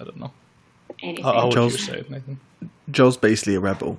I 0.00 0.04
don't 0.04 0.16
know. 0.18 0.32
Anything. 1.02 1.24
How, 1.24 1.32
how 1.32 1.44
would 1.46 1.54
you 1.54 1.60
Joel's- 1.60 1.80
say 1.84 1.98
it, 1.98 2.10
Nathan? 2.10 2.40
Joel's 2.90 3.16
basically 3.16 3.54
a 3.54 3.60
rebel. 3.60 3.98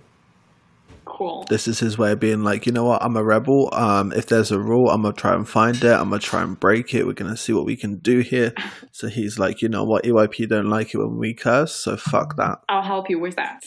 cool. 1.05 1.45
This 1.49 1.67
is 1.67 1.79
his 1.79 1.97
way 1.97 2.11
of 2.11 2.19
being 2.19 2.43
like, 2.43 2.65
you 2.65 2.71
know 2.71 2.85
what, 2.85 3.03
I'm 3.03 3.15
a 3.17 3.23
rebel. 3.23 3.69
Um, 3.73 4.11
if 4.13 4.27
there's 4.27 4.51
a 4.51 4.59
rule, 4.59 4.89
I'm 4.89 5.01
gonna 5.03 5.13
try 5.13 5.33
and 5.35 5.47
find 5.47 5.75
it. 5.77 5.85
I'm 5.85 6.09
gonna 6.09 6.19
try 6.19 6.41
and 6.41 6.59
break 6.59 6.93
it. 6.93 7.05
We're 7.05 7.13
gonna 7.13 7.37
see 7.37 7.53
what 7.53 7.65
we 7.65 7.75
can 7.75 7.95
do 7.97 8.19
here. 8.19 8.53
So 8.91 9.07
he's 9.07 9.37
like, 9.39 9.61
you 9.61 9.69
know 9.69 9.83
what, 9.83 10.03
EYP 10.05 10.47
don't 10.49 10.69
like 10.69 10.93
it 10.93 10.97
when 10.97 11.17
we 11.17 11.33
curse, 11.33 11.73
so 11.75 11.97
fuck 11.97 12.35
that. 12.37 12.59
I'll 12.69 12.81
help 12.83 13.09
you 13.09 13.19
with 13.19 13.35
that. 13.35 13.63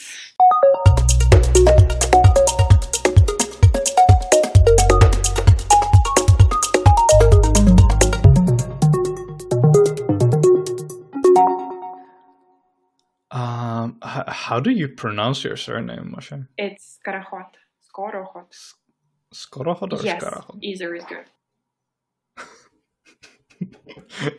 How 14.28 14.60
do 14.60 14.70
you 14.70 14.88
pronounce 14.88 15.44
your 15.44 15.56
surname, 15.56 16.12
Masha? 16.14 16.48
It's 16.58 16.98
Skarahot. 16.98 17.52
Skorohot. 17.88 18.52
Skorohod 19.34 19.92
or 19.98 20.02
Yes, 20.04 20.22
either 20.60 20.94
is 20.94 21.04
good. 21.04 21.26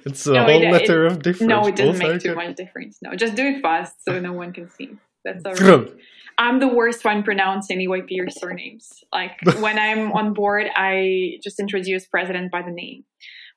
It's 0.06 0.26
a 0.28 0.34
No, 0.34 0.44
whole 0.44 0.62
it- 0.62 0.72
letter 0.72 1.06
it- 1.06 1.12
of 1.12 1.22
difference. 1.24 1.50
No, 1.50 1.68
it 1.68 1.76
doesn't 1.76 2.00
Both 2.00 2.12
make 2.12 2.22
too 2.22 2.30
good. 2.30 2.36
much 2.38 2.56
difference. 2.56 3.00
No, 3.02 3.16
just 3.16 3.36
do 3.36 3.44
it 3.48 3.62
fast 3.62 3.96
so 4.06 4.20
no 4.20 4.34
one 4.34 4.52
can 4.54 4.70
see. 4.70 4.90
That's 5.26 5.44
all 5.46 5.54
right. 5.54 5.90
I'm 6.38 6.60
the 6.60 6.68
worst 6.68 7.06
one 7.06 7.24
pronouncing 7.24 7.80
EYP 7.80 8.32
surnames. 8.32 9.04
Like 9.14 9.38
when 9.60 9.78
I'm 9.80 10.12
on 10.20 10.34
board, 10.34 10.68
I 10.76 11.38
just 11.44 11.60
introduce 11.60 12.06
president 12.06 12.52
by 12.52 12.62
the 12.62 12.72
name, 12.72 13.06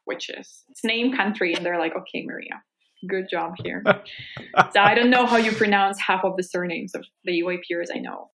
which 0.05 0.31
is 0.31 0.65
it's 0.71 0.85
name, 0.85 1.13
country, 1.17 1.55
and 1.55 1.65
they're 1.65 1.79
like, 1.79 1.95
okay, 1.97 2.25
Maria, 2.25 2.63
good 3.07 3.29
job 3.31 3.55
here. 3.63 3.83
so 4.73 4.81
I 4.81 4.95
don't 4.95 5.11
know 5.11 5.27
how 5.27 5.37
you 5.37 5.53
pronounce 5.53 6.01
half 6.01 6.25
of 6.25 6.37
the 6.37 6.43
surnames 6.43 6.95
of 6.95 7.05
the 7.25 7.43
EYPers 7.43 7.87
I 7.95 7.99
know. 7.99 8.31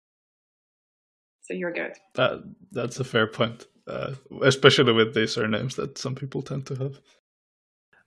So 1.41 1.53
you're 1.53 1.71
good. 1.73 1.93
That 2.15 2.43
that's 2.71 2.99
a 2.99 3.03
fair 3.03 3.27
point, 3.27 3.67
uh, 3.87 4.13
especially 4.43 4.91
with 4.91 5.13
the 5.13 5.27
surnames 5.27 5.75
that 5.75 5.97
some 5.97 6.13
people 6.15 6.41
tend 6.41 6.65
to 6.67 6.75
have. 6.75 6.99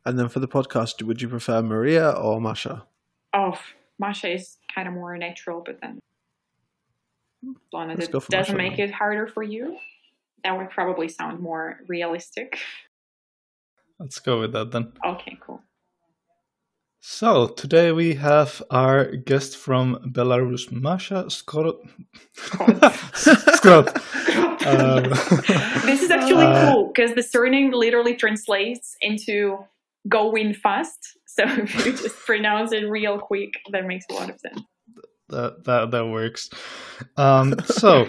And 0.04 0.18
then 0.18 0.28
for 0.28 0.40
the 0.40 0.48
podcast, 0.48 1.02
would 1.02 1.20
you 1.22 1.28
prefer 1.28 1.62
Maria 1.62 2.10
or 2.10 2.40
Masha? 2.40 2.86
Oh, 3.34 3.58
Masha 3.98 4.32
is 4.32 4.56
kind 4.74 4.88
of 4.88 4.94
more 4.94 5.16
natural, 5.16 5.62
but 5.64 5.78
then 5.80 5.98
as 7.44 7.56
long 7.72 7.90
as 7.90 7.98
it 7.98 8.12
doesn't 8.12 8.32
Masha 8.32 8.54
make 8.54 8.76
then. 8.76 8.88
it 8.88 8.92
harder 8.92 9.26
for 9.26 9.42
you, 9.42 9.76
that 10.44 10.56
would 10.56 10.70
probably 10.70 11.08
sound 11.08 11.40
more 11.40 11.80
realistic. 11.86 12.58
Let's 13.98 14.18
go 14.18 14.40
with 14.40 14.52
that 14.52 14.70
then. 14.70 14.92
Okay, 15.04 15.38
cool. 15.40 15.62
So 17.02 17.48
today 17.48 17.92
we 17.92 18.14
have 18.16 18.62
our 18.70 19.06
guest 19.16 19.56
from 19.56 19.96
Belarus, 20.12 20.70
Masha. 20.70 21.24
Skrot. 21.28 21.78
Um, 24.66 25.04
this 25.86 26.02
is 26.02 26.10
actually 26.10 26.44
Uh, 26.44 26.70
cool 26.70 26.88
because 26.88 27.14
the 27.14 27.22
surname 27.22 27.70
literally 27.72 28.14
translates 28.14 28.94
into 29.00 29.56
go 30.08 30.34
in 30.34 30.52
fast. 30.52 31.16
So 31.24 31.44
if 31.46 31.86
you 31.86 31.92
just 31.92 32.16
pronounce 32.26 32.72
it 32.72 32.84
real 32.84 33.18
quick, 33.18 33.54
that 33.72 33.86
makes 33.86 34.04
a 34.10 34.14
lot 34.14 34.28
of 34.28 34.38
sense. 34.38 34.60
that 35.30 35.64
that 35.64 35.90
that 35.92 36.06
works. 36.08 36.50
Um, 37.16 37.54
so, 37.64 38.06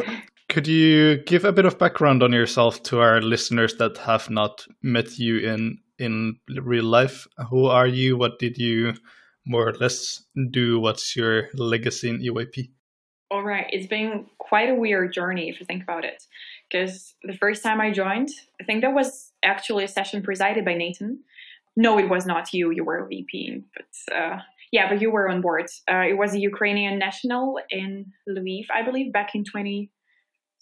could 0.50 0.67
you 0.67 1.23
give 1.23 1.45
a 1.45 1.53
bit 1.53 1.66
of 1.66 1.80
background 1.80 2.22
on 2.22 2.33
yourself 2.33 2.83
to 2.83 3.00
our 3.00 3.22
listeners 3.22 3.76
that 3.78 3.98
have 4.00 4.30
not 4.30 4.67
met 4.83 5.17
you 5.17 5.38
in 5.38 5.78
in 6.02 6.38
real 6.63 6.85
life? 6.85 7.27
Who 7.49 7.66
are 7.66 7.88
you? 7.88 8.17
What 8.17 8.39
did 8.39 8.57
you 8.57 8.94
more 9.45 9.69
or 9.69 9.73
less 9.73 10.23
do? 10.52 10.80
What's 10.80 11.16
your 11.16 11.49
legacy 11.53 12.09
in 12.09 12.19
EYP? 12.19 12.69
All 13.30 13.43
right, 13.43 13.67
it's 13.71 13.88
been 13.88 14.25
quite 14.39 14.69
a 14.69 14.75
weird 14.75 15.13
journey 15.13 15.49
if 15.49 15.59
you 15.59 15.66
think 15.66 15.83
about 15.83 16.03
it. 16.03 16.23
Because 16.69 17.13
the 17.23 17.38
first 17.38 17.63
time 17.63 17.80
I 17.80 17.92
joined, 17.92 18.30
I 18.59 18.65
think 18.65 18.81
that 18.81 18.93
was 18.93 19.31
actually 19.43 19.86
a 19.86 19.87
session 19.87 20.21
presided 20.21 20.65
by 20.65 20.73
Nathan. 20.73 21.20
No, 21.77 21.98
it 21.98 22.09
was 22.09 22.26
not 22.26 22.53
you. 22.53 22.71
You 22.71 22.83
were 22.83 22.97
a 22.97 23.08
VP, 23.08 23.64
but 23.73 24.15
uh, 24.15 24.39
yeah, 24.71 24.89
but 24.89 25.02
you 25.02 25.11
were 25.11 25.30
on 25.30 25.42
board. 25.42 25.67
Uh, 25.89 26.03
it 26.09 26.17
was 26.17 26.33
a 26.33 26.39
Ukrainian 26.39 26.99
national 26.99 27.59
in 27.70 28.11
Lviv, 28.27 28.65
I 28.73 28.81
believe, 28.81 29.14
back 29.14 29.36
in 29.36 29.45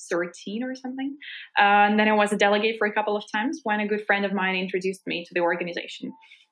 2013 0.09 0.63
or 0.63 0.75
something. 0.75 1.17
Uh, 1.57 1.89
and 1.89 1.99
then 1.99 2.07
I 2.07 2.13
was 2.13 2.31
a 2.31 2.37
delegate 2.37 2.75
for 2.77 2.87
a 2.87 2.93
couple 2.93 3.15
of 3.15 3.23
times 3.31 3.59
when 3.63 3.79
a 3.79 3.87
good 3.87 4.05
friend 4.05 4.25
of 4.25 4.33
mine 4.33 4.55
introduced 4.55 5.01
me 5.05 5.25
to 5.25 5.33
the 5.33 5.41
organization. 5.41 6.11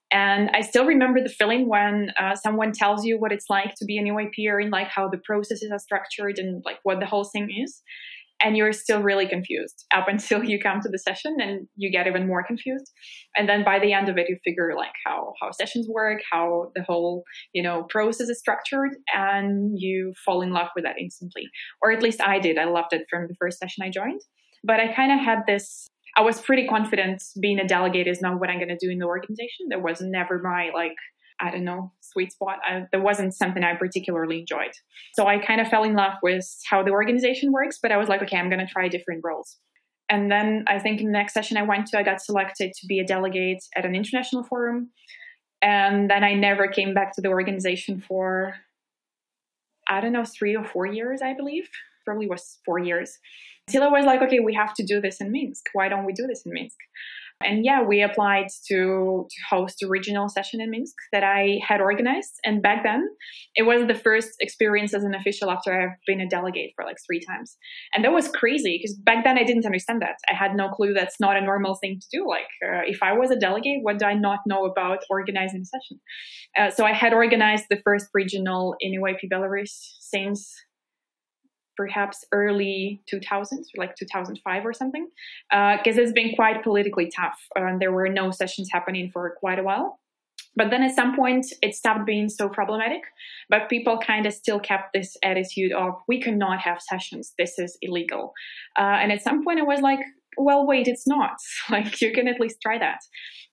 And 0.10 0.50
I 0.54 0.62
still 0.62 0.86
remember 0.86 1.22
the 1.22 1.30
feeling 1.30 1.68
when 1.68 2.12
uh, 2.18 2.36
someone 2.36 2.72
tells 2.72 3.06
you 3.06 3.20
what 3.20 3.34
it's 3.34 3.50
like 3.50 3.76
to 3.76 3.86
be 3.86 3.98
an 3.98 4.06
EYPer 4.06 4.62
and 4.62 4.72
like 4.72 4.88
how 4.88 5.10
the 5.10 5.18
processes 5.18 5.70
are 5.72 5.80
structured 5.80 6.38
and 6.38 6.64
like 6.66 6.78
what 6.84 7.00
the 7.00 7.06
whole 7.06 7.26
thing 7.26 7.50
is. 7.62 7.82
And 8.42 8.56
you're 8.56 8.74
still 8.74 9.02
really 9.02 9.28
confused 9.28 9.86
up 9.94 10.08
until 10.08 10.44
you 10.44 10.60
come 10.60 10.80
to 10.82 10.90
the 10.90 11.00
session 11.00 11.38
and 11.40 11.68
you 11.76 11.92
get 11.92 12.08
even 12.08 12.28
more 12.28 12.44
confused. 12.44 12.92
And 13.36 13.48
then 13.48 13.64
by 13.64 13.80
the 13.80 13.94
end 13.94 14.10
of 14.10 14.18
it, 14.18 14.30
you 14.30 14.38
figure 14.44 14.74
like 14.76 14.94
how, 15.06 15.34
how 15.42 15.52
sessions 15.52 15.88
work, 15.90 16.22
how 16.32 16.72
the 16.76 16.84
whole, 16.84 17.24
you 17.54 17.64
know, 17.64 17.84
process 17.90 18.30
is 18.30 18.40
structured 18.40 18.92
and 19.14 19.72
you 19.76 20.14
fall 20.26 20.42
in 20.42 20.52
love 20.52 20.68
with 20.76 20.86
that 20.86 21.00
instantly. 21.00 21.50
Or 21.82 21.92
at 21.92 22.04
least 22.04 22.22
I 22.22 22.40
did. 22.40 22.58
I 22.58 22.66
loved 22.66 22.94
it 22.94 23.04
from 23.10 23.28
the 23.28 23.36
first 23.40 23.60
session 23.60 23.84
I 23.84 23.90
joined. 23.90 24.22
But 24.64 24.80
I 24.80 24.94
kind 24.94 25.12
of 25.12 25.20
had 25.24 25.40
this 25.48 25.88
I 26.18 26.22
was 26.22 26.42
pretty 26.42 26.66
confident 26.66 27.22
being 27.40 27.60
a 27.60 27.68
delegate 27.68 28.08
is 28.08 28.22
not 28.22 28.40
what 28.40 28.50
I'm 28.50 28.58
going 28.58 28.76
to 28.76 28.78
do 28.78 28.90
in 28.90 28.98
the 28.98 29.06
organization. 29.06 29.68
That 29.70 29.84
was 29.84 30.02
never 30.02 30.42
my 30.42 30.72
like 30.74 30.96
I 31.40 31.52
don't 31.52 31.64
know 31.64 31.92
sweet 32.02 32.32
spot. 32.32 32.58
I, 32.64 32.86
that 32.92 33.02
wasn't 33.02 33.36
something 33.36 33.64
I 33.64 33.76
particularly 33.76 34.40
enjoyed. 34.40 34.72
So 35.14 35.28
I 35.28 35.38
kind 35.38 35.62
of 35.62 35.68
fell 35.68 35.84
in 35.84 35.94
love 35.94 36.14
with 36.24 36.48
how 36.70 36.84
the 36.84 36.92
organization 36.92 37.52
works. 37.52 37.80
But 37.82 37.92
I 37.92 37.98
was 37.98 38.10
like, 38.10 38.22
okay, 38.24 38.38
I'm 38.38 38.50
going 38.50 38.66
to 38.66 38.72
try 38.72 38.88
different 38.88 39.22
roles. 39.24 39.58
And 40.10 40.32
then 40.32 40.64
I 40.68 40.80
think 40.80 41.02
in 41.02 41.08
the 41.08 41.12
next 41.12 41.34
session 41.34 41.58
I 41.58 41.64
went 41.64 41.88
to, 41.88 42.00
I 42.00 42.04
got 42.04 42.22
selected 42.22 42.72
to 42.74 42.88
be 42.88 43.00
a 43.00 43.06
delegate 43.06 43.64
at 43.76 43.86
an 43.86 43.94
international 43.94 44.44
forum. 44.44 44.90
And 45.62 46.10
then 46.10 46.24
I 46.24 46.34
never 46.34 46.68
came 46.68 46.94
back 46.94 47.14
to 47.16 47.22
the 47.22 47.30
organization 47.30 48.00
for 48.00 48.56
I 49.90 50.02
don't 50.02 50.14
know 50.14 50.26
three 50.26 50.56
or 50.56 50.66
four 50.66 50.86
years, 50.86 51.22
I 51.22 51.34
believe. 51.34 51.68
Probably 52.06 52.28
was 52.28 52.60
four 52.66 52.80
years 52.80 53.18
until 53.68 53.84
I 53.84 53.88
was 53.88 54.06
like, 54.06 54.22
okay, 54.22 54.40
we 54.40 54.54
have 54.54 54.74
to 54.76 54.84
do 54.84 55.02
this 55.02 55.20
in 55.20 55.32
Minsk. 55.32 55.66
Why 55.74 55.90
don't 55.90 56.06
we 56.06 56.14
do 56.14 56.26
this 56.26 56.46
in 56.46 56.54
Minsk? 56.54 56.78
And 57.44 57.64
yeah, 57.64 57.84
we 57.84 58.02
applied 58.02 58.48
to, 58.68 59.28
to 59.30 59.56
host 59.56 59.84
a 59.84 59.88
regional 59.88 60.28
session 60.28 60.60
in 60.60 60.72
Minsk 60.72 60.96
that 61.12 61.24
I 61.24 61.60
had 61.66 61.82
organized. 61.82 62.34
And 62.44 62.64
back 62.64 62.84
then, 62.84 63.08
it 63.56 63.64
was 63.64 63.88
the 63.88 63.94
first 63.94 64.32
experience 64.40 64.94
as 64.94 65.04
an 65.04 65.14
official 65.14 65.52
after 65.52 65.80
I've 65.80 65.98
been 66.08 66.20
a 66.20 66.28
delegate 66.28 66.72
for 66.76 66.84
like 66.84 66.98
three 67.06 67.22
times. 67.30 67.56
And 67.94 68.04
that 68.04 68.12
was 68.12 68.28
crazy 68.28 68.80
because 68.82 68.98
back 68.98 69.24
then 69.24 69.38
I 69.38 69.44
didn't 69.44 69.66
understand 69.66 70.02
that. 70.02 70.16
I 70.30 70.34
had 70.34 70.56
no 70.56 70.70
clue 70.70 70.94
that's 70.94 71.20
not 71.20 71.38
a 71.38 71.42
normal 71.42 71.76
thing 71.76 72.00
to 72.00 72.08
do. 72.12 72.28
Like, 72.28 72.48
uh, 72.66 72.82
if 72.86 73.04
I 73.04 73.14
was 73.14 73.30
a 73.30 73.40
delegate, 73.40 73.84
what 73.84 74.00
do 74.00 74.06
I 74.06 74.16
not 74.16 74.40
know 74.48 74.66
about 74.66 75.00
organizing 75.10 75.62
a 75.62 75.66
session? 75.66 76.00
Uh, 76.58 76.72
so 76.72 76.86
I 76.86 76.94
had 76.94 77.14
organized 77.14 77.66
the 77.70 77.80
first 77.84 78.08
regional 78.16 78.76
in 78.80 79.00
EYP 79.00 79.30
Belarus 79.32 79.70
since 80.00 80.52
perhaps 81.78 82.26
early 82.32 83.02
2000s, 83.12 83.68
like 83.78 83.96
2005 83.96 84.66
or 84.66 84.74
something, 84.74 85.08
because 85.50 85.98
uh, 85.98 86.02
it's 86.02 86.12
been 86.12 86.34
quite 86.36 86.64
politically 86.64 87.10
tough. 87.16 87.40
Uh, 87.56 87.78
there 87.80 87.92
were 87.92 88.10
no 88.10 88.32
sessions 88.32 88.70
happening 88.72 89.10
for 89.10 89.36
quite 89.40 89.60
a 89.60 89.64
while. 89.64 90.00
But 90.58 90.72
then 90.72 90.82
at 90.82 90.96
some 90.96 91.16
point, 91.16 91.46
it 91.62 91.76
stopped 91.76 92.08
being 92.08 92.30
so 92.30 92.50
problematic. 92.50 93.04
But 93.48 93.70
people 93.70 94.00
kind 94.00 94.26
of 94.26 94.34
still 94.34 94.60
kept 94.60 94.92
this 94.92 95.16
attitude 95.24 95.72
of, 95.72 95.94
we 96.08 96.20
cannot 96.20 96.60
have 96.60 96.82
sessions, 96.82 97.34
this 97.38 97.60
is 97.60 97.78
illegal. 97.82 98.34
Uh, 98.78 98.98
and 99.02 99.12
at 99.12 99.22
some 99.22 99.44
point, 99.44 99.60
I 99.60 99.64
was 99.64 99.82
like, 99.82 100.00
well, 100.38 100.66
wait, 100.66 100.88
it's 100.88 101.08
not. 101.08 101.38
Like, 101.70 102.02
you 102.02 102.12
can 102.12 102.28
at 102.28 102.40
least 102.40 102.58
try 102.62 102.80
that. 102.80 103.00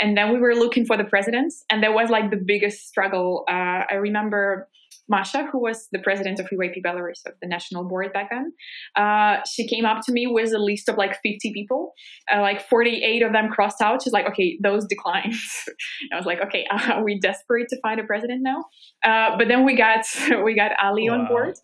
And 0.01 0.17
then 0.17 0.33
we 0.33 0.39
were 0.39 0.55
looking 0.55 0.87
for 0.87 0.97
the 0.97 1.05
presidents, 1.05 1.65
and 1.71 1.83
that 1.83 1.95
was 1.95 2.11
like 2.11 2.31
the 2.31 2.37
biggest 2.37 2.89
struggle. 2.89 3.45
Uh, 3.49 3.83
I 3.91 3.95
remember 3.95 4.69
Masha, 5.09 5.47
who 5.51 5.61
was 5.61 5.89
the 5.93 5.99
president 5.99 6.41
of 6.41 6.47
EYP 6.47 6.83
Belarus, 6.85 7.21
of 7.27 7.35
the 7.43 7.49
national 7.49 7.85
board 7.85 8.13
back 8.13 8.31
then, 8.31 8.53
uh, 8.97 9.41
she 9.51 9.67
came 9.67 9.85
up 9.85 10.03
to 10.07 10.13
me 10.13 10.27
with 10.27 10.53
a 10.53 10.59
list 10.59 10.89
of 10.89 10.97
like 10.97 11.19
50 11.23 11.53
people, 11.53 11.93
uh, 12.33 12.41
like 12.41 12.67
48 12.69 13.23
of 13.23 13.33
them 13.33 13.49
crossed 13.49 13.83
out. 13.83 14.03
She's 14.03 14.13
like, 14.13 14.27
okay, 14.27 14.59
those 14.63 14.87
declined. 14.87 15.35
I 16.13 16.17
was 16.17 16.27
like, 16.27 16.41
okay, 16.41 16.67
are 16.71 17.05
we 17.05 17.19
desperate 17.21 17.69
to 17.69 17.81
find 17.83 18.01
a 18.01 18.05
president 18.05 18.43
now? 18.43 18.65
Uh, 19.05 19.37
but 19.37 19.49
then 19.49 19.65
we 19.65 19.75
got 19.77 20.05
we 20.45 20.55
got 20.55 20.73
Ali 20.83 21.09
wow. 21.09 21.19
on 21.19 21.29
board, 21.29 21.55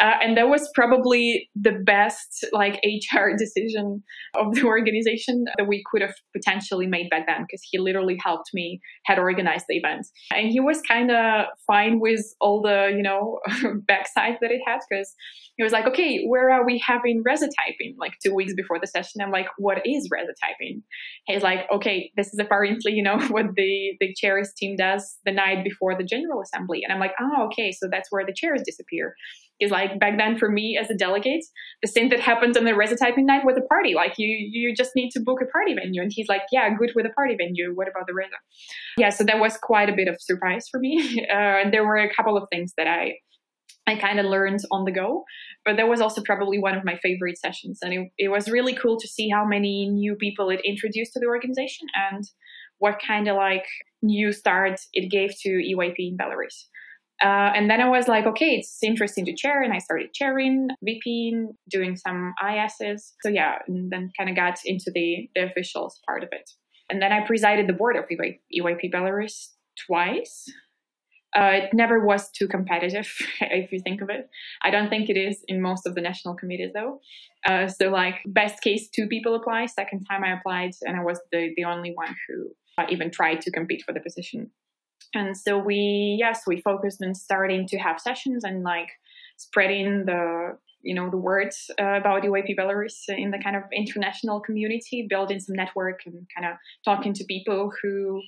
uh, 0.00 0.14
and 0.22 0.36
that 0.36 0.48
was 0.48 0.70
probably 0.74 1.48
the 1.54 1.72
best 1.84 2.46
like 2.52 2.80
HR 2.84 3.36
decision 3.36 4.02
of 4.34 4.54
the 4.54 4.64
organization 4.64 5.44
that 5.58 5.66
we 5.66 5.82
could 5.90 6.02
have 6.02 6.14
potentially 6.34 6.86
made 6.86 7.10
back 7.10 7.26
then 7.26 7.42
because 7.42 7.60
he 7.68 7.78
literally 7.78 8.16
helped 8.22 8.50
me 8.54 8.80
had 9.04 9.18
organized 9.18 9.66
the 9.68 9.76
event, 9.76 10.06
and 10.32 10.50
he 10.50 10.60
was 10.60 10.80
kind 10.82 11.10
of 11.10 11.46
fine 11.66 11.98
with 11.98 12.24
all 12.40 12.62
the 12.62 12.83
you 12.86 13.02
know 13.02 13.38
backside 13.86 14.38
that 14.40 14.50
it 14.50 14.60
had 14.66 14.80
because 14.88 15.14
he 15.56 15.62
was 15.62 15.72
like, 15.72 15.86
okay, 15.86 16.24
where 16.26 16.50
are 16.50 16.66
we 16.66 16.82
having 16.84 17.22
resotyping? 17.26 17.94
Like 17.98 18.12
two 18.24 18.34
weeks 18.34 18.54
before 18.54 18.80
the 18.80 18.86
session, 18.86 19.20
I'm 19.20 19.30
like, 19.30 19.46
what 19.58 19.78
is 19.86 20.10
resotyping? 20.12 20.82
He's 21.26 21.42
like, 21.42 21.60
okay, 21.72 22.10
this 22.16 22.28
is 22.28 22.38
apparently 22.38 22.92
you 22.92 23.02
know 23.02 23.18
what 23.28 23.46
the 23.56 23.94
the 24.00 24.14
chairs 24.14 24.52
team 24.56 24.76
does 24.76 25.18
the 25.24 25.32
night 25.32 25.64
before 25.64 25.96
the 25.96 26.04
general 26.04 26.42
assembly, 26.42 26.82
and 26.82 26.92
I'm 26.92 27.00
like, 27.00 27.14
oh, 27.20 27.46
okay, 27.46 27.72
so 27.72 27.88
that's 27.90 28.10
where 28.10 28.24
the 28.26 28.34
chairs 28.34 28.62
disappear 28.64 29.14
is 29.60 29.70
like 29.70 29.98
back 30.00 30.18
then 30.18 30.36
for 30.36 30.50
me 30.50 30.78
as 30.80 30.90
a 30.90 30.94
delegate, 30.94 31.44
the 31.82 31.88
same 31.88 32.08
that 32.10 32.20
happened 32.20 32.56
on 32.56 32.64
the 32.64 32.72
resotyping 32.72 33.24
night 33.24 33.44
with 33.44 33.56
a 33.56 33.62
party. 33.62 33.94
Like 33.94 34.14
you, 34.18 34.28
you 34.28 34.74
just 34.74 34.92
need 34.96 35.10
to 35.10 35.20
book 35.20 35.40
a 35.42 35.46
party 35.46 35.74
venue. 35.74 36.02
And 36.02 36.12
he's 36.12 36.28
like, 36.28 36.42
yeah, 36.50 36.68
good 36.76 36.90
with 36.94 37.06
a 37.06 37.10
party 37.10 37.36
venue. 37.36 37.72
What 37.74 37.88
about 37.88 38.06
the 38.06 38.14
resa? 38.14 38.36
Yeah, 38.98 39.10
so 39.10 39.24
that 39.24 39.38
was 39.38 39.56
quite 39.56 39.88
a 39.88 39.94
bit 39.94 40.08
of 40.08 40.16
surprise 40.20 40.66
for 40.70 40.80
me. 40.80 41.24
Uh, 41.34 41.62
and 41.62 41.72
there 41.72 41.84
were 41.84 41.96
a 41.96 42.12
couple 42.14 42.36
of 42.36 42.46
things 42.52 42.74
that 42.76 42.86
I, 42.86 43.14
I 43.86 43.96
kind 43.96 44.20
of 44.20 44.26
learned 44.26 44.60
on 44.70 44.84
the 44.84 44.92
go, 44.92 45.24
but 45.64 45.76
that 45.76 45.88
was 45.88 46.00
also 46.00 46.22
probably 46.22 46.58
one 46.58 46.76
of 46.76 46.84
my 46.84 46.96
favorite 46.96 47.38
sessions. 47.38 47.78
And 47.82 47.92
it, 47.92 48.08
it 48.18 48.28
was 48.28 48.48
really 48.48 48.74
cool 48.74 48.98
to 49.00 49.08
see 49.08 49.28
how 49.28 49.44
many 49.44 49.88
new 49.88 50.14
people 50.14 50.50
it 50.50 50.60
introduced 50.64 51.12
to 51.14 51.20
the 51.20 51.26
organization 51.26 51.88
and 52.12 52.24
what 52.78 53.00
kind 53.04 53.28
of 53.28 53.36
like 53.36 53.66
new 54.02 54.32
start 54.32 54.80
it 54.92 55.10
gave 55.10 55.34
to 55.40 55.48
EYP 55.48 55.94
in 55.98 56.16
Belarus. 56.16 56.66
Uh, 57.22 57.52
and 57.54 57.70
then 57.70 57.80
I 57.80 57.88
was 57.88 58.08
like, 58.08 58.26
okay, 58.26 58.56
it's 58.56 58.78
interesting 58.82 59.24
to 59.26 59.34
chair. 59.34 59.62
And 59.62 59.72
I 59.72 59.78
started 59.78 60.12
chairing, 60.12 60.68
VPing, 60.86 61.54
doing 61.70 61.96
some 61.96 62.34
ISs. 62.42 63.14
So 63.22 63.28
yeah, 63.28 63.58
and 63.68 63.90
then 63.90 64.10
kind 64.18 64.28
of 64.28 64.36
got 64.36 64.58
into 64.64 64.90
the, 64.94 65.28
the 65.34 65.44
officials 65.44 66.00
part 66.06 66.22
of 66.22 66.30
it. 66.32 66.50
And 66.90 67.00
then 67.00 67.12
I 67.12 67.26
presided 67.26 67.66
the 67.66 67.72
board 67.72 67.96
of 67.96 68.04
EYP 68.06 68.92
Belarus 68.92 69.48
twice. 69.86 70.44
Uh, 71.36 71.50
it 71.64 71.74
never 71.74 72.04
was 72.04 72.30
too 72.30 72.46
competitive, 72.46 73.12
if 73.40 73.72
you 73.72 73.80
think 73.80 74.00
of 74.00 74.10
it. 74.10 74.28
I 74.62 74.70
don't 74.70 74.88
think 74.88 75.08
it 75.08 75.16
is 75.16 75.42
in 75.48 75.60
most 75.60 75.86
of 75.86 75.94
the 75.94 76.00
national 76.00 76.34
committees, 76.34 76.70
though. 76.74 77.00
Uh, 77.44 77.66
so, 77.66 77.88
like, 77.88 78.16
best 78.26 78.62
case, 78.62 78.88
two 78.88 79.08
people 79.08 79.34
apply. 79.34 79.66
Second 79.66 80.06
time 80.08 80.22
I 80.22 80.32
applied, 80.32 80.72
and 80.82 80.96
I 80.96 81.02
was 81.02 81.20
the, 81.32 81.52
the 81.56 81.64
only 81.64 81.92
one 81.92 82.14
who 82.28 82.50
even 82.88 83.10
tried 83.10 83.40
to 83.40 83.50
compete 83.50 83.82
for 83.84 83.92
the 83.92 84.00
position 84.00 84.50
and 85.14 85.36
so 85.36 85.58
we 85.58 86.16
yes 86.18 86.42
we 86.46 86.60
focused 86.60 87.02
on 87.02 87.14
starting 87.14 87.66
to 87.66 87.78
have 87.78 88.00
sessions 88.00 88.44
and 88.44 88.62
like 88.62 88.88
spreading 89.36 90.04
the 90.06 90.56
you 90.84 90.94
know 90.94 91.10
the 91.10 91.16
words 91.16 91.70
uh, 91.80 91.94
about 91.94 92.22
EYP 92.22 92.56
Belarus 92.58 92.94
in 93.08 93.30
the 93.30 93.38
kind 93.38 93.56
of 93.56 93.62
international 93.74 94.40
community, 94.40 95.06
building 95.08 95.40
some 95.40 95.56
network 95.56 96.00
and 96.06 96.26
kind 96.36 96.52
of 96.52 96.58
talking 96.84 97.12
to 97.14 97.24
people 97.24 97.72
who 97.82 98.20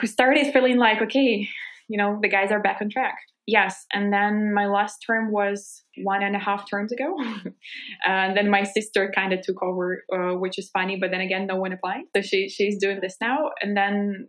who 0.00 0.06
started 0.06 0.52
feeling 0.52 0.78
like 0.78 1.00
okay, 1.02 1.46
you 1.88 1.98
know 1.98 2.18
the 2.22 2.28
guys 2.28 2.50
are 2.50 2.60
back 2.60 2.78
on 2.80 2.90
track. 2.90 3.16
Yes, 3.46 3.84
and 3.92 4.12
then 4.12 4.54
my 4.54 4.66
last 4.66 4.98
term 5.04 5.32
was 5.32 5.82
one 6.04 6.22
and 6.22 6.36
a 6.36 6.38
half 6.38 6.68
terms 6.70 6.92
ago, 6.92 7.16
and 8.06 8.36
then 8.36 8.48
my 8.48 8.62
sister 8.62 9.12
kind 9.14 9.32
of 9.32 9.40
took 9.42 9.62
over, 9.62 10.04
uh, 10.12 10.36
which 10.36 10.58
is 10.58 10.70
funny. 10.70 10.96
But 11.00 11.10
then 11.10 11.20
again, 11.20 11.46
no 11.46 11.56
one 11.56 11.72
applied, 11.72 12.04
so 12.14 12.22
she 12.22 12.48
she's 12.48 12.78
doing 12.78 13.00
this 13.00 13.16
now. 13.20 13.50
And 13.60 13.76
then 13.76 14.28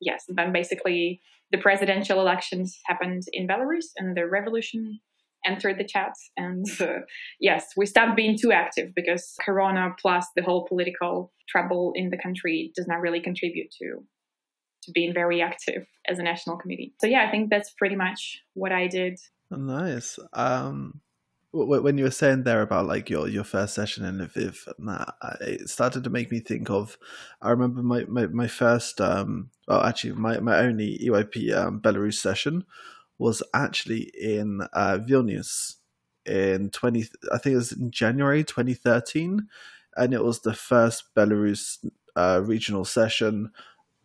yes, 0.00 0.24
then 0.28 0.52
basically 0.52 1.20
the 1.50 1.58
presidential 1.58 2.20
elections 2.20 2.78
happened 2.86 3.22
in 3.32 3.48
Belarus 3.48 3.86
and 3.96 4.16
the 4.16 4.26
revolution 4.26 5.00
entered 5.46 5.78
the 5.78 5.84
chat. 5.84 6.12
And 6.36 6.66
uh, 6.80 7.00
yes, 7.40 7.68
we 7.76 7.86
stopped 7.86 8.16
being 8.16 8.36
too 8.36 8.52
active 8.52 8.94
because 8.94 9.34
Corona 9.44 9.94
plus 10.00 10.26
the 10.36 10.42
whole 10.42 10.66
political 10.66 11.32
trouble 11.48 11.92
in 11.94 12.10
the 12.10 12.18
country 12.18 12.72
does 12.76 12.86
not 12.86 13.00
really 13.00 13.20
contribute 13.20 13.70
to 13.80 14.04
to 14.82 14.92
being 14.92 15.12
very 15.12 15.42
active 15.42 15.86
as 16.06 16.20
a 16.20 16.22
national 16.22 16.56
committee. 16.56 16.94
So 17.00 17.08
yeah, 17.08 17.24
I 17.26 17.30
think 17.30 17.50
that's 17.50 17.72
pretty 17.76 17.96
much 17.96 18.40
what 18.54 18.70
I 18.70 18.86
did. 18.86 19.18
Nice. 19.50 20.18
Um, 20.32 21.00
when 21.52 21.96
you 21.96 22.04
were 22.04 22.10
saying 22.10 22.42
there 22.42 22.62
about 22.62 22.86
like 22.86 23.08
your 23.08 23.28
your 23.28 23.44
first 23.44 23.74
session 23.74 24.04
in 24.04 24.18
Lviv, 24.18 24.68
that 24.78 25.14
it 25.40 25.68
started 25.68 26.04
to 26.04 26.10
make 26.10 26.30
me 26.30 26.40
think 26.40 26.68
of. 26.70 26.98
I 27.40 27.50
remember 27.50 27.82
my 27.82 28.04
my, 28.04 28.26
my 28.26 28.46
first, 28.46 29.00
um, 29.00 29.50
well, 29.66 29.82
actually, 29.82 30.12
my 30.12 30.40
my 30.40 30.58
only 30.58 30.98
EYP 30.98 31.56
um, 31.56 31.80
Belarus 31.80 32.14
session 32.14 32.64
was 33.18 33.42
actually 33.54 34.10
in 34.20 34.60
uh, 34.74 34.98
Vilnius 35.00 35.76
in 36.26 36.70
twenty. 36.70 37.08
I 37.32 37.38
think 37.38 37.54
it 37.54 37.56
was 37.56 37.72
in 37.72 37.90
January 37.90 38.44
twenty 38.44 38.74
thirteen, 38.74 39.48
and 39.96 40.12
it 40.12 40.22
was 40.22 40.40
the 40.40 40.54
first 40.54 41.14
Belarus 41.14 41.78
uh, 42.14 42.42
regional 42.44 42.84
session 42.84 43.52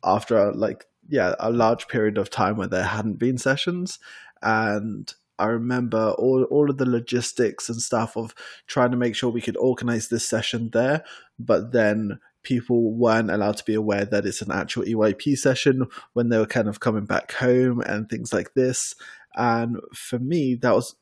after 0.04 0.54
like 0.54 0.86
yeah 1.10 1.36
a 1.40 1.52
large 1.52 1.90
period 1.90 2.18
of 2.18 2.30
time 2.30 2.56
where 2.56 2.68
there 2.68 2.84
hadn't 2.84 3.20
been 3.20 3.38
sessions 3.38 4.00
and 4.42 5.14
I 5.44 5.48
remember 5.48 6.12
all 6.18 6.44
all 6.46 6.70
of 6.70 6.78
the 6.78 6.90
logistics 6.90 7.70
and 7.70 7.82
stuff 7.82 8.16
of 8.16 8.34
trying 8.68 8.92
to 8.92 8.98
make 8.98 9.16
sure 9.16 9.30
we 9.30 9.42
could 9.42 9.58
organize 9.58 10.08
this 10.08 10.28
session 10.28 10.70
there, 10.72 11.04
but 11.38 11.72
then 11.72 12.20
people 12.44 12.94
weren't 12.94 13.32
allowed 13.32 13.58
to 13.58 13.66
be 13.66 13.74
aware 13.74 14.06
that 14.06 14.26
it's 14.26 14.42
an 14.42 14.52
actual 14.52 14.84
EYP 14.84 15.38
session 15.38 15.86
when 16.14 16.30
they 16.30 16.38
were 16.38 16.46
kind 16.46 16.68
of 16.68 16.80
coming 16.80 17.06
back 17.06 17.32
home 17.34 17.82
and 17.82 18.10
things 18.10 18.34
like 18.34 18.54
this. 18.54 18.94
And 19.36 19.78
for 19.94 20.20
me, 20.20 20.56
that 20.56 20.74
was 20.74 20.96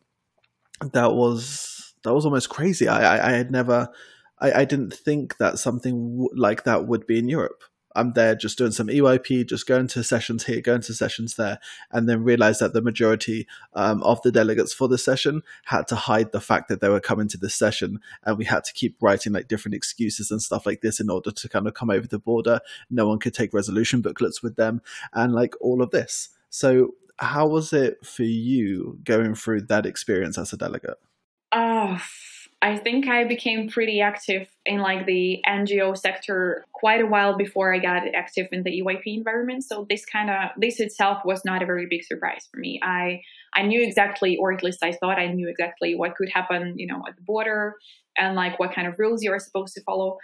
that 0.94 1.14
was 1.14 1.94
that 2.04 2.14
was 2.14 2.26
almost 2.26 2.50
crazy. 2.50 2.88
I 2.88 3.18
I, 3.18 3.30
I 3.30 3.32
had 3.34 3.52
never. 3.52 3.90
I, 4.40 4.62
I 4.62 4.66
didn't 4.66 4.94
think 4.94 5.38
that 5.38 5.60
something 5.60 6.28
like 6.36 6.64
that 6.64 6.88
would 6.88 7.06
be 7.06 7.20
in 7.20 7.30
Europe. 7.30 7.64
I'm 7.96 8.14
there 8.14 8.36
just 8.36 8.58
doing 8.58 8.72
some 8.72 8.88
EYP, 8.88 9.48
just 9.48 9.68
going 9.68 9.88
to 9.88 10.04
sessions 10.04 10.46
here, 10.46 10.62
going 10.62 10.82
to 10.82 10.94
sessions 10.94 11.36
there, 11.36 11.60
and 11.92 12.08
then 12.08 12.24
realized 12.24 12.62
that 12.62 12.74
the 12.74 12.82
majority 12.82 13.48
um, 13.74 14.02
of 14.04 14.22
the 14.22 14.32
delegates 14.32 14.74
for 14.74 14.88
the 14.88 14.98
session 14.98 15.42
had 15.66 15.88
to 15.88 15.96
hide 15.96 16.32
the 16.32 16.42
fact 16.42 16.70
that 16.70 16.82
they 16.82 16.90
were 16.90 17.00
coming 17.00 17.28
to 17.30 17.38
this 17.38 17.56
session, 17.56 18.00
and 18.24 18.38
we 18.38 18.46
had 18.46 18.64
to 18.64 18.74
keep 18.74 18.98
writing 19.02 19.34
like 19.34 19.48
different 19.48 19.76
excuses 19.76 20.32
and 20.32 20.42
stuff 20.42 20.66
like 20.66 20.82
this 20.82 21.00
in 21.00 21.10
order 21.10 21.32
to 21.32 21.50
kind 21.50 21.68
of 21.68 21.74
come 21.74 21.90
over 21.90 22.08
the 22.08 22.20
border. 22.20 22.60
No 22.90 23.08
one 23.08 23.20
could 23.20 23.34
take 23.34 23.54
resolution 23.54 24.02
booklets 24.02 24.42
with 24.42 24.56
them, 24.56 24.82
and 25.14 25.34
like 25.34 25.54
all 25.62 25.82
of 25.82 25.92
this. 25.92 26.30
So, 26.50 26.96
how 27.18 27.48
was 27.48 27.72
it 27.72 28.06
for 28.06 28.24
you 28.24 29.00
going 29.04 29.36
through 29.36 29.62
that 29.64 29.86
experience 29.86 30.38
as 30.38 30.54
a 30.54 30.58
delegate? 30.58 30.98
Oh, 31.52 32.00
I 32.64 32.78
think 32.78 33.08
I 33.08 33.24
became 33.24 33.70
pretty 33.70 34.02
active 34.02 34.48
in 34.68 34.82
like 34.82 35.08
the 35.08 35.42
NGO 35.48 35.98
sector 35.98 36.64
quite 36.74 37.02
a 37.02 37.08
while 37.08 37.36
before 37.36 37.74
I 37.74 37.80
got 37.80 38.04
active 38.14 38.48
in 38.52 38.62
the 38.62 38.82
EYP 38.82 39.18
environment. 39.18 39.64
So 39.64 39.88
this 39.90 40.06
kind 40.06 40.30
of 40.30 40.52
this 40.58 40.80
itself 40.80 41.26
was 41.26 41.44
not 41.44 41.64
a 41.64 41.66
very 41.66 41.88
big 41.90 42.04
surprise 42.04 42.48
for 42.52 42.60
me. 42.60 42.80
I 42.84 43.22
I 43.56 43.64
knew 43.64 43.82
exactly, 43.82 44.38
or 44.38 44.54
at 44.54 44.62
least 44.62 44.84
I 44.84 44.92
thought 44.92 45.18
I 45.18 45.28
knew 45.28 45.50
exactly 45.50 45.96
what 45.96 46.16
could 46.16 46.30
happen, 46.30 46.76
you 46.78 46.86
know, 46.86 47.02
at 47.08 47.16
the 47.16 47.24
border 47.24 47.76
and 48.16 48.36
like 48.36 48.60
what 48.60 48.76
kind 48.76 48.88
of 48.88 49.00
rules 49.00 49.24
you 49.24 49.32
are 49.32 49.40
supposed 49.40 49.74
to 49.74 49.82
follow. 49.84 50.18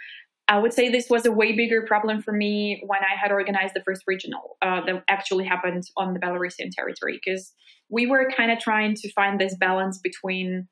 I 0.46 0.58
would 0.58 0.72
say 0.72 0.88
this 0.88 1.10
was 1.10 1.26
a 1.26 1.32
way 1.32 1.52
bigger 1.52 1.82
problem 1.82 2.22
for 2.22 2.32
me 2.32 2.82
when 2.86 3.00
I 3.00 3.20
had 3.20 3.32
organized 3.32 3.74
the 3.74 3.82
first 3.82 4.04
regional 4.06 4.56
uh, 4.62 4.80
that 4.86 5.04
actually 5.08 5.44
happened 5.44 5.84
on 5.96 6.14
the 6.14 6.20
Belarusian 6.20 6.70
territory 6.70 7.20
because 7.22 7.52
we 7.90 8.06
were 8.06 8.30
kind 8.34 8.50
of 8.50 8.58
trying 8.58 8.94
to 8.94 9.12
find 9.12 9.38
this 9.38 9.56
balance 9.56 9.98
between 9.98 10.68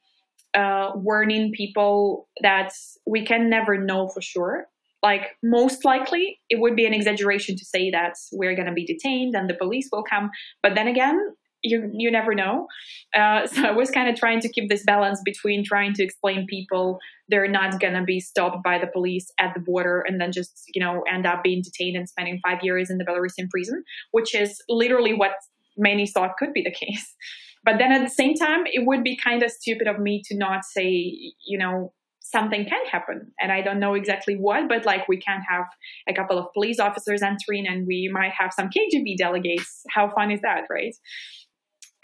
uh, 0.56 0.92
warning 0.94 1.52
people 1.52 2.28
that 2.42 2.72
we 3.06 3.24
can 3.24 3.50
never 3.50 3.76
know 3.78 4.08
for 4.08 4.22
sure. 4.22 4.66
Like, 5.02 5.36
most 5.42 5.84
likely, 5.84 6.40
it 6.48 6.60
would 6.60 6.74
be 6.74 6.86
an 6.86 6.94
exaggeration 6.94 7.56
to 7.56 7.64
say 7.64 7.90
that 7.90 8.14
we're 8.32 8.54
going 8.56 8.66
to 8.66 8.72
be 8.72 8.84
detained 8.84 9.36
and 9.36 9.48
the 9.48 9.54
police 9.54 9.88
will 9.92 10.02
come. 10.02 10.30
But 10.62 10.74
then 10.74 10.88
again, 10.88 11.20
you 11.62 11.90
you 11.92 12.10
never 12.10 12.34
know. 12.34 12.66
Uh, 13.14 13.46
so 13.52 13.64
I 13.64 13.70
was 13.72 13.90
kind 13.90 14.08
of 14.08 14.16
trying 14.16 14.40
to 14.40 14.48
keep 14.48 14.68
this 14.68 14.84
balance 14.84 15.20
between 15.24 15.64
trying 15.64 15.92
to 15.94 16.02
explain 16.02 16.46
people 16.46 16.98
they're 17.28 17.48
not 17.48 17.80
gonna 17.80 18.04
be 18.04 18.20
stopped 18.20 18.62
by 18.62 18.78
the 18.78 18.86
police 18.86 19.30
at 19.38 19.52
the 19.54 19.60
border 19.60 20.04
and 20.06 20.20
then 20.20 20.32
just 20.32 20.62
you 20.74 20.80
know 20.80 21.02
end 21.12 21.26
up 21.26 21.42
being 21.42 21.62
detained 21.62 21.96
and 21.96 22.08
spending 22.08 22.40
five 22.46 22.58
years 22.62 22.90
in 22.90 22.98
the 22.98 23.04
Belarusian 23.04 23.48
prison, 23.50 23.82
which 24.12 24.34
is 24.34 24.62
literally 24.68 25.12
what 25.12 25.32
many 25.76 26.06
thought 26.06 26.36
could 26.38 26.52
be 26.52 26.62
the 26.62 26.70
case. 26.86 27.14
But 27.66 27.78
then 27.78 27.92
at 27.92 28.02
the 28.02 28.14
same 28.14 28.34
time, 28.34 28.62
it 28.66 28.86
would 28.86 29.02
be 29.02 29.16
kind 29.16 29.42
of 29.42 29.50
stupid 29.50 29.88
of 29.88 29.98
me 29.98 30.22
to 30.26 30.36
not 30.36 30.64
say, 30.64 31.12
you 31.44 31.58
know, 31.58 31.92
something 32.20 32.64
can 32.64 32.86
happen. 32.90 33.32
And 33.40 33.52
I 33.52 33.60
don't 33.60 33.80
know 33.80 33.94
exactly 33.94 34.34
what, 34.34 34.68
but 34.68 34.86
like 34.86 35.08
we 35.08 35.18
can 35.18 35.42
have 35.48 35.66
a 36.08 36.14
couple 36.14 36.38
of 36.38 36.46
police 36.54 36.78
officers 36.78 37.22
entering 37.22 37.66
and 37.66 37.86
we 37.86 38.08
might 38.12 38.32
have 38.38 38.52
some 38.52 38.68
KGB 38.68 39.16
delegates. 39.18 39.82
How 39.90 40.08
fun 40.08 40.30
is 40.30 40.40
that, 40.42 40.62
right? 40.70 40.94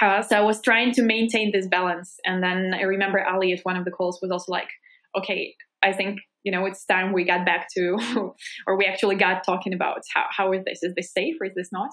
Uh, 0.03 0.21
so 0.21 0.37
I 0.37 0.41
was 0.41 0.61
trying 0.61 0.93
to 0.93 1.03
maintain 1.03 1.53
this 1.53 1.69
balance. 1.69 2.17
And 2.25 2.43
then 2.43 2.75
I 2.75 2.83
remember 2.83 3.25
Ali 3.25 3.53
at 3.53 3.61
one 3.63 3.77
of 3.77 3.85
the 3.85 3.93
calls 3.93 4.19
was 4.21 4.33
also 4.33 4.51
like, 4.51 4.69
okay, 5.17 5.55
I 5.83 5.93
think, 5.93 6.19
you 6.43 6.51
know, 6.51 6.67
it's 6.67 6.85
time 6.85 7.13
we 7.13 7.25
got 7.25 7.47
back 7.47 7.69
to, 7.77 7.99
or 8.67 8.77
we 8.77 8.85
actually 8.87 9.15
got 9.15 9.45
talking 9.45 9.73
about 9.73 10.01
how, 10.13 10.27
how 10.31 10.53
is 10.53 10.65
this? 10.65 10.83
Is 10.83 10.95
this 10.97 11.13
safe 11.13 11.37
or 11.41 11.47
is 11.47 11.55
this 11.55 11.71
not? 11.71 11.91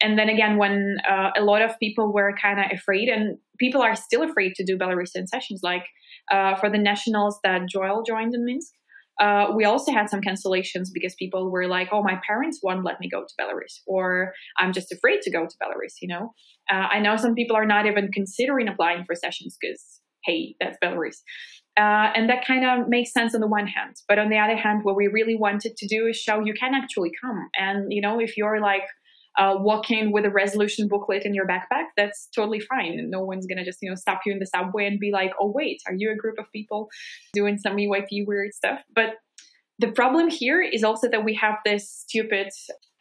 And 0.00 0.18
then 0.18 0.28
again, 0.28 0.56
when 0.56 0.96
uh, 1.08 1.30
a 1.36 1.42
lot 1.42 1.62
of 1.62 1.78
people 1.78 2.12
were 2.12 2.34
kind 2.40 2.58
of 2.58 2.66
afraid, 2.72 3.08
and 3.08 3.38
people 3.58 3.82
are 3.82 3.94
still 3.94 4.22
afraid 4.22 4.54
to 4.56 4.64
do 4.64 4.78
Belarusian 4.78 5.26
sessions, 5.26 5.60
like 5.62 5.84
uh, 6.30 6.54
for 6.56 6.70
the 6.70 6.78
nationals 6.78 7.38
that 7.44 7.62
Joel 7.68 8.02
joined 8.02 8.34
in 8.34 8.44
Minsk, 8.44 8.72
uh, 9.20 9.52
we 9.54 9.64
also 9.64 9.92
had 9.92 10.08
some 10.08 10.20
cancellations 10.20 10.88
because 10.92 11.14
people 11.18 11.50
were 11.50 11.66
like, 11.66 11.88
"Oh, 11.92 12.02
my 12.02 12.18
parents 12.26 12.60
won't 12.62 12.84
let 12.84 13.00
me 13.00 13.08
go 13.08 13.22
to 13.22 13.34
Belarus," 13.40 13.80
or 13.86 14.32
"I'm 14.58 14.72
just 14.72 14.92
afraid 14.92 15.20
to 15.22 15.30
go 15.30 15.46
to 15.46 15.56
Belarus." 15.62 15.94
You 16.00 16.08
know, 16.08 16.34
uh, 16.70 16.88
I 16.90 17.00
know 17.00 17.16
some 17.16 17.34
people 17.34 17.56
are 17.56 17.66
not 17.66 17.86
even 17.86 18.10
considering 18.12 18.68
applying 18.68 19.04
for 19.04 19.14
sessions 19.14 19.56
because, 19.60 20.00
hey, 20.24 20.54
that's 20.60 20.78
Belarus. 20.82 21.16
Uh, 21.76 22.12
and 22.14 22.28
that 22.28 22.44
kind 22.44 22.64
of 22.64 22.88
makes 22.88 23.12
sense 23.12 23.34
on 23.34 23.40
the 23.40 23.46
one 23.46 23.66
hand. 23.66 23.96
But 24.08 24.18
on 24.18 24.28
the 24.28 24.38
other 24.38 24.56
hand, 24.56 24.80
what 24.82 24.96
we 24.96 25.06
really 25.06 25.36
wanted 25.36 25.76
to 25.76 25.86
do 25.86 26.06
is 26.06 26.16
show 26.16 26.40
you 26.44 26.52
can 26.52 26.74
actually 26.74 27.10
come. 27.22 27.48
And, 27.58 27.92
you 27.92 28.02
know, 28.02 28.20
if 28.20 28.36
you're 28.36 28.60
like 28.60 28.82
uh, 29.38 29.56
walking 29.58 30.12
with 30.12 30.24
a 30.24 30.30
resolution 30.30 30.88
booklet 30.88 31.24
in 31.24 31.34
your 31.34 31.46
backpack, 31.46 31.86
that's 31.96 32.28
totally 32.34 32.60
fine. 32.60 33.08
No 33.10 33.20
one's 33.20 33.46
to 33.46 33.64
just, 33.64 33.78
you 33.82 33.88
know, 33.88 33.94
stop 33.94 34.20
you 34.26 34.32
in 34.32 34.38
the 34.38 34.46
subway 34.46 34.86
and 34.86 34.98
be 34.98 35.10
like, 35.12 35.32
oh, 35.40 35.52
wait, 35.54 35.80
are 35.86 35.94
you 35.96 36.10
a 36.10 36.16
group 36.16 36.38
of 36.38 36.50
people 36.52 36.88
doing 37.32 37.58
some 37.58 37.76
EYP 37.76 38.26
weird 38.26 38.52
stuff? 38.54 38.82
But 38.94 39.14
the 39.78 39.92
problem 39.92 40.28
here 40.28 40.60
is 40.60 40.84
also 40.84 41.08
that 41.08 41.24
we 41.24 41.34
have 41.34 41.56
this 41.64 41.88
stupid 41.88 42.48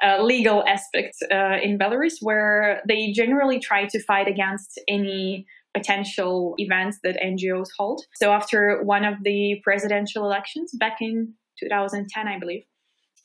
uh, 0.01 0.23
legal 0.23 0.63
aspect 0.65 1.15
uh, 1.31 1.57
in 1.61 1.77
Belarus 1.77 2.13
where 2.21 2.81
they 2.87 3.11
generally 3.11 3.59
try 3.59 3.85
to 3.87 4.01
fight 4.03 4.27
against 4.27 4.79
any 4.87 5.45
potential 5.73 6.55
events 6.57 6.99
that 7.03 7.17
NGOs 7.21 7.67
hold. 7.77 8.03
So 8.15 8.31
after 8.31 8.81
one 8.83 9.03
of 9.03 9.15
the 9.23 9.59
presidential 9.63 10.25
elections 10.25 10.71
back 10.79 10.97
in 11.01 11.33
2010, 11.59 12.27
I 12.27 12.39
believe, 12.39 12.63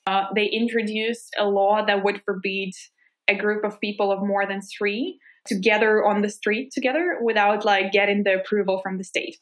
uh, 0.06 0.24
they 0.34 0.46
introduced 0.46 1.34
a 1.38 1.46
law 1.46 1.84
that 1.84 2.04
would 2.04 2.22
forbid 2.22 2.72
a 3.28 3.34
group 3.34 3.64
of 3.64 3.80
people 3.80 4.12
of 4.12 4.20
more 4.22 4.46
than 4.46 4.60
three 4.76 5.18
to 5.46 5.58
gather 5.58 6.04
on 6.04 6.22
the 6.22 6.28
street 6.28 6.70
together 6.72 7.18
without 7.22 7.64
like 7.64 7.92
getting 7.92 8.22
the 8.24 8.34
approval 8.34 8.80
from 8.82 8.98
the 8.98 9.04
state 9.04 9.36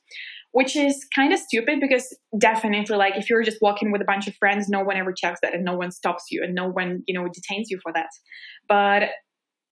which 0.52 0.76
is 0.76 1.07
kind 1.14 1.33
of 1.33 1.38
stupid 1.38 1.81
because 1.81 2.16
definitely 2.38 2.97
like 2.97 3.16
if 3.16 3.28
you're 3.28 3.42
just 3.42 3.61
walking 3.61 3.90
with 3.90 4.00
a 4.00 4.04
bunch 4.04 4.28
of 4.28 4.35
friends 4.37 4.69
no 4.69 4.83
one 4.83 4.97
ever 4.97 5.12
checks 5.12 5.40
that 5.42 5.54
and 5.54 5.64
no 5.64 5.75
one 5.75 5.90
stops 5.90 6.25
you 6.31 6.42
and 6.42 6.54
no 6.54 6.69
one 6.69 7.02
you 7.07 7.14
know 7.14 7.28
detains 7.28 7.69
you 7.71 7.78
for 7.83 7.92
that. 7.92 8.11
But 8.69 9.04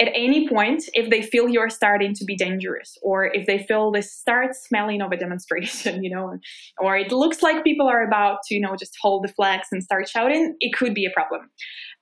at 0.00 0.08
any 0.14 0.48
point, 0.48 0.84
if 0.94 1.10
they 1.10 1.20
feel 1.20 1.46
you're 1.46 1.68
starting 1.68 2.14
to 2.14 2.24
be 2.24 2.34
dangerous, 2.34 2.96
or 3.02 3.26
if 3.26 3.46
they 3.46 3.58
feel 3.58 3.92
this 3.92 4.10
start 4.10 4.56
smelling 4.56 5.02
of 5.02 5.12
a 5.12 5.16
demonstration, 5.16 6.02
you 6.04 6.10
know, 6.10 6.38
or 6.78 6.96
it 6.96 7.12
looks 7.12 7.42
like 7.42 7.62
people 7.62 7.86
are 7.86 8.02
about 8.02 8.38
to, 8.46 8.54
you 8.54 8.60
know, 8.60 8.74
just 8.76 8.96
hold 9.00 9.24
the 9.24 9.32
flags 9.32 9.68
and 9.70 9.82
start 9.82 10.08
shouting, 10.08 10.56
it 10.60 10.72
could 10.72 10.94
be 10.94 11.04
a 11.04 11.10
problem. 11.10 11.50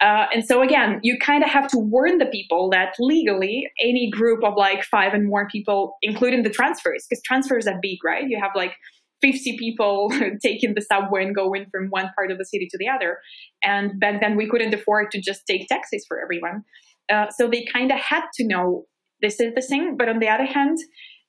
Uh, 0.01 0.27
and 0.33 0.45
so 0.47 0.63
again, 0.63 1.01
you 1.03 1.19
kind 1.19 1.43
of 1.43 1.51
have 1.51 1.67
to 1.69 1.77
warn 1.77 2.19
the 2.19 2.27
people 2.27 2.71
that 2.71 2.95
legally, 3.01 3.69
any 3.81 4.09
group 4.09 4.45
of 4.45 4.55
like 4.57 4.85
five 4.85 5.13
and 5.13 5.27
more 5.27 5.49
people, 5.49 5.97
including 6.03 6.45
the 6.45 6.51
transfers, 6.51 7.05
because 7.09 7.21
transfers 7.25 7.67
are 7.67 7.81
big, 7.83 7.99
right? 8.05 8.29
You 8.29 8.39
have 8.41 8.53
like 8.55 8.75
50 9.21 9.59
people 9.59 10.13
taking 10.43 10.75
the 10.75 10.83
subway 10.83 11.25
and 11.25 11.35
going 11.35 11.67
from 11.69 11.89
one 11.89 12.11
part 12.15 12.31
of 12.31 12.39
the 12.39 12.45
city 12.45 12.69
to 12.71 12.79
the 12.79 12.89
other. 12.89 13.19
And 13.65 13.99
back 13.99 14.21
then 14.21 14.37
we 14.37 14.49
couldn't 14.49 14.73
afford 14.73 15.11
to 15.11 15.21
just 15.21 15.43
take 15.49 15.67
taxis 15.67 16.05
for 16.07 16.21
everyone. 16.23 16.63
Uh, 17.11 17.31
so 17.31 17.49
they 17.49 17.65
kind 17.65 17.91
of 17.91 17.99
had 17.99 18.25
to 18.35 18.47
know 18.47 18.85
this 19.21 19.41
is 19.41 19.55
the 19.55 19.63
thing. 19.63 19.97
But 19.97 20.09
on 20.09 20.19
the 20.19 20.29
other 20.29 20.45
hand, 20.45 20.79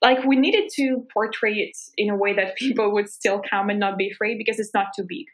like 0.01 0.23
we 0.23 0.35
needed 0.35 0.69
to 0.75 1.05
portray 1.13 1.53
it 1.53 1.77
in 1.97 2.09
a 2.09 2.15
way 2.15 2.33
that 2.33 2.55
people 2.57 2.91
would 2.93 3.09
still 3.09 3.41
come 3.49 3.69
and 3.69 3.79
not 3.79 3.97
be 3.97 4.09
afraid 4.09 4.37
because 4.37 4.59
it's 4.59 4.73
not 4.73 4.87
too 4.95 5.05
big. 5.07 5.25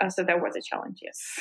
Uh, 0.00 0.08
so 0.08 0.24
that 0.24 0.40
was 0.40 0.56
a 0.56 0.62
challenge, 0.62 1.00
yes. 1.02 1.38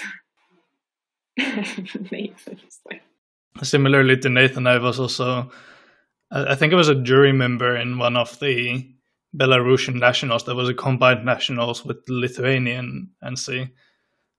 Similarly 3.63 4.18
to 4.18 4.30
Nathan, 4.30 4.68
I 4.68 4.77
was 4.77 5.00
also, 5.00 5.50
I 6.32 6.56
think 6.56 6.74
I 6.74 6.75
was 6.75 6.89
a 6.89 6.96
jury 6.96 7.34
member 7.34 7.75
in 7.75 7.98
one 7.98 8.16
of 8.16 8.39
the 8.39 8.88
Belarusian 9.36 9.96
nationals. 9.96 10.46
There 10.46 10.56
was 10.56 10.70
a 10.70 10.74
combined 10.74 11.25
nationals 11.25 11.86
with 11.86 11.98
Lithuanian 12.08 13.12
NC. 13.24 13.72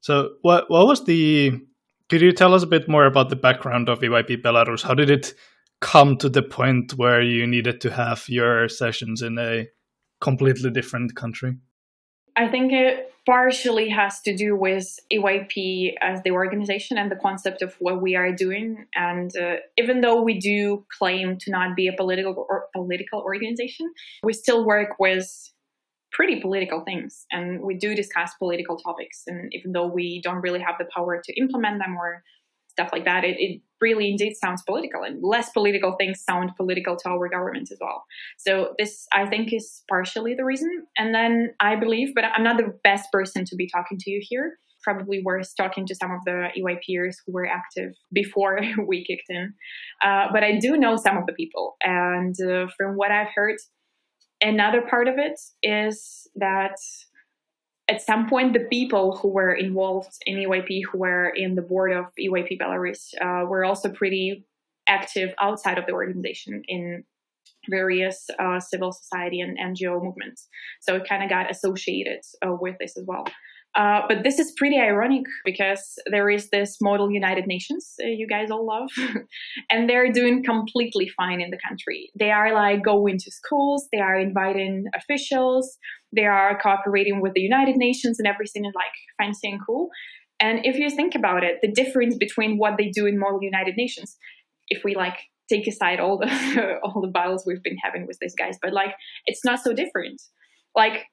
So 0.01 0.37
what 0.43 0.71
what 0.71 0.87
was 0.87 1.05
the 1.05 1.61
could 2.09 2.21
you 2.21 2.33
tell 2.33 2.55
us 2.55 2.63
a 2.63 2.67
bit 2.67 2.89
more 2.89 3.07
about 3.07 3.29
the 3.31 3.37
background 3.37 3.89
of 3.89 4.01
EYP 4.01 4.43
Belarus? 4.43 4.83
How 4.83 4.95
did 4.95 5.11
it 5.11 5.35
come 5.81 6.17
to 6.19 6.29
the 6.29 6.43
point 6.43 6.93
where 6.93 7.23
you 7.23 7.47
needed 7.47 7.81
to 7.83 7.91
have 7.91 8.25
your 8.29 8.69
sessions 8.69 9.23
in 9.23 9.39
a 9.39 9.67
completely 10.21 10.71
different 10.71 11.15
country? 11.15 11.57
I 12.37 12.49
think 12.49 12.73
it 12.73 13.13
partially 13.27 13.89
has 13.91 14.21
to 14.23 14.35
do 14.35 14.57
with 14.57 14.99
EYP 15.13 15.95
as 16.01 16.23
the 16.23 16.31
organization 16.31 16.97
and 16.97 17.11
the 17.11 17.17
concept 17.17 17.61
of 17.63 17.75
what 17.79 18.01
we 18.01 18.17
are 18.17 18.33
doing. 18.33 18.87
And 18.95 19.37
uh, 19.37 19.57
even 19.77 20.01
though 20.01 20.23
we 20.23 20.39
do 20.39 20.87
claim 20.97 21.37
to 21.41 21.51
not 21.51 21.77
be 21.77 21.89
a 21.89 21.93
political 21.93 22.47
or 22.49 22.69
political 22.75 23.21
organization, 23.21 23.93
we 24.23 24.33
still 24.33 24.65
work 24.65 24.99
with 24.99 25.29
pretty 26.13 26.41
political 26.41 26.83
things 26.85 27.27
and 27.33 27.61
we 27.61 27.77
do 27.77 27.95
discuss 27.95 28.33
political 28.39 28.77
topics 28.79 29.23
and 29.27 29.49
even 29.53 29.73
though 29.73 29.87
we 29.87 30.21
don't 30.23 30.41
really 30.41 30.61
have 30.61 30.77
the 30.79 30.87
power 30.95 31.21
to 31.23 31.39
implement 31.39 31.79
them 31.79 31.97
or 31.97 32.23
stuff 32.69 32.91
like 32.93 33.05
that 33.05 33.25
it, 33.25 33.37
it 33.39 33.61
really 33.81 34.11
indeed 34.11 34.35
sounds 34.35 34.63
political 34.63 35.03
and 35.03 35.23
less 35.23 35.51
political 35.51 35.97
things 35.99 36.23
sound 36.23 36.51
political 36.57 36.97
to 36.97 37.09
our 37.09 37.29
government 37.29 37.69
as 37.71 37.79
well 37.81 38.05
so 38.39 38.75
this 38.79 39.07
i 39.13 39.27
think 39.27 39.53
is 39.53 39.83
partially 39.89 40.35
the 40.35 40.45
reason 40.45 40.87
and 40.97 41.15
then 41.15 41.53
i 41.61 41.77
believe 41.77 42.15
but 42.15 42.25
i'm 42.25 42.45
not 42.45 42.57
the 42.57 42.73
best 42.83 43.11
person 43.13 43.45
to 43.45 43.55
be 43.57 43.69
talking 43.69 43.99
to 43.99 44.11
you 44.11 44.21
here 44.23 44.59
probably 44.83 45.21
worth 45.23 45.53
talking 45.57 45.87
to 45.87 45.95
some 45.95 46.11
of 46.11 46.21
the 46.25 46.49
EYPers 46.59 47.17
who 47.27 47.33
were 47.33 47.47
active 47.47 47.93
before 48.13 48.61
we 48.87 49.05
kicked 49.05 49.29
in. 49.29 49.53
Uh, 50.03 50.27
but 50.33 50.43
I 50.43 50.59
do 50.59 50.77
know 50.77 50.97
some 50.97 51.17
of 51.17 51.27
the 51.27 51.33
people. 51.33 51.77
And 51.83 52.35
uh, 52.41 52.67
from 52.77 52.97
what 52.97 53.11
I've 53.11 53.29
heard, 53.35 53.57
Another 54.41 54.83
part 54.83 55.09
of 55.09 55.19
it 55.19 55.41
is 55.63 56.29
that 56.37 56.77
at 57.89 58.03
some 58.03 58.29
point, 58.29 58.53
the 58.53 58.67
people 58.71 59.17
who 59.17 59.29
were 59.29 59.55
involved 59.55 60.13
in 60.27 60.37
EYP, 60.37 60.83
who 60.93 60.99
were 60.99 61.31
in 61.31 61.55
the 61.55 61.63
board 61.63 61.93
of 61.93 62.07
EYP 62.21 62.61
Belarus, 62.61 63.15
uh, 63.21 63.47
were 63.47 63.65
also 63.65 63.89
pretty 63.89 64.45
active 64.87 65.35
outside 65.41 65.79
of 65.79 65.87
the 65.87 65.93
organization 65.93 66.63
in 66.69 67.05
various 67.69 68.27
uh, 68.39 68.61
civil 68.61 68.93
society 68.93 69.41
and 69.41 69.59
NGO 69.59 70.03
movements. 70.03 70.49
So 70.81 70.97
it 70.97 71.09
kind 71.09 71.23
of 71.23 71.31
got 71.31 71.51
associated 71.51 72.21
uh, 72.47 72.53
with 72.61 72.77
this 72.79 72.97
as 72.97 73.05
well. 73.07 73.25
Uh, 73.75 74.01
but 74.09 74.25
this 74.25 74.39
is 74.39 74.53
pretty 74.57 74.79
ironic 74.79 75.23
because 75.45 75.95
there 76.11 76.31
is 76.31 76.49
this 76.51 76.79
model 76.81 77.11
United 77.11 77.47
Nations 77.47 77.95
uh, 78.03 78.09
you 78.09 78.27
guys 78.27 78.51
all 78.51 78.67
love, 78.67 78.91
and 79.71 79.89
they're 79.89 80.11
doing 80.11 80.43
completely 80.43 81.09
fine 81.17 81.41
in 81.41 81.51
the 81.51 81.59
country. 81.69 82.11
They 82.19 82.31
are 82.31 82.53
like 82.55 82.83
going 82.83 83.19
to 83.19 83.31
schools, 83.31 83.87
they 83.93 84.01
are 84.01 84.19
inviting 84.19 84.87
officials, 84.97 85.79
they 86.15 86.25
are 86.25 86.59
cooperating 86.61 87.21
with 87.21 87.35
the 87.35 87.41
United 87.41 87.77
Nations, 87.77 88.19
and 88.19 88.27
everything 88.27 88.65
is 88.65 88.73
like 88.75 88.93
fancy 89.19 89.51
and 89.51 89.61
cool. 89.65 89.91
And 90.41 90.61
if 90.65 90.77
you 90.79 90.89
think 90.91 91.15
about 91.15 91.45
it, 91.45 91.57
the 91.63 91.71
difference 91.71 92.17
between 92.17 92.59
what 92.59 92.79
they 92.79 92.89
do 92.89 93.07
in 93.07 93.19
model 93.19 93.41
United 93.43 93.75
Nations, 93.77 94.17
if 94.69 94.83
we 94.85 94.95
like 94.95 95.19
take 95.49 95.67
aside 95.67 96.01
all 96.01 96.19
the 96.19 96.79
all 96.83 97.01
the 97.01 97.09
battles 97.09 97.45
we've 97.47 97.63
been 97.63 97.79
having 97.83 98.07
with 98.07 98.19
these 98.21 98.35
guys, 98.35 98.59
but 98.63 98.73
like 98.73 98.95
it's 99.27 99.45
not 99.45 99.61
so 99.61 99.73
different. 99.73 100.21
Like 100.75 101.07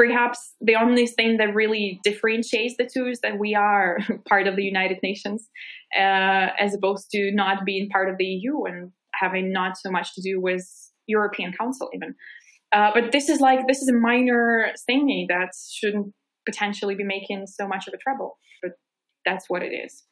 perhaps 0.00 0.54
the 0.62 0.74
only 0.76 1.06
thing 1.06 1.36
that 1.36 1.54
really 1.54 2.00
differentiates 2.02 2.74
the 2.78 2.88
two 2.90 3.06
is 3.06 3.20
that 3.20 3.38
we 3.38 3.54
are 3.54 3.98
part 4.28 4.46
of 4.46 4.56
the 4.56 4.64
United 4.64 4.98
Nations, 5.02 5.50
uh, 5.94 6.48
as 6.58 6.74
opposed 6.74 7.10
to 7.10 7.30
not 7.32 7.66
being 7.66 7.90
part 7.90 8.08
of 8.08 8.16
the 8.16 8.24
EU 8.24 8.64
and 8.64 8.92
having 9.12 9.52
not 9.52 9.76
so 9.76 9.90
much 9.90 10.14
to 10.14 10.22
do 10.22 10.40
with 10.40 10.66
European 11.06 11.52
Council 11.52 11.90
even. 11.94 12.14
Uh, 12.72 12.90
but 12.94 13.12
this 13.12 13.28
is 13.28 13.40
like 13.40 13.66
this 13.66 13.82
is 13.82 13.88
a 13.88 13.92
minor 13.92 14.72
thingy 14.88 15.26
that 15.28 15.50
shouldn't 15.70 16.14
potentially 16.46 16.94
be 16.94 17.04
making 17.04 17.46
so 17.46 17.68
much 17.68 17.86
of 17.86 17.92
a 17.92 17.98
trouble. 17.98 18.38
But 18.62 18.72
that's 19.26 19.50
what 19.50 19.62
it 19.62 19.74
is. 19.84 20.02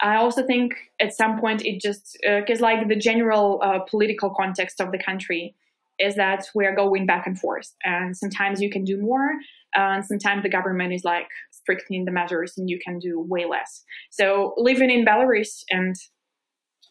I 0.00 0.16
also 0.16 0.44
think 0.46 0.74
at 1.00 1.14
some 1.14 1.40
point 1.40 1.64
it 1.64 1.80
just 1.80 2.18
because 2.22 2.60
uh, 2.60 2.64
like 2.64 2.86
the 2.86 2.96
general 2.96 3.62
uh, 3.64 3.78
political 3.88 4.30
context 4.38 4.78
of 4.78 4.92
the 4.92 4.98
country 4.98 5.54
is 5.98 6.14
that 6.16 6.46
we're 6.54 6.74
going 6.74 7.06
back 7.06 7.26
and 7.26 7.38
forth. 7.38 7.74
And 7.84 8.16
sometimes 8.16 8.60
you 8.60 8.70
can 8.70 8.84
do 8.84 9.00
more, 9.00 9.30
and 9.74 10.04
sometimes 10.04 10.42
the 10.42 10.48
government 10.48 10.92
is 10.92 11.04
like 11.04 11.28
strictening 11.50 12.04
the 12.04 12.12
measures 12.12 12.54
and 12.56 12.70
you 12.70 12.78
can 12.84 12.98
do 12.98 13.20
way 13.20 13.44
less. 13.44 13.84
So 14.10 14.54
living 14.56 14.90
in 14.90 15.04
Belarus, 15.04 15.62
and 15.70 15.94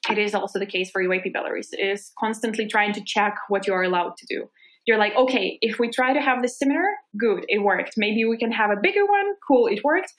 it 0.09 0.17
is 0.17 0.35
also 0.35 0.59
the 0.59 0.65
case 0.65 0.89
for 0.91 1.03
EYP 1.03 1.33
Belarus, 1.35 1.67
is 1.71 2.11
constantly 2.19 2.67
trying 2.67 2.93
to 2.93 3.03
check 3.05 3.35
what 3.49 3.67
you 3.67 3.73
are 3.73 3.83
allowed 3.83 4.15
to 4.17 4.25
do. 4.29 4.49
You're 4.85 4.97
like, 4.97 5.15
okay, 5.17 5.57
if 5.61 5.79
we 5.79 5.89
try 5.89 6.13
to 6.13 6.21
have 6.21 6.41
this 6.41 6.57
similar, 6.57 6.85
good, 7.19 7.43
it 7.49 7.61
worked. 7.61 7.93
Maybe 7.97 8.23
we 8.23 8.37
can 8.37 8.51
have 8.51 8.69
a 8.69 8.79
bigger 8.81 9.05
one, 9.05 9.33
cool, 9.45 9.67
it 9.67 9.83
worked. 9.83 10.13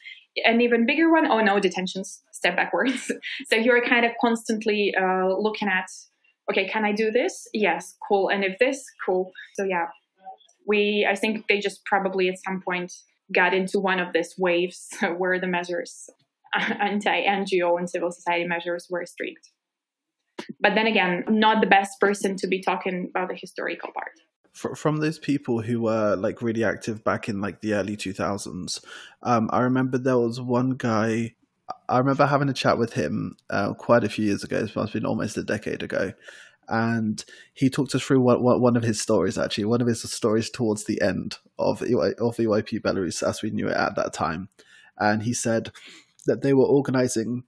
An 0.44 0.60
even 0.60 0.86
bigger 0.86 1.10
one, 1.10 1.26
oh 1.26 1.40
no, 1.40 1.58
detentions, 1.58 2.22
step 2.32 2.54
backwards. 2.54 3.10
so 3.48 3.56
you're 3.56 3.82
kind 3.82 4.04
of 4.04 4.12
constantly 4.20 4.94
uh, 5.00 5.28
looking 5.38 5.68
at 5.68 5.86
okay, 6.50 6.68
can 6.68 6.84
I 6.84 6.92
do 6.92 7.10
this? 7.10 7.46
Yes, 7.52 7.96
cool. 8.06 8.28
And 8.28 8.44
if 8.44 8.58
this, 8.58 8.84
cool. 9.04 9.32
So 9.54 9.64
yeah, 9.64 9.86
we, 10.66 11.06
I 11.08 11.14
think 11.14 11.46
they 11.48 11.58
just 11.60 11.84
probably 11.84 12.28
at 12.28 12.36
some 12.44 12.60
point 12.62 12.92
got 13.34 13.54
into 13.54 13.78
one 13.78 13.98
of 13.98 14.12
these 14.12 14.34
waves 14.38 14.88
where 15.16 15.38
the 15.38 15.46
measures, 15.46 16.08
anti-NGO 16.54 17.78
and 17.78 17.88
civil 17.88 18.10
society 18.10 18.46
measures 18.46 18.86
were 18.90 19.04
strict. 19.06 19.50
But 20.60 20.74
then 20.74 20.86
again, 20.86 21.24
not 21.28 21.60
the 21.60 21.66
best 21.66 21.98
person 22.00 22.36
to 22.36 22.46
be 22.46 22.62
talking 22.62 23.08
about 23.10 23.28
the 23.28 23.34
historical 23.34 23.90
part. 23.92 24.76
from 24.76 24.98
those 24.98 25.18
people 25.18 25.60
who 25.60 25.82
were 25.82 26.16
like 26.16 26.42
really 26.42 26.64
active 26.64 27.04
back 27.04 27.28
in 27.28 27.40
like 27.40 27.60
the 27.60 27.74
early 27.74 27.96
2000s 27.96 28.84
um, 29.22 29.48
i 29.52 29.60
remember 29.60 29.98
there 29.98 30.18
was 30.18 30.40
one 30.40 30.70
guy 30.70 31.32
i 31.88 31.98
remember 31.98 32.26
having 32.26 32.48
a 32.48 32.54
chat 32.54 32.78
with 32.78 32.92
him 32.92 33.36
uh, 33.50 33.74
quite 33.74 34.04
a 34.04 34.08
few 34.08 34.24
years 34.24 34.44
ago. 34.44 34.56
It 34.58 34.76
must 34.76 34.76
have 34.76 34.92
been 34.92 35.06
almost 35.06 35.36
a 35.36 35.42
decade 35.42 35.82
ago. 35.82 36.12
And 36.68 37.24
he 37.54 37.70
talked 37.70 37.94
us 37.94 38.02
through 38.02 38.20
what, 38.20 38.42
what, 38.42 38.60
one 38.60 38.76
of 38.76 38.82
his 38.82 39.00
stories 39.00 39.38
actually 39.38 39.64
one 39.64 39.80
of 39.80 39.86
his 39.86 40.02
stories 40.02 40.50
towards 40.50 40.84
the 40.84 41.00
end 41.00 41.38
of 41.58 41.80
of 41.80 42.36
EYP 42.36 42.82
Belarus 42.82 43.26
as 43.26 43.42
we 43.42 43.50
knew 43.50 43.68
it 43.68 43.76
at 43.76 43.96
that 43.96 44.12
time. 44.12 44.48
And 44.98 45.22
he 45.22 45.32
said 45.32 45.70
that 46.26 46.42
they 46.42 46.52
were 46.52 46.66
organizing 46.66 47.44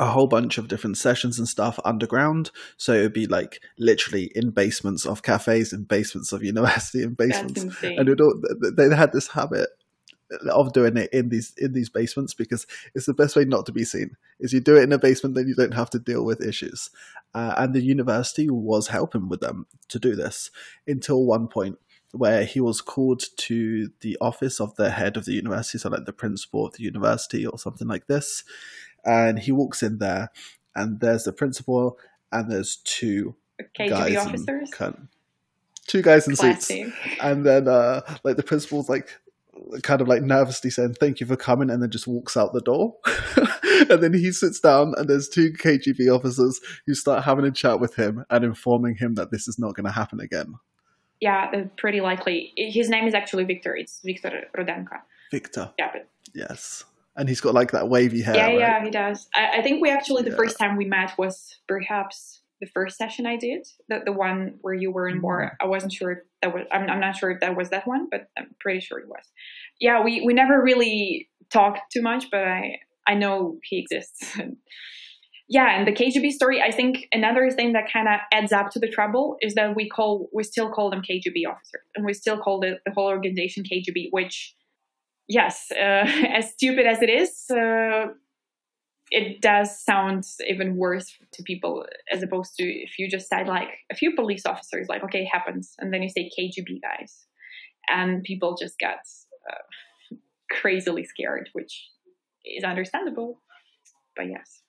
a 0.00 0.06
whole 0.06 0.28
bunch 0.28 0.58
of 0.58 0.68
different 0.68 0.96
sessions 0.96 1.38
and 1.38 1.48
stuff 1.48 1.78
underground. 1.84 2.50
So 2.76 2.92
it 2.94 3.02
would 3.02 3.12
be 3.12 3.26
like 3.26 3.60
literally 3.78 4.30
in 4.34 4.50
basements 4.50 5.04
of 5.04 5.22
cafes, 5.22 5.72
in 5.72 5.84
basements 5.84 6.32
of 6.32 6.42
university, 6.42 7.02
in 7.02 7.14
basements, 7.14 7.64
and 7.82 8.08
it 8.08 8.20
all, 8.20 8.40
they 8.76 8.94
had 8.94 9.12
this 9.12 9.28
habit 9.28 9.68
of 10.50 10.72
doing 10.72 10.96
it 10.96 11.12
in 11.12 11.28
these 11.28 11.54
in 11.56 11.72
these 11.72 11.88
basements 11.88 12.34
because 12.34 12.66
it's 12.94 13.06
the 13.06 13.14
best 13.14 13.36
way 13.36 13.44
not 13.44 13.66
to 13.66 13.72
be 13.72 13.84
seen. 13.84 14.16
Is 14.40 14.52
you 14.52 14.60
do 14.60 14.76
it 14.76 14.82
in 14.82 14.92
a 14.92 14.98
basement, 14.98 15.34
then 15.34 15.48
you 15.48 15.54
don't 15.54 15.74
have 15.74 15.90
to 15.90 15.98
deal 15.98 16.24
with 16.24 16.40
issues. 16.40 16.90
Uh, 17.34 17.54
and 17.56 17.74
the 17.74 17.82
university 17.82 18.48
was 18.48 18.88
helping 18.88 19.28
with 19.28 19.40
them 19.40 19.66
to 19.88 19.98
do 19.98 20.14
this 20.16 20.50
until 20.86 21.24
one 21.24 21.48
point 21.48 21.78
where 22.12 22.44
he 22.44 22.58
was 22.58 22.80
called 22.80 23.22
to 23.36 23.90
the 24.00 24.16
office 24.18 24.60
of 24.60 24.74
the 24.76 24.90
head 24.90 25.16
of 25.18 25.26
the 25.26 25.34
university, 25.34 25.76
so 25.76 25.90
like 25.90 26.06
the 26.06 26.12
principal 26.12 26.66
of 26.66 26.72
the 26.74 26.82
university 26.82 27.46
or 27.46 27.58
something 27.58 27.86
like 27.86 28.06
this 28.06 28.44
and 29.04 29.38
he 29.38 29.52
walks 29.52 29.82
in 29.82 29.98
there, 29.98 30.30
and 30.74 31.00
there's 31.00 31.24
the 31.24 31.32
principal, 31.32 31.98
and 32.32 32.50
there's 32.50 32.76
two 32.76 33.34
KGB 33.78 33.88
guys 33.88 34.16
officers. 34.16 34.70
In, 34.80 35.08
two 35.86 36.02
guys 36.02 36.28
in 36.28 36.36
Classy. 36.36 36.84
suits, 36.84 36.96
and 37.20 37.44
then 37.44 37.68
uh, 37.68 38.02
like 38.24 38.36
the 38.36 38.42
principal's 38.42 38.88
like 38.88 39.18
kind 39.82 40.00
of 40.00 40.08
like 40.08 40.22
nervously 40.22 40.70
saying 40.70 40.94
thank 40.94 41.20
you 41.20 41.26
for 41.26 41.36
coming 41.36 41.70
and 41.70 41.82
then 41.82 41.90
just 41.90 42.06
walks 42.06 42.36
out 42.36 42.52
the 42.52 42.60
door 42.60 42.96
and 43.90 44.02
then 44.02 44.12
he 44.12 44.32
sits 44.32 44.60
down 44.60 44.94
and 44.96 45.08
there's 45.08 45.28
two 45.28 45.52
kgb 45.52 46.14
officers 46.14 46.60
who 46.86 46.94
start 46.94 47.24
having 47.24 47.44
a 47.44 47.50
chat 47.50 47.80
with 47.80 47.96
him 47.96 48.24
and 48.30 48.44
informing 48.44 48.96
him 48.96 49.14
that 49.14 49.30
this 49.30 49.48
is 49.48 49.58
not 49.58 49.74
going 49.74 49.86
to 49.86 49.92
happen 49.92 50.20
again 50.20 50.54
yeah 51.20 51.50
uh, 51.54 51.62
pretty 51.76 52.00
likely 52.00 52.52
his 52.56 52.88
name 52.88 53.06
is 53.06 53.14
actually 53.14 53.44
victor 53.44 53.74
it's 53.76 54.00
victor 54.04 54.44
rodenko 54.56 54.98
victor 55.30 55.70
yeah 55.78 55.90
but 55.92 56.08
yes 56.34 56.84
and 57.18 57.28
he's 57.28 57.40
got 57.40 57.52
like 57.52 57.72
that 57.72 57.88
wavy 57.88 58.22
hair. 58.22 58.36
Yeah, 58.36 58.46
right? 58.46 58.58
yeah, 58.60 58.84
he 58.84 58.90
does. 58.90 59.28
I, 59.34 59.58
I, 59.58 59.62
think 59.62 59.82
we 59.82 59.90
actually 59.90 60.22
the 60.22 60.30
yeah. 60.30 60.36
first 60.36 60.56
time 60.56 60.76
we 60.76 60.84
met 60.84 61.18
was 61.18 61.56
perhaps 61.66 62.42
the 62.60 62.68
first 62.74 62.96
session 62.96 63.26
I 63.26 63.36
did, 63.36 63.66
the 63.88 64.00
the 64.04 64.12
one 64.12 64.54
where 64.60 64.74
you 64.74 64.90
were 64.90 65.08
in 65.08 65.20
more. 65.20 65.42
Mm-hmm. 65.42 65.66
I 65.66 65.68
wasn't 65.68 65.92
sure 65.92 66.12
if 66.12 66.18
that 66.42 66.54
was. 66.54 66.64
I'm, 66.72 66.88
I'm 66.88 67.00
not 67.00 67.16
sure 67.16 67.30
if 67.30 67.40
that 67.40 67.56
was 67.56 67.70
that 67.70 67.86
one, 67.86 68.08
but 68.10 68.28
I'm 68.36 68.54
pretty 68.60 68.80
sure 68.80 68.98
it 68.98 69.08
was. 69.08 69.24
Yeah, 69.80 70.02
we 70.02 70.22
we 70.24 70.34
never 70.34 70.62
really 70.62 71.28
talked 71.52 71.80
too 71.92 72.02
much, 72.02 72.26
but 72.30 72.40
I 72.44 72.78
I 73.06 73.14
know 73.14 73.58
he 73.62 73.78
exists. 73.78 74.38
yeah, 75.48 75.78
and 75.78 75.86
the 75.86 75.92
KGB 75.92 76.30
story. 76.30 76.60
I 76.60 76.70
think 76.70 77.06
another 77.12 77.50
thing 77.50 77.72
that 77.72 77.90
kind 77.92 78.08
of 78.08 78.20
adds 78.32 78.52
up 78.52 78.70
to 78.72 78.78
the 78.78 78.88
trouble 78.88 79.36
is 79.40 79.54
that 79.54 79.74
we 79.74 79.88
call 79.88 80.28
we 80.32 80.44
still 80.44 80.70
call 80.70 80.90
them 80.90 81.00
KGB 81.00 81.48
officers, 81.48 81.82
and 81.94 82.04
we 82.04 82.12
still 82.12 82.38
call 82.38 82.60
the, 82.60 82.78
the 82.84 82.92
whole 82.92 83.06
organization 83.06 83.64
KGB, 83.64 84.08
which 84.10 84.54
yes, 85.28 85.66
uh, 85.72 85.78
as 86.34 86.52
stupid 86.52 86.86
as 86.86 87.02
it 87.02 87.10
is, 87.10 87.44
uh, 87.50 88.06
it 89.10 89.40
does 89.40 89.82
sound 89.82 90.24
even 90.46 90.76
worse 90.76 91.12
to 91.32 91.42
people 91.42 91.86
as 92.12 92.22
opposed 92.22 92.56
to 92.56 92.64
if 92.64 92.98
you 92.98 93.08
just 93.08 93.28
said 93.28 93.46
like 93.46 93.68
a 93.90 93.94
few 93.94 94.14
police 94.14 94.44
officers, 94.46 94.88
like 94.88 95.02
okay, 95.04 95.22
it 95.22 95.28
happens, 95.32 95.74
and 95.78 95.92
then 95.92 96.02
you 96.02 96.08
say 96.08 96.30
KGB 96.38 96.80
guys, 96.82 97.26
and 97.88 98.22
people 98.22 98.56
just 98.60 98.78
get 98.78 99.00
uh, 99.50 100.16
crazily 100.50 101.04
scared, 101.04 101.48
which 101.52 101.88
is 102.44 102.64
understandable. 102.64 103.40
But 104.16 104.28
yes. 104.28 104.62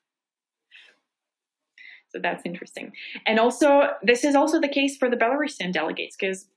So 2.09 2.19
that's 2.21 2.41
interesting. 2.43 2.91
And 3.27 3.39
also, 3.39 3.91
this 4.01 4.23
is 4.23 4.35
also 4.35 4.59
the 4.59 4.67
case 4.67 4.97
for 4.97 5.09
the 5.09 5.15
Belarusian 5.15 5.71
delegates 5.71 6.15
because 6.19 6.47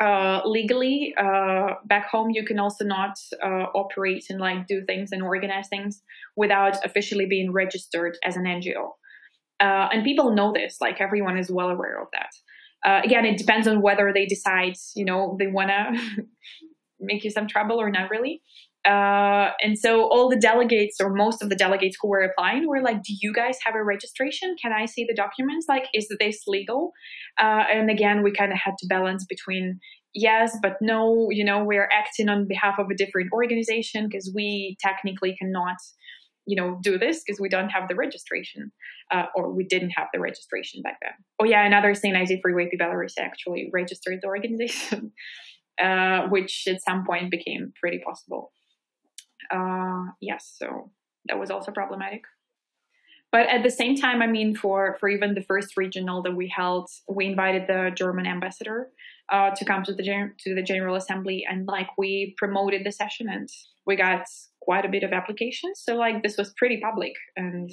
uh, 0.00 0.40
legally 0.44 1.14
uh, 1.18 1.74
back 1.86 2.08
home 2.08 2.30
you 2.30 2.44
can 2.44 2.58
also 2.58 2.84
not 2.84 3.18
uh, 3.42 3.66
operate 3.74 4.24
and 4.30 4.38
like 4.38 4.66
do 4.66 4.84
things 4.86 5.10
and 5.12 5.22
organize 5.22 5.68
things 5.68 6.02
without 6.36 6.76
officially 6.84 7.26
being 7.26 7.52
registered 7.52 8.16
as 8.24 8.36
an 8.36 8.44
ngo 8.44 8.90
uh, 9.60 9.88
and 9.92 10.04
people 10.04 10.34
know 10.34 10.52
this 10.52 10.76
like 10.80 11.00
everyone 11.00 11.36
is 11.36 11.50
well 11.50 11.68
aware 11.68 12.00
of 12.00 12.08
that. 12.12 12.30
Uh, 12.86 13.00
again 13.02 13.24
it 13.24 13.36
depends 13.36 13.66
on 13.66 13.82
whether 13.82 14.12
they 14.14 14.24
decide 14.24 14.74
you 14.94 15.04
know 15.04 15.36
they 15.40 15.48
want 15.48 15.68
to 15.68 16.24
make 17.00 17.24
you 17.24 17.30
some 17.30 17.48
trouble 17.48 17.80
or 17.80 17.90
not 17.90 18.08
really 18.10 18.40
uh, 18.84 19.50
and 19.60 19.76
so 19.78 20.04
all 20.08 20.28
the 20.28 20.36
delegates 20.36 21.00
or 21.00 21.12
most 21.12 21.42
of 21.42 21.48
the 21.48 21.56
delegates 21.56 21.96
who 22.00 22.08
were 22.08 22.22
applying 22.22 22.66
were 22.68 22.80
like 22.80 23.02
do 23.02 23.12
you 23.20 23.32
guys 23.32 23.58
have 23.64 23.74
a 23.74 23.82
registration? 23.82 24.54
Can 24.60 24.72
i 24.72 24.86
see 24.86 25.04
the 25.04 25.14
documents? 25.14 25.66
Like 25.68 25.86
is 25.94 26.08
this 26.20 26.42
legal? 26.46 26.92
Uh, 27.38 27.64
and 27.70 27.90
again 27.90 28.22
we 28.22 28.30
kind 28.30 28.52
of 28.52 28.58
had 28.58 28.74
to 28.78 28.86
balance 28.86 29.24
between 29.24 29.80
yes 30.14 30.56
but 30.62 30.76
no 30.80 31.28
you 31.30 31.44
know 31.44 31.62
we're 31.62 31.88
acting 31.92 32.28
on 32.28 32.46
behalf 32.46 32.78
of 32.78 32.86
a 32.90 32.94
different 32.94 33.30
organization 33.32 34.08
because 34.08 34.32
we 34.34 34.76
technically 34.80 35.36
cannot 35.38 35.76
you 36.46 36.56
know 36.56 36.78
do 36.82 36.96
this 36.98 37.22
because 37.22 37.40
we 37.40 37.48
don't 37.48 37.68
have 37.68 37.88
the 37.88 37.94
registration 37.94 38.72
uh, 39.12 39.26
or 39.34 39.52
we 39.52 39.64
didn't 39.64 39.90
have 39.90 40.06
the 40.12 40.20
registration 40.20 40.82
back 40.82 40.98
then. 41.02 41.12
Oh 41.40 41.44
yeah 41.44 41.66
another 41.66 41.94
thing 41.94 42.14
i 42.14 42.24
did 42.24 42.38
for 42.40 42.52
EYP 42.52 42.80
belarus 42.80 43.14
actually 43.18 43.70
registered 43.72 44.20
the 44.22 44.28
organization 44.28 45.12
uh, 45.82 46.28
which 46.28 46.64
at 46.68 46.82
some 46.82 47.04
point 47.04 47.30
became 47.30 47.72
pretty 47.80 47.98
possible 47.98 48.52
uh, 49.50 50.12
yes, 50.20 50.54
so 50.58 50.90
that 51.26 51.38
was 51.38 51.50
also 51.50 51.72
problematic. 51.72 52.22
But 53.30 53.46
at 53.48 53.62
the 53.62 53.70
same 53.70 53.94
time, 53.94 54.22
I 54.22 54.26
mean, 54.26 54.56
for 54.56 54.96
for 55.00 55.08
even 55.08 55.34
the 55.34 55.42
first 55.42 55.76
regional 55.76 56.22
that 56.22 56.34
we 56.34 56.48
held, 56.48 56.88
we 57.08 57.26
invited 57.26 57.66
the 57.66 57.90
German 57.94 58.26
ambassador 58.26 58.88
uh, 59.30 59.50
to 59.50 59.64
come 59.64 59.82
to 59.84 59.92
the 59.92 60.02
gen- 60.02 60.34
to 60.44 60.54
the 60.54 60.62
General 60.62 60.96
Assembly, 60.96 61.44
and 61.48 61.66
like 61.66 61.88
we 61.98 62.34
promoted 62.38 62.84
the 62.84 62.92
session, 62.92 63.28
and 63.28 63.48
we 63.86 63.96
got 63.96 64.24
quite 64.60 64.86
a 64.86 64.88
bit 64.88 65.02
of 65.02 65.12
applications. 65.12 65.80
So 65.84 65.96
like 65.96 66.22
this 66.22 66.38
was 66.38 66.54
pretty 66.56 66.80
public, 66.80 67.12
and 67.36 67.70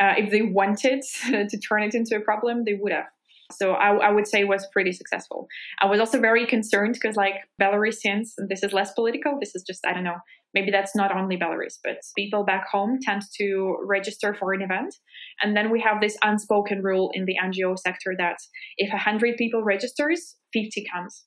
uh, 0.00 0.14
if 0.18 0.30
they 0.30 0.42
wanted 0.42 1.02
to 1.30 1.58
turn 1.58 1.84
it 1.84 1.94
into 1.94 2.16
a 2.16 2.20
problem, 2.20 2.64
they 2.64 2.74
would 2.74 2.92
have. 2.92 3.06
So 3.52 3.72
I, 3.72 3.94
I, 3.96 4.10
would 4.10 4.26
say 4.26 4.44
was 4.44 4.66
pretty 4.72 4.92
successful. 4.92 5.46
I 5.80 5.86
was 5.86 6.00
also 6.00 6.20
very 6.20 6.46
concerned 6.46 6.94
because 6.94 7.16
like 7.16 7.34
Belarusians, 7.60 8.30
and 8.38 8.48
this 8.48 8.62
is 8.62 8.72
less 8.72 8.92
political. 8.92 9.38
This 9.40 9.54
is 9.54 9.62
just 9.62 9.80
I 9.86 9.92
don't 9.92 10.04
know. 10.04 10.18
Maybe 10.52 10.70
that's 10.70 10.96
not 10.96 11.14
only 11.16 11.36
Belarus, 11.36 11.78
but 11.84 11.98
people 12.16 12.44
back 12.44 12.66
home 12.70 12.98
tend 13.00 13.22
to 13.38 13.76
register 13.84 14.34
for 14.34 14.52
an 14.52 14.62
event, 14.62 14.94
and 15.42 15.56
then 15.56 15.70
we 15.70 15.80
have 15.80 16.00
this 16.00 16.16
unspoken 16.22 16.82
rule 16.82 17.10
in 17.14 17.24
the 17.24 17.36
NGO 17.42 17.78
sector 17.78 18.14
that 18.18 18.36
if 18.76 18.90
hundred 18.90 19.36
people 19.36 19.62
registers, 19.62 20.36
fifty 20.52 20.84
comes. 20.92 21.24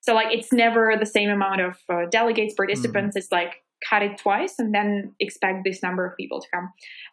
So 0.00 0.14
like 0.14 0.28
it's 0.30 0.52
never 0.52 0.94
the 0.98 1.06
same 1.06 1.28
amount 1.28 1.60
of 1.60 1.76
uh, 1.92 2.06
delegates 2.10 2.54
participants. 2.54 3.16
Mm. 3.16 3.20
It's 3.20 3.32
like 3.32 3.56
cut 3.88 4.02
it 4.02 4.18
twice 4.18 4.54
and 4.58 4.74
then 4.74 5.14
expect 5.20 5.60
this 5.64 5.82
number 5.82 6.06
of 6.06 6.16
people 6.16 6.40
to 6.40 6.46
come. 6.52 6.70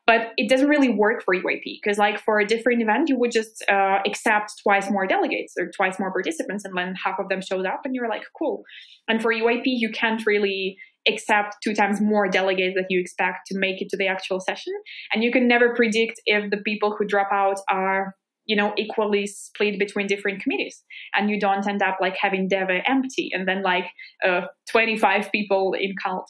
But 0.07 0.31
it 0.37 0.49
doesn't 0.49 0.67
really 0.67 0.89
work 0.89 1.23
for 1.23 1.35
EYP 1.35 1.79
because, 1.81 1.97
like, 1.97 2.19
for 2.19 2.39
a 2.39 2.45
different 2.45 2.81
event, 2.81 3.09
you 3.09 3.17
would 3.17 3.31
just 3.31 3.63
uh, 3.69 3.99
accept 4.05 4.53
twice 4.63 4.89
more 4.89 5.07
delegates 5.07 5.53
or 5.59 5.69
twice 5.75 5.99
more 5.99 6.11
participants, 6.11 6.65
and 6.65 6.77
then 6.77 6.95
half 7.03 7.19
of 7.19 7.29
them 7.29 7.41
showed 7.41 7.65
up, 7.65 7.81
and 7.85 7.95
you're 7.95 8.09
like, 8.09 8.23
cool. 8.37 8.63
And 9.07 9.21
for 9.21 9.33
EYP, 9.33 9.63
you 9.65 9.89
can't 9.91 10.25
really 10.25 10.77
accept 11.07 11.55
two 11.63 11.73
times 11.73 12.01
more 12.01 12.27
delegates 12.27 12.75
that 12.75 12.87
you 12.89 12.99
expect 12.99 13.45
to 13.47 13.57
make 13.57 13.79
it 13.81 13.89
to 13.89 13.97
the 13.97 14.07
actual 14.07 14.39
session, 14.39 14.73
and 15.13 15.23
you 15.23 15.31
can 15.31 15.47
never 15.47 15.73
predict 15.75 16.19
if 16.25 16.49
the 16.49 16.57
people 16.57 16.95
who 16.97 17.05
drop 17.05 17.29
out 17.31 17.57
are 17.69 18.15
you 18.45 18.55
know 18.55 18.73
equally 18.77 19.27
split 19.27 19.79
between 19.79 20.07
different 20.07 20.41
committees. 20.41 20.83
And 21.13 21.29
you 21.29 21.39
don't 21.39 21.67
end 21.67 21.81
up 21.81 21.97
like 21.99 22.15
having 22.19 22.47
deva 22.47 22.81
empty 22.87 23.29
and 23.33 23.47
then 23.47 23.63
like 23.63 23.85
uh, 24.25 24.41
25 24.69 25.31
people 25.31 25.73
in 25.79 25.95
cult. 26.01 26.29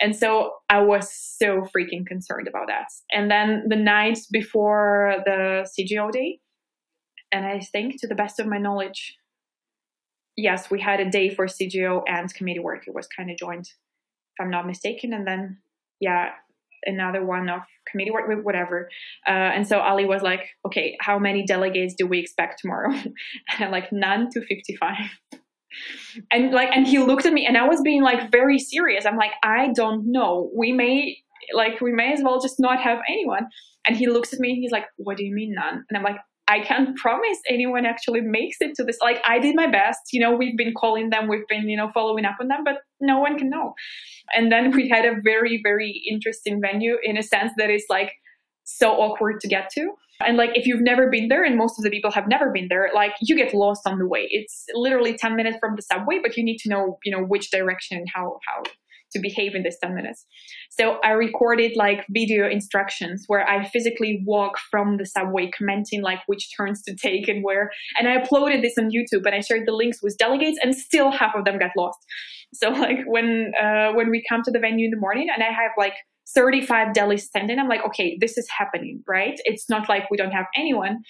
And 0.00 0.14
so 0.14 0.52
i 0.68 0.78
was 0.80 1.10
so 1.12 1.62
freaking 1.74 2.06
concerned 2.06 2.48
about 2.48 2.66
that. 2.68 2.88
And 3.10 3.30
then 3.30 3.64
the 3.68 3.76
night 3.76 4.18
before 4.30 5.16
the 5.24 5.66
cgo 5.78 6.12
day 6.12 6.40
and 7.32 7.44
i 7.46 7.60
think 7.60 8.00
to 8.00 8.06
the 8.06 8.14
best 8.14 8.38
of 8.38 8.46
my 8.46 8.58
knowledge 8.58 9.16
yes 10.36 10.70
we 10.70 10.80
had 10.80 11.00
a 11.00 11.10
day 11.10 11.34
for 11.34 11.46
cgo 11.46 12.02
and 12.06 12.32
committee 12.34 12.60
work. 12.60 12.86
It 12.86 12.94
was 12.94 13.08
kind 13.08 13.30
of 13.30 13.38
joined 13.38 13.66
if 13.66 14.38
i'm 14.40 14.50
not 14.50 14.66
mistaken. 14.66 15.12
And 15.12 15.26
then 15.26 15.58
yeah 16.00 16.30
another 16.86 17.24
one 17.24 17.48
of 17.48 17.60
committee 17.90 18.10
work, 18.10 18.26
whatever. 18.44 18.88
Uh, 19.26 19.30
and 19.30 19.66
so 19.66 19.80
Ali 19.80 20.04
was 20.04 20.22
like, 20.22 20.48
okay, 20.66 20.96
how 21.00 21.18
many 21.18 21.44
delegates 21.44 21.94
do 21.96 22.06
we 22.06 22.18
expect 22.18 22.60
tomorrow? 22.60 22.90
and 22.94 23.14
I'm 23.58 23.70
like, 23.70 23.92
none 23.92 24.28
to 24.32 24.40
55. 24.40 24.96
and 26.30 26.52
like, 26.52 26.70
and 26.74 26.86
he 26.86 26.98
looked 26.98 27.26
at 27.26 27.32
me 27.32 27.46
and 27.46 27.56
I 27.56 27.68
was 27.68 27.80
being 27.82 28.02
like 28.02 28.30
very 28.30 28.58
serious. 28.58 29.06
I'm 29.06 29.16
like, 29.16 29.32
I 29.42 29.72
don't 29.74 30.10
know. 30.10 30.50
We 30.56 30.72
may, 30.72 31.18
like, 31.54 31.80
we 31.80 31.92
may 31.92 32.12
as 32.12 32.22
well 32.22 32.40
just 32.40 32.58
not 32.58 32.80
have 32.80 33.00
anyone. 33.08 33.46
And 33.86 33.96
he 33.96 34.08
looks 34.08 34.32
at 34.32 34.40
me 34.40 34.50
and 34.50 34.58
he's 34.58 34.72
like, 34.72 34.86
what 34.96 35.16
do 35.16 35.24
you 35.24 35.34
mean 35.34 35.54
none? 35.54 35.84
And 35.88 35.96
I'm 35.96 36.02
like, 36.02 36.16
I 36.48 36.60
can't 36.60 36.96
promise 36.96 37.38
anyone 37.48 37.84
actually 37.84 38.20
makes 38.20 38.58
it 38.60 38.74
to 38.76 38.84
this. 38.84 38.98
Like 39.00 39.20
I 39.24 39.38
did 39.38 39.56
my 39.56 39.66
best, 39.66 39.98
you 40.12 40.20
know, 40.20 40.34
we've 40.34 40.56
been 40.56 40.74
calling 40.74 41.10
them, 41.10 41.28
we've 41.28 41.46
been, 41.48 41.68
you 41.68 41.76
know, 41.76 41.90
following 41.92 42.24
up 42.24 42.36
on 42.40 42.48
them, 42.48 42.62
but 42.64 42.76
no 43.00 43.18
one 43.18 43.36
can 43.36 43.50
know. 43.50 43.74
And 44.34 44.52
then 44.52 44.70
we 44.74 44.88
had 44.88 45.04
a 45.04 45.20
very, 45.22 45.60
very 45.62 46.02
interesting 46.08 46.60
venue 46.60 46.96
in 47.02 47.16
a 47.16 47.22
sense 47.22 47.52
that 47.56 47.70
is 47.70 47.84
like 47.88 48.12
so 48.64 48.92
awkward 48.92 49.40
to 49.40 49.48
get 49.48 49.70
to. 49.74 49.90
And 50.20 50.36
like 50.36 50.50
if 50.54 50.66
you've 50.66 50.82
never 50.82 51.10
been 51.10 51.28
there, 51.28 51.44
and 51.44 51.56
most 51.56 51.78
of 51.78 51.84
the 51.84 51.90
people 51.90 52.10
have 52.10 52.26
never 52.28 52.50
been 52.50 52.68
there, 52.68 52.90
like 52.94 53.12
you 53.20 53.36
get 53.36 53.52
lost 53.52 53.82
on 53.86 53.98
the 53.98 54.06
way. 54.06 54.26
It's 54.30 54.64
literally 54.74 55.16
10 55.16 55.36
minutes 55.36 55.58
from 55.60 55.76
the 55.76 55.82
subway, 55.82 56.20
but 56.22 56.36
you 56.36 56.44
need 56.44 56.58
to 56.58 56.70
know, 56.70 56.98
you 57.04 57.12
know, 57.12 57.22
which 57.22 57.50
direction 57.50 57.98
and 57.98 58.06
how 58.14 58.38
how 58.46 58.62
to 59.16 59.20
behave 59.20 59.54
in 59.54 59.62
this 59.62 59.78
10 59.82 59.94
minutes. 59.94 60.26
So 60.70 60.98
I 61.02 61.10
recorded 61.10 61.72
like 61.76 62.04
video 62.10 62.48
instructions 62.48 63.24
where 63.26 63.48
I 63.48 63.66
physically 63.68 64.22
walk 64.26 64.58
from 64.70 64.98
the 64.98 65.06
subway 65.06 65.50
commenting 65.50 66.02
like 66.02 66.20
which 66.26 66.48
turns 66.56 66.82
to 66.82 66.94
take 66.94 67.28
and 67.28 67.42
where. 67.42 67.70
And 67.98 68.08
I 68.08 68.18
uploaded 68.18 68.62
this 68.62 68.74
on 68.78 68.90
YouTube 68.90 69.24
and 69.24 69.34
I 69.34 69.40
shared 69.40 69.66
the 69.66 69.72
links 69.72 69.98
with 70.02 70.16
delegates 70.18 70.58
and 70.62 70.74
still 70.74 71.10
half 71.10 71.34
of 71.34 71.44
them 71.44 71.58
got 71.58 71.70
lost. 71.76 71.98
So 72.54 72.70
like 72.70 73.00
when 73.06 73.52
uh, 73.60 73.92
when 73.92 74.10
we 74.10 74.22
come 74.28 74.42
to 74.42 74.50
the 74.50 74.58
venue 74.58 74.86
in 74.86 74.90
the 74.90 75.00
morning 75.00 75.28
and 75.32 75.42
I 75.42 75.48
have 75.48 75.72
like 75.78 75.94
35 76.34 76.88
delis 76.88 77.20
standing, 77.20 77.58
I'm 77.58 77.68
like, 77.68 77.84
okay, 77.86 78.18
this 78.20 78.36
is 78.36 78.48
happening, 78.56 79.02
right? 79.06 79.38
It's 79.44 79.68
not 79.68 79.88
like 79.88 80.10
we 80.10 80.16
don't 80.16 80.32
have 80.32 80.46
anyone. 80.56 81.02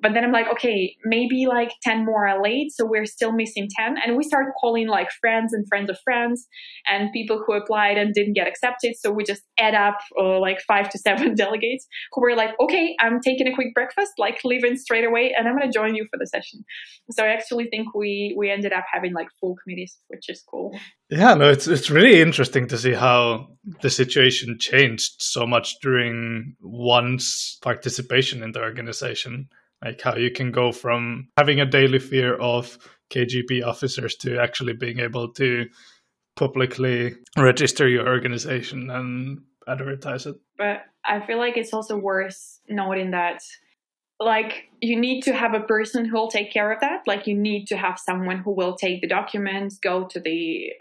But 0.00 0.14
then 0.14 0.24
I'm 0.24 0.32
like, 0.32 0.48
okay, 0.48 0.94
maybe 1.04 1.46
like 1.46 1.72
10 1.82 2.04
more 2.04 2.26
are 2.26 2.42
late. 2.42 2.72
So 2.72 2.86
we're 2.86 3.06
still 3.06 3.32
missing 3.32 3.68
10. 3.76 3.96
And 4.04 4.16
we 4.16 4.22
start 4.22 4.54
calling 4.60 4.86
like 4.86 5.08
friends 5.20 5.52
and 5.52 5.66
friends 5.68 5.90
of 5.90 5.98
friends 6.04 6.46
and 6.86 7.12
people 7.12 7.42
who 7.44 7.54
applied 7.54 7.98
and 7.98 8.14
didn't 8.14 8.34
get 8.34 8.46
accepted. 8.46 8.94
So 8.96 9.10
we 9.10 9.24
just 9.24 9.42
add 9.58 9.74
up 9.74 9.98
uh, 10.18 10.38
like 10.38 10.60
five 10.66 10.88
to 10.90 10.98
seven 10.98 11.34
delegates 11.36 11.86
who 12.12 12.20
were 12.20 12.36
like, 12.36 12.50
okay, 12.60 12.94
I'm 13.00 13.20
taking 13.20 13.48
a 13.48 13.54
quick 13.54 13.74
breakfast, 13.74 14.12
like 14.18 14.40
leaving 14.44 14.76
straight 14.76 15.04
away 15.04 15.34
and 15.36 15.48
I'm 15.48 15.56
going 15.56 15.70
to 15.70 15.76
join 15.76 15.94
you 15.94 16.06
for 16.10 16.18
the 16.18 16.26
session. 16.26 16.64
So 17.10 17.24
I 17.24 17.28
actually 17.28 17.68
think 17.68 17.94
we, 17.94 18.34
we 18.38 18.50
ended 18.50 18.72
up 18.72 18.84
having 18.92 19.14
like 19.14 19.28
full 19.40 19.56
committees, 19.62 19.98
which 20.08 20.28
is 20.28 20.42
cool. 20.48 20.78
Yeah, 21.10 21.34
no, 21.34 21.48
it's 21.48 21.66
it's 21.66 21.88
really 21.88 22.20
interesting 22.20 22.66
to 22.68 22.76
see 22.76 22.92
how 22.92 23.48
the 23.80 23.88
situation 23.88 24.58
changed 24.58 25.14
so 25.20 25.46
much 25.46 25.76
during 25.80 26.54
one's 26.60 27.58
participation 27.62 28.42
in 28.42 28.52
the 28.52 28.60
organization 28.60 29.48
like 29.84 30.00
how 30.00 30.16
you 30.16 30.30
can 30.30 30.50
go 30.50 30.72
from 30.72 31.28
having 31.36 31.60
a 31.60 31.66
daily 31.66 31.98
fear 31.98 32.36
of 32.36 32.78
KGB 33.10 33.64
officers 33.64 34.16
to 34.16 34.38
actually 34.38 34.72
being 34.72 34.98
able 34.98 35.32
to 35.34 35.66
publicly 36.36 37.16
register 37.36 37.88
your 37.88 38.06
organization 38.06 38.90
and 38.90 39.40
advertise 39.66 40.26
it. 40.26 40.36
But 40.56 40.82
I 41.04 41.24
feel 41.26 41.38
like 41.38 41.56
it's 41.56 41.72
also 41.72 41.96
worth 41.96 42.60
noting 42.68 43.12
that 43.12 43.42
like 44.20 44.68
you 44.80 44.98
need 44.98 45.22
to 45.22 45.32
have 45.32 45.54
a 45.54 45.60
person 45.60 46.04
who 46.04 46.16
will 46.16 46.30
take 46.30 46.52
care 46.52 46.72
of 46.72 46.80
that 46.80 47.02
like 47.06 47.26
you 47.26 47.36
need 47.36 47.66
to 47.66 47.76
have 47.76 47.98
someone 47.98 48.38
who 48.38 48.50
will 48.50 48.74
take 48.74 49.00
the 49.00 49.06
documents 49.06 49.78
go 49.78 50.06
to 50.08 50.18
the 50.18 50.72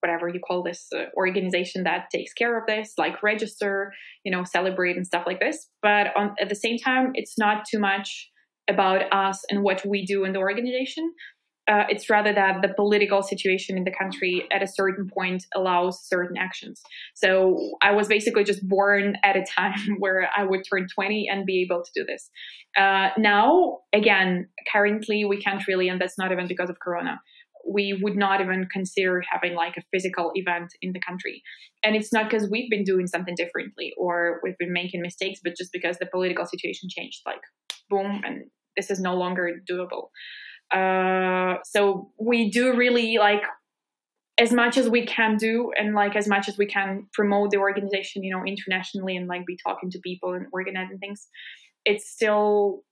whatever 0.00 0.28
you 0.28 0.40
call 0.40 0.62
this 0.62 0.86
uh, 0.96 1.04
organization 1.16 1.84
that 1.84 2.08
takes 2.10 2.32
care 2.32 2.58
of 2.58 2.64
this 2.66 2.92
like 2.98 3.22
register 3.22 3.92
you 4.24 4.32
know 4.32 4.44
celebrate 4.44 4.96
and 4.96 5.06
stuff 5.06 5.24
like 5.26 5.40
this 5.40 5.68
but 5.82 6.08
on, 6.16 6.34
at 6.40 6.48
the 6.48 6.54
same 6.54 6.78
time 6.78 7.10
it's 7.14 7.38
not 7.38 7.64
too 7.70 7.78
much 7.78 8.30
about 8.68 9.02
us 9.12 9.42
and 9.50 9.62
what 9.62 9.84
we 9.86 10.04
do 10.04 10.24
in 10.24 10.32
the 10.32 10.38
organization 10.38 11.12
uh, 11.70 11.84
it's 11.88 12.10
rather 12.10 12.32
that 12.32 12.62
the 12.62 12.74
political 12.74 13.22
situation 13.22 13.76
in 13.76 13.84
the 13.84 13.92
country 13.92 14.44
at 14.50 14.62
a 14.62 14.66
certain 14.66 15.08
point 15.08 15.44
allows 15.54 16.04
certain 16.04 16.36
actions. 16.36 16.82
So 17.14 17.76
I 17.80 17.92
was 17.92 18.08
basically 18.08 18.42
just 18.42 18.66
born 18.68 19.16
at 19.22 19.36
a 19.36 19.44
time 19.44 19.78
where 19.98 20.28
I 20.36 20.42
would 20.42 20.62
turn 20.68 20.88
20 20.92 21.28
and 21.30 21.46
be 21.46 21.62
able 21.62 21.84
to 21.84 21.90
do 21.94 22.04
this. 22.04 22.28
Uh, 22.76 23.10
now, 23.18 23.78
again, 23.92 24.48
currently 24.72 25.24
we 25.24 25.40
can't 25.40 25.64
really, 25.68 25.88
and 25.88 26.00
that's 26.00 26.18
not 26.18 26.32
even 26.32 26.48
because 26.48 26.70
of 26.70 26.80
Corona 26.80 27.20
we 27.68 27.98
would 28.02 28.16
not 28.16 28.40
even 28.40 28.66
consider 28.66 29.22
having 29.30 29.54
like 29.54 29.76
a 29.76 29.82
physical 29.92 30.30
event 30.34 30.72
in 30.82 30.92
the 30.92 31.00
country. 31.00 31.42
And 31.82 31.96
it's 31.96 32.12
not 32.12 32.30
because 32.30 32.48
we've 32.50 32.70
been 32.70 32.84
doing 32.84 33.06
something 33.06 33.34
differently 33.34 33.92
or 33.96 34.40
we've 34.42 34.58
been 34.58 34.72
making 34.72 35.02
mistakes, 35.02 35.40
but 35.42 35.56
just 35.56 35.72
because 35.72 35.98
the 35.98 36.06
political 36.06 36.46
situation 36.46 36.88
changed, 36.90 37.20
like 37.26 37.40
boom, 37.88 38.22
and 38.24 38.44
this 38.76 38.90
is 38.90 39.00
no 39.00 39.14
longer 39.14 39.60
doable. 39.70 40.08
Uh, 40.70 41.58
so 41.64 42.10
we 42.18 42.50
do 42.50 42.76
really 42.76 43.18
like 43.18 43.42
as 44.38 44.52
much 44.52 44.78
as 44.78 44.88
we 44.88 45.04
can 45.04 45.36
do 45.36 45.70
and 45.76 45.94
like 45.94 46.16
as 46.16 46.26
much 46.26 46.48
as 46.48 46.56
we 46.56 46.64
can 46.64 47.06
promote 47.12 47.50
the 47.50 47.58
organization 47.58 48.22
you 48.22 48.32
know 48.32 48.42
internationally 48.44 49.16
and 49.16 49.26
like 49.26 49.44
be 49.44 49.58
talking 49.66 49.90
to 49.90 49.98
people 49.98 50.32
and 50.32 50.46
organizing 50.52 50.96
things 50.98 51.28
it's 51.84 52.08
still 52.08 52.82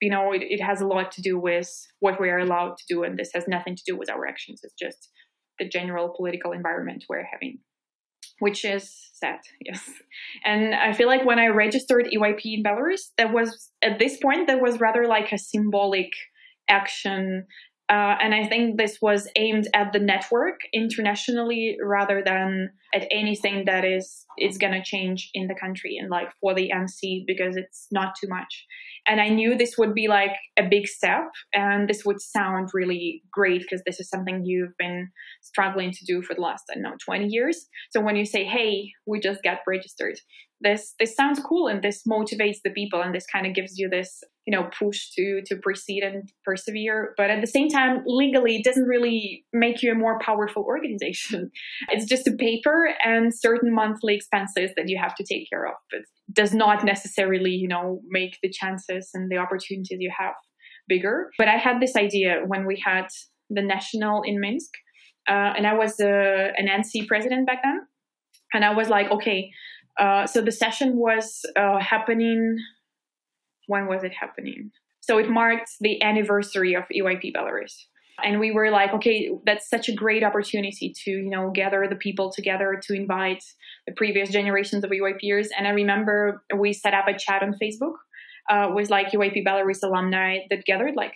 you 0.00 0.10
know, 0.10 0.32
it, 0.32 0.42
it 0.42 0.60
has 0.60 0.80
a 0.80 0.86
lot 0.86 1.12
to 1.12 1.22
do 1.22 1.38
with 1.38 1.70
what 2.00 2.20
we 2.20 2.28
are 2.30 2.38
allowed 2.38 2.76
to 2.78 2.84
do, 2.88 3.02
and 3.02 3.18
this 3.18 3.30
has 3.34 3.44
nothing 3.48 3.76
to 3.76 3.82
do 3.86 3.96
with 3.96 4.10
our 4.10 4.26
actions. 4.26 4.60
It's 4.62 4.74
just 4.74 5.10
the 5.58 5.68
general 5.68 6.12
political 6.16 6.52
environment 6.52 7.04
we're 7.08 7.24
having, 7.24 7.58
which 8.40 8.64
is 8.64 8.92
sad, 9.14 9.40
yes. 9.60 9.88
And 10.44 10.74
I 10.74 10.92
feel 10.92 11.06
like 11.06 11.24
when 11.24 11.38
I 11.38 11.48
registered 11.48 12.08
EYP 12.14 12.40
in 12.44 12.62
Belarus, 12.62 13.10
that 13.18 13.32
was 13.32 13.70
at 13.82 13.98
this 13.98 14.18
point 14.18 14.46
that 14.48 14.60
was 14.60 14.80
rather 14.80 15.06
like 15.06 15.32
a 15.32 15.38
symbolic 15.38 16.10
action 16.68 17.46
uh, 17.88 18.16
and 18.20 18.34
I 18.34 18.48
think 18.48 18.76
this 18.76 18.98
was 19.00 19.28
aimed 19.36 19.68
at 19.72 19.92
the 19.92 20.00
network 20.00 20.60
internationally 20.72 21.76
rather 21.80 22.20
than 22.24 22.70
at 22.92 23.06
anything 23.12 23.66
that 23.66 23.84
is 23.84 24.25
is 24.38 24.58
going 24.58 24.72
to 24.72 24.82
change 24.82 25.30
in 25.34 25.46
the 25.46 25.54
country 25.54 25.96
and 26.00 26.10
like 26.10 26.28
for 26.40 26.54
the 26.54 26.70
NC 26.74 27.24
because 27.26 27.56
it's 27.56 27.86
not 27.90 28.14
too 28.20 28.28
much. 28.28 28.66
And 29.06 29.20
I 29.20 29.28
knew 29.28 29.56
this 29.56 29.76
would 29.78 29.94
be 29.94 30.08
like 30.08 30.32
a 30.58 30.68
big 30.68 30.86
step 30.86 31.28
and 31.54 31.88
this 31.88 32.04
would 32.04 32.20
sound 32.20 32.70
really 32.74 33.22
great 33.32 33.62
because 33.62 33.82
this 33.86 34.00
is 34.00 34.08
something 34.08 34.44
you've 34.44 34.76
been 34.78 35.08
struggling 35.42 35.92
to 35.92 36.04
do 36.04 36.22
for 36.22 36.34
the 36.34 36.40
last, 36.40 36.64
I 36.70 36.74
don't 36.74 36.82
know, 36.82 36.96
20 37.04 37.26
years. 37.28 37.66
So 37.90 38.00
when 38.00 38.16
you 38.16 38.24
say, 38.24 38.44
hey, 38.44 38.90
we 39.06 39.20
just 39.20 39.42
got 39.42 39.58
registered, 39.66 40.18
this 40.60 40.94
this 40.98 41.14
sounds 41.14 41.40
cool 41.40 41.68
and 41.68 41.82
this 41.82 42.02
motivates 42.08 42.58
the 42.64 42.70
people 42.70 43.02
and 43.02 43.14
this 43.14 43.26
kind 43.26 43.46
of 43.46 43.54
gives 43.54 43.78
you 43.78 43.88
this 43.88 44.22
you 44.46 44.56
know 44.56 44.68
push 44.78 45.10
to 45.10 45.42
to 45.44 45.56
proceed 45.56 46.02
and 46.02 46.32
persevere 46.44 47.12
but 47.16 47.30
at 47.30 47.40
the 47.40 47.46
same 47.46 47.68
time 47.68 48.02
legally 48.06 48.56
it 48.56 48.64
doesn't 48.64 48.86
really 48.86 49.44
make 49.52 49.82
you 49.82 49.92
a 49.92 49.94
more 49.94 50.18
powerful 50.20 50.62
organization 50.66 51.50
it's 51.90 52.06
just 52.06 52.26
a 52.26 52.32
paper 52.32 52.94
and 53.04 53.34
certain 53.34 53.74
monthly 53.74 54.14
expenses 54.26 54.70
that 54.76 54.88
you 54.88 54.98
have 54.98 55.14
to 55.14 55.24
take 55.24 55.48
care 55.48 55.66
of 55.66 55.74
but 55.90 56.00
does 56.32 56.52
not 56.52 56.84
necessarily 56.84 57.50
you 57.50 57.68
know 57.68 58.00
make 58.08 58.38
the 58.42 58.50
chances 58.50 59.10
and 59.14 59.30
the 59.30 59.36
opportunities 59.36 59.98
you 60.00 60.12
have 60.16 60.34
bigger 60.88 61.30
but 61.38 61.48
i 61.48 61.56
had 61.56 61.80
this 61.80 61.96
idea 61.96 62.42
when 62.46 62.66
we 62.66 62.82
had 62.84 63.06
the 63.50 63.62
national 63.62 64.22
in 64.22 64.40
minsk 64.40 64.70
uh, 65.28 65.52
and 65.56 65.66
i 65.66 65.74
was 65.74 66.00
uh, 66.00 66.48
an 66.56 66.66
nc 66.66 67.06
president 67.06 67.46
back 67.46 67.60
then 67.62 67.80
and 68.52 68.64
i 68.64 68.72
was 68.74 68.88
like 68.88 69.10
okay 69.10 69.50
uh, 69.98 70.26
so 70.26 70.40
the 70.40 70.52
session 70.52 70.96
was 70.96 71.40
uh, 71.56 71.78
happening. 71.78 72.58
When 73.66 73.86
was 73.86 74.04
it 74.04 74.12
happening? 74.12 74.70
So 75.00 75.18
it 75.18 75.30
marked 75.30 75.70
the 75.80 76.02
anniversary 76.02 76.74
of 76.74 76.84
EYP 76.94 77.34
Belarus. 77.34 77.72
And 78.24 78.40
we 78.40 78.50
were 78.50 78.70
like, 78.70 78.92
okay, 78.94 79.30
that's 79.44 79.68
such 79.68 79.88
a 79.88 79.94
great 79.94 80.22
opportunity 80.22 80.94
to, 81.04 81.10
you 81.10 81.30
know, 81.30 81.50
gather 81.50 81.86
the 81.88 81.96
people 81.96 82.32
together 82.32 82.80
to 82.86 82.94
invite 82.94 83.44
the 83.86 83.92
previous 83.92 84.30
generations 84.30 84.84
of 84.84 84.90
EYPers. 84.90 85.48
And 85.56 85.66
I 85.66 85.70
remember 85.70 86.42
we 86.56 86.72
set 86.72 86.94
up 86.94 87.08
a 87.08 87.18
chat 87.18 87.42
on 87.42 87.54
Facebook 87.62 87.94
uh, 88.50 88.70
with 88.74 88.90
like 88.90 89.10
EYP 89.10 89.44
Belarus 89.46 89.82
alumni 89.82 90.38
that 90.50 90.64
gathered 90.64 90.96
like, 90.96 91.14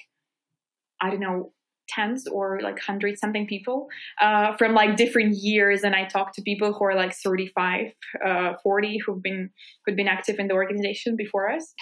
I 1.01 1.11
don't 1.11 1.21
know, 1.21 1.53
tens 1.91 2.27
or 2.29 2.61
like 2.63 2.79
hundred 2.79 3.19
something 3.19 3.47
people 3.47 3.89
uh, 4.21 4.57
from 4.57 4.75
like 4.75 4.97
different 4.97 5.37
years 5.37 5.83
and 5.83 5.95
i 5.95 6.05
talked 6.05 6.35
to 6.35 6.43
people 6.43 6.73
who 6.73 6.85
are 6.85 6.95
like 6.95 7.13
35 7.13 7.93
uh, 8.25 8.53
40 8.63 8.99
who've 8.99 9.23
been 9.23 9.51
who've 9.85 9.97
been 9.97 10.09
active 10.09 10.39
in 10.39 10.49
the 10.49 10.55
organization 10.55 11.17
before 11.17 11.51
us 11.51 11.75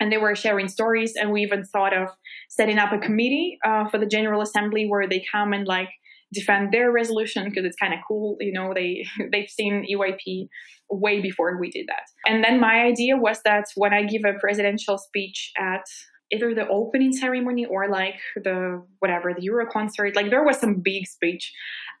and 0.00 0.12
they 0.12 0.18
were 0.18 0.34
sharing 0.34 0.68
stories 0.68 1.14
and 1.16 1.32
we 1.32 1.42
even 1.42 1.64
thought 1.64 1.96
of 1.96 2.08
setting 2.48 2.78
up 2.78 2.92
a 2.92 2.98
committee 2.98 3.58
uh, 3.64 3.88
for 3.88 3.98
the 3.98 4.06
general 4.06 4.42
assembly 4.42 4.86
where 4.88 5.08
they 5.08 5.24
come 5.30 5.52
and 5.52 5.66
like 5.66 5.88
defend 6.32 6.72
their 6.72 6.92
resolution 6.92 7.44
because 7.44 7.64
it's 7.64 7.76
kind 7.76 7.94
of 7.94 8.00
cool 8.06 8.36
you 8.40 8.52
know 8.52 8.72
they 8.74 9.04
they've 9.32 9.48
seen 9.48 9.86
EYP 9.90 10.48
way 10.90 11.20
before 11.20 11.58
we 11.58 11.70
did 11.70 11.86
that. 11.88 12.02
And 12.26 12.42
then 12.42 12.60
my 12.60 12.80
idea 12.80 13.16
was 13.16 13.40
that 13.44 13.64
when 13.74 13.92
i 13.92 14.02
give 14.02 14.22
a 14.24 14.38
presidential 14.38 14.98
speech 14.98 15.52
at 15.58 15.84
either 16.30 16.54
the 16.54 16.68
opening 16.68 17.12
ceremony 17.12 17.64
or 17.64 17.88
like 17.88 18.20
the 18.36 18.82
whatever 18.98 19.32
the 19.34 19.42
Euro 19.42 19.66
concert. 19.66 20.14
Like 20.14 20.30
there 20.30 20.44
was 20.44 20.58
some 20.58 20.80
big 20.80 21.06
speech. 21.06 21.52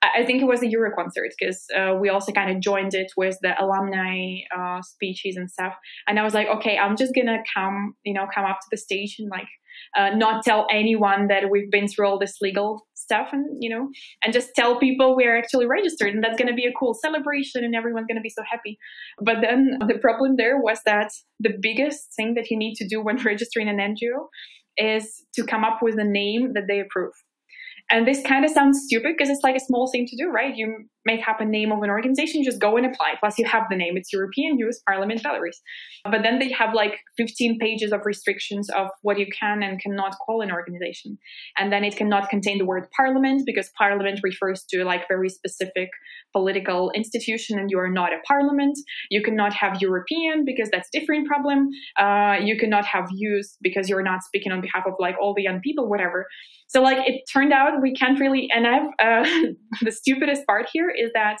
I, 0.02 0.24
think 0.24 0.42
it 0.42 0.44
was 0.44 0.60
the 0.60 0.68
Euro 0.68 0.92
concert 0.94 1.32
because 1.38 1.64
uh, 1.76 1.94
we 2.00 2.08
also 2.08 2.30
kind 2.30 2.50
of 2.50 2.60
joined 2.60 2.94
it 2.94 3.10
with 3.16 3.36
the 3.42 3.60
alumni 3.60 4.40
uh, 4.56 4.80
speeches 4.82 5.36
and 5.36 5.50
stuff. 5.50 5.74
And 6.06 6.20
I 6.20 6.22
was 6.22 6.34
like, 6.34 6.46
okay, 6.48 6.78
I'm 6.78 6.96
just 6.96 7.14
gonna 7.14 7.42
come, 7.52 7.94
you 8.04 8.14
know, 8.14 8.26
come 8.32 8.44
up 8.44 8.60
to 8.60 8.66
the 8.70 8.76
stage 8.76 9.16
and 9.18 9.28
like 9.30 9.48
uh, 9.96 10.10
not 10.10 10.44
tell 10.44 10.66
anyone 10.70 11.28
that 11.28 11.50
we've 11.50 11.70
been 11.70 11.88
through 11.88 12.06
all 12.06 12.18
this 12.18 12.36
legal 12.40 12.86
stuff 13.08 13.28
and 13.32 13.46
you 13.58 13.70
know 13.70 13.88
and 14.22 14.32
just 14.32 14.50
tell 14.54 14.78
people 14.78 15.16
we're 15.16 15.36
actually 15.36 15.66
registered 15.66 16.12
and 16.14 16.22
that's 16.22 16.38
going 16.38 16.48
to 16.48 16.60
be 16.62 16.66
a 16.66 16.72
cool 16.78 16.94
celebration 16.94 17.64
and 17.64 17.74
everyone's 17.74 18.06
going 18.06 18.22
to 18.22 18.28
be 18.28 18.36
so 18.38 18.42
happy 18.50 18.78
but 19.20 19.36
then 19.40 19.78
the 19.88 19.98
problem 19.98 20.36
there 20.36 20.60
was 20.60 20.78
that 20.84 21.10
the 21.40 21.54
biggest 21.60 22.14
thing 22.14 22.34
that 22.34 22.50
you 22.50 22.58
need 22.58 22.74
to 22.74 22.86
do 22.86 23.02
when 23.02 23.16
registering 23.32 23.68
an 23.68 23.78
ngo 23.78 24.26
is 24.76 25.24
to 25.34 25.42
come 25.44 25.64
up 25.64 25.78
with 25.80 25.98
a 25.98 26.04
name 26.04 26.52
that 26.52 26.66
they 26.68 26.80
approve 26.80 27.12
and 27.90 28.06
this 28.06 28.20
kind 28.22 28.44
of 28.44 28.50
sounds 28.50 28.82
stupid 28.84 29.14
because 29.16 29.30
it's 29.30 29.42
like 29.42 29.56
a 29.56 29.60
small 29.60 29.90
thing 29.90 30.06
to 30.06 30.16
do, 30.16 30.28
right? 30.28 30.54
You 30.54 30.84
make 31.08 31.26
up 31.26 31.40
a 31.40 31.44
name 31.44 31.70
of 31.72 31.80
an 31.82 31.90
organization, 31.96 32.44
just 32.44 32.60
go 32.60 32.76
and 32.76 32.86
apply. 32.90 33.10
Plus, 33.20 33.38
you 33.38 33.46
have 33.46 33.64
the 33.70 33.76
name. 33.82 33.96
It's 33.96 34.12
European 34.12 34.58
Youth 34.58 34.78
Parliament 34.86 35.22
Belarus. 35.24 35.58
But 36.12 36.22
then 36.22 36.38
they 36.38 36.50
have 36.60 36.74
like 36.74 36.94
15 37.16 37.58
pages 37.58 37.92
of 37.92 38.00
restrictions 38.04 38.68
of 38.80 38.88
what 39.02 39.18
you 39.18 39.26
can 39.40 39.62
and 39.62 39.80
cannot 39.80 40.12
call 40.24 40.42
an 40.42 40.52
organization. 40.52 41.18
And 41.56 41.72
then 41.72 41.82
it 41.88 41.96
cannot 41.96 42.28
contain 42.28 42.58
the 42.58 42.68
word 42.72 42.86
parliament 42.96 43.42
because 43.46 43.70
parliament 43.76 44.20
refers 44.22 44.64
to 44.70 44.84
like 44.84 45.08
very 45.08 45.30
specific 45.30 45.88
political 46.32 46.90
institution 47.00 47.58
and 47.58 47.70
you 47.70 47.78
are 47.78 47.90
not 48.00 48.12
a 48.12 48.18
parliament. 48.26 48.76
You 49.10 49.22
cannot 49.22 49.54
have 49.54 49.80
European 49.80 50.44
because 50.44 50.68
that's 50.70 50.88
a 50.92 50.98
different 50.98 51.26
problem. 51.26 51.68
Uh, 51.96 52.36
you 52.48 52.56
cannot 52.58 52.84
have 52.84 53.06
youth 53.12 53.50
because 53.62 53.88
you're 53.88 54.02
not 54.02 54.22
speaking 54.22 54.52
on 54.52 54.60
behalf 54.60 54.84
of 54.86 54.94
like 54.98 55.16
all 55.20 55.34
the 55.34 55.42
young 55.42 55.60
people, 55.60 55.88
whatever. 55.88 56.26
So 56.68 56.82
like 56.82 56.98
it 57.08 57.22
turned 57.32 57.52
out 57.52 57.80
we 57.80 57.94
can't 57.94 58.20
really, 58.20 58.48
and 58.54 58.66
I've, 58.66 58.88
uh, 58.98 59.28
the 59.82 59.90
stupidest 59.90 60.46
part 60.46 60.66
here 60.70 60.90
is 60.98 61.10
that 61.14 61.38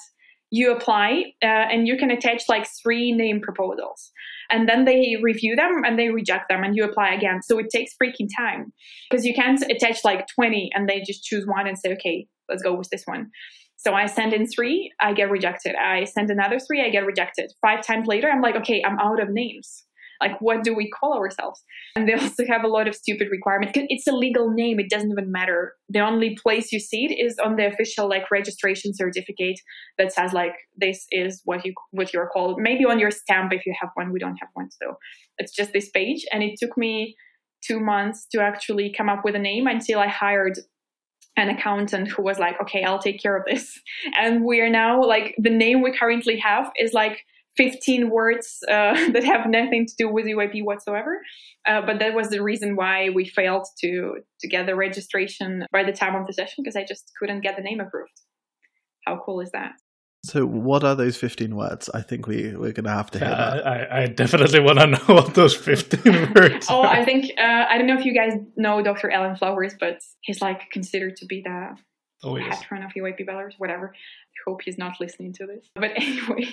you 0.50 0.72
apply 0.72 1.24
uh, 1.42 1.46
and 1.46 1.86
you 1.86 1.96
can 1.96 2.10
attach 2.10 2.44
like 2.48 2.66
three 2.82 3.12
name 3.12 3.40
proposals. 3.40 4.10
And 4.50 4.68
then 4.68 4.86
they 4.86 5.16
review 5.22 5.54
them 5.54 5.82
and 5.84 5.98
they 5.98 6.08
reject 6.08 6.48
them 6.48 6.64
and 6.64 6.74
you 6.74 6.84
apply 6.84 7.12
again. 7.12 7.42
So 7.42 7.58
it 7.58 7.68
takes 7.70 7.92
freaking 8.02 8.28
time 8.34 8.72
because 9.10 9.26
you 9.26 9.34
can't 9.34 9.62
attach 9.70 10.04
like 10.04 10.26
20 10.34 10.70
and 10.74 10.88
they 10.88 11.02
just 11.06 11.22
choose 11.22 11.46
one 11.46 11.66
and 11.66 11.78
say 11.78 11.92
okay 11.92 12.26
let's 12.48 12.62
go 12.62 12.74
with 12.74 12.88
this 12.90 13.02
one. 13.04 13.30
So 13.76 13.94
i 13.94 14.06
send 14.06 14.32
in 14.32 14.46
three 14.46 14.90
i 15.00 15.12
get 15.12 15.30
rejected. 15.30 15.74
I 15.74 16.04
send 16.04 16.30
another 16.30 16.58
three 16.58 16.82
i 16.82 16.88
get 16.88 17.04
rejected. 17.04 17.52
Five 17.60 17.84
times 17.84 18.06
later 18.06 18.30
i'm 18.30 18.40
like 18.40 18.56
okay 18.56 18.82
i'm 18.84 18.98
out 18.98 19.20
of 19.20 19.28
names 19.28 19.84
like, 20.20 20.40
what 20.40 20.64
do 20.64 20.74
we 20.74 20.90
call 20.90 21.16
ourselves? 21.16 21.62
And 21.96 22.08
they 22.08 22.14
also 22.14 22.44
have 22.46 22.64
a 22.64 22.68
lot 22.68 22.88
of 22.88 22.94
stupid 22.94 23.28
requirements. 23.30 23.72
It's 23.74 24.06
a 24.06 24.12
legal 24.12 24.50
name. 24.50 24.80
It 24.80 24.90
doesn't 24.90 25.10
even 25.10 25.30
matter. 25.30 25.74
The 25.88 26.00
only 26.00 26.36
place 26.40 26.72
you 26.72 26.80
see 26.80 27.06
it 27.06 27.14
is 27.14 27.38
on 27.38 27.56
the 27.56 27.66
official 27.66 28.08
like 28.08 28.30
registration 28.30 28.94
certificate 28.94 29.60
that 29.96 30.12
says 30.12 30.32
like 30.32 30.54
this 30.76 31.06
is 31.10 31.40
what 31.44 31.64
you 31.64 31.74
what 31.92 32.12
you're 32.12 32.28
called. 32.28 32.58
Maybe 32.60 32.84
on 32.84 32.98
your 32.98 33.10
stamp 33.10 33.52
if 33.52 33.66
you 33.66 33.74
have 33.80 33.90
one. 33.94 34.12
We 34.12 34.18
don't 34.18 34.36
have 34.36 34.50
one, 34.54 34.70
so 34.70 34.96
it's 35.38 35.54
just 35.54 35.72
this 35.72 35.90
page. 35.90 36.24
And 36.32 36.42
it 36.42 36.58
took 36.60 36.76
me 36.76 37.16
two 37.62 37.80
months 37.80 38.26
to 38.32 38.40
actually 38.40 38.92
come 38.96 39.08
up 39.08 39.24
with 39.24 39.34
a 39.34 39.38
name 39.38 39.66
until 39.66 39.98
I 39.98 40.08
hired 40.08 40.58
an 41.36 41.48
accountant 41.48 42.08
who 42.08 42.22
was 42.22 42.38
like, 42.38 42.60
okay, 42.60 42.82
I'll 42.82 42.98
take 42.98 43.22
care 43.22 43.36
of 43.36 43.44
this. 43.44 43.80
And 44.16 44.44
we 44.44 44.60
are 44.60 44.70
now 44.70 45.02
like 45.02 45.34
the 45.38 45.50
name 45.50 45.82
we 45.82 45.96
currently 45.96 46.36
have 46.38 46.70
is 46.76 46.92
like 46.92 47.24
15 47.58 48.08
words 48.10 48.60
uh, 48.68 48.94
that 49.12 49.24
have 49.24 49.46
nothing 49.50 49.84
to 49.86 49.94
do 49.98 50.08
with 50.10 50.24
EYP 50.24 50.64
whatsoever. 50.64 51.20
Uh, 51.68 51.82
but 51.84 51.98
that 51.98 52.14
was 52.14 52.30
the 52.30 52.42
reason 52.42 52.76
why 52.76 53.10
we 53.10 53.26
failed 53.26 53.66
to 53.80 54.14
to 54.40 54.48
get 54.48 54.64
the 54.64 54.74
registration 54.74 55.66
by 55.72 55.82
the 55.84 55.92
time 55.92 56.14
of 56.18 56.26
the 56.26 56.32
session 56.32 56.62
because 56.64 56.76
I 56.76 56.84
just 56.88 57.12
couldn't 57.18 57.42
get 57.42 57.56
the 57.56 57.62
name 57.62 57.80
approved. 57.80 58.16
How 59.06 59.20
cool 59.24 59.40
is 59.42 59.50
that? 59.52 59.72
So, 60.24 60.44
what 60.44 60.82
are 60.82 60.96
those 60.96 61.16
15 61.16 61.54
words? 61.54 61.88
I 61.94 62.02
think 62.02 62.26
we, 62.26 62.48
we're 62.56 62.72
going 62.72 62.84
to 62.84 62.90
have 62.90 63.10
to 63.12 63.18
hear 63.20 63.28
Yeah, 63.28 63.36
that. 63.54 63.66
I, 63.66 64.02
I 64.02 64.06
definitely 64.08 64.60
want 64.60 64.78
to 64.80 64.86
know 64.94 65.14
what 65.14 65.34
those 65.34 65.54
15 65.54 66.32
words 66.34 66.66
Oh, 66.68 66.82
are. 66.82 66.86
I 66.88 67.04
think 67.04 67.30
uh, 67.38 67.64
I 67.70 67.78
don't 67.78 67.86
know 67.86 67.98
if 67.98 68.04
you 68.04 68.12
guys 68.14 68.32
know 68.56 68.82
Dr. 68.82 69.10
Alan 69.12 69.36
Flowers, 69.36 69.74
but 69.78 70.00
he's 70.22 70.40
like 70.42 70.70
considered 70.72 71.16
to 71.18 71.26
be 71.26 71.42
the 71.42 71.76
Oh, 72.24 72.36
yes. 72.36 72.58
patron 72.58 72.82
of 72.82 72.90
EYP 72.94 73.28
Belarus, 73.28 73.52
whatever. 73.58 73.94
I 73.94 74.38
hope 74.44 74.62
he's 74.64 74.76
not 74.76 74.94
listening 75.00 75.32
to 75.34 75.46
this. 75.46 75.64
But 75.76 75.92
anyway, 75.94 76.48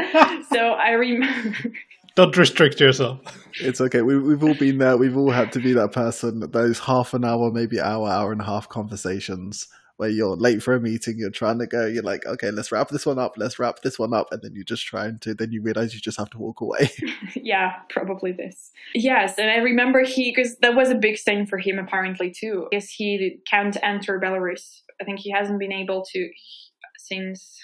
so 0.52 0.72
I 0.72 0.90
remember. 0.90 1.56
Don't 2.16 2.36
restrict 2.36 2.80
yourself. 2.80 3.20
It's 3.60 3.80
okay. 3.80 4.02
We, 4.02 4.18
we've 4.18 4.42
all 4.42 4.54
been 4.54 4.78
there. 4.78 4.96
We've 4.96 5.16
all 5.16 5.30
had 5.30 5.52
to 5.52 5.60
be 5.60 5.72
that 5.74 5.92
person. 5.92 6.40
Those 6.50 6.80
half 6.80 7.14
an 7.14 7.24
hour, 7.24 7.50
maybe 7.52 7.80
hour, 7.80 8.08
hour 8.08 8.32
and 8.32 8.40
a 8.40 8.44
half 8.44 8.68
conversations 8.68 9.68
where 10.00 10.08
you're 10.08 10.34
late 10.34 10.62
for 10.62 10.74
a 10.74 10.80
meeting, 10.80 11.18
you're 11.18 11.28
trying 11.28 11.58
to 11.58 11.66
go, 11.66 11.84
you're 11.84 12.02
like, 12.02 12.24
okay, 12.24 12.50
let's 12.50 12.72
wrap 12.72 12.88
this 12.88 13.04
one 13.04 13.18
up, 13.18 13.34
let's 13.36 13.58
wrap 13.58 13.82
this 13.82 13.98
one 13.98 14.14
up. 14.14 14.28
And 14.32 14.40
then 14.40 14.52
you're 14.54 14.64
just 14.64 14.86
trying 14.86 15.18
to, 15.18 15.34
then 15.34 15.52
you 15.52 15.60
realize 15.60 15.92
you 15.92 16.00
just 16.00 16.18
have 16.18 16.30
to 16.30 16.38
walk 16.38 16.62
away. 16.62 16.90
yeah, 17.36 17.72
probably 17.90 18.32
this. 18.32 18.70
Yes, 18.94 19.34
and 19.36 19.50
I 19.50 19.56
remember 19.56 20.02
he 20.02 20.32
because 20.34 20.56
that 20.62 20.74
was 20.74 20.88
a 20.88 20.94
big 20.94 21.20
thing 21.20 21.44
for 21.44 21.58
him 21.58 21.78
apparently 21.78 22.30
too. 22.30 22.66
Because 22.70 22.88
he 22.88 23.40
can't 23.46 23.76
enter 23.82 24.18
Belarus. 24.18 24.80
I 25.02 25.04
think 25.04 25.18
he 25.20 25.30
hasn't 25.30 25.58
been 25.58 25.70
able 25.70 26.02
to 26.12 26.30
since 26.96 27.58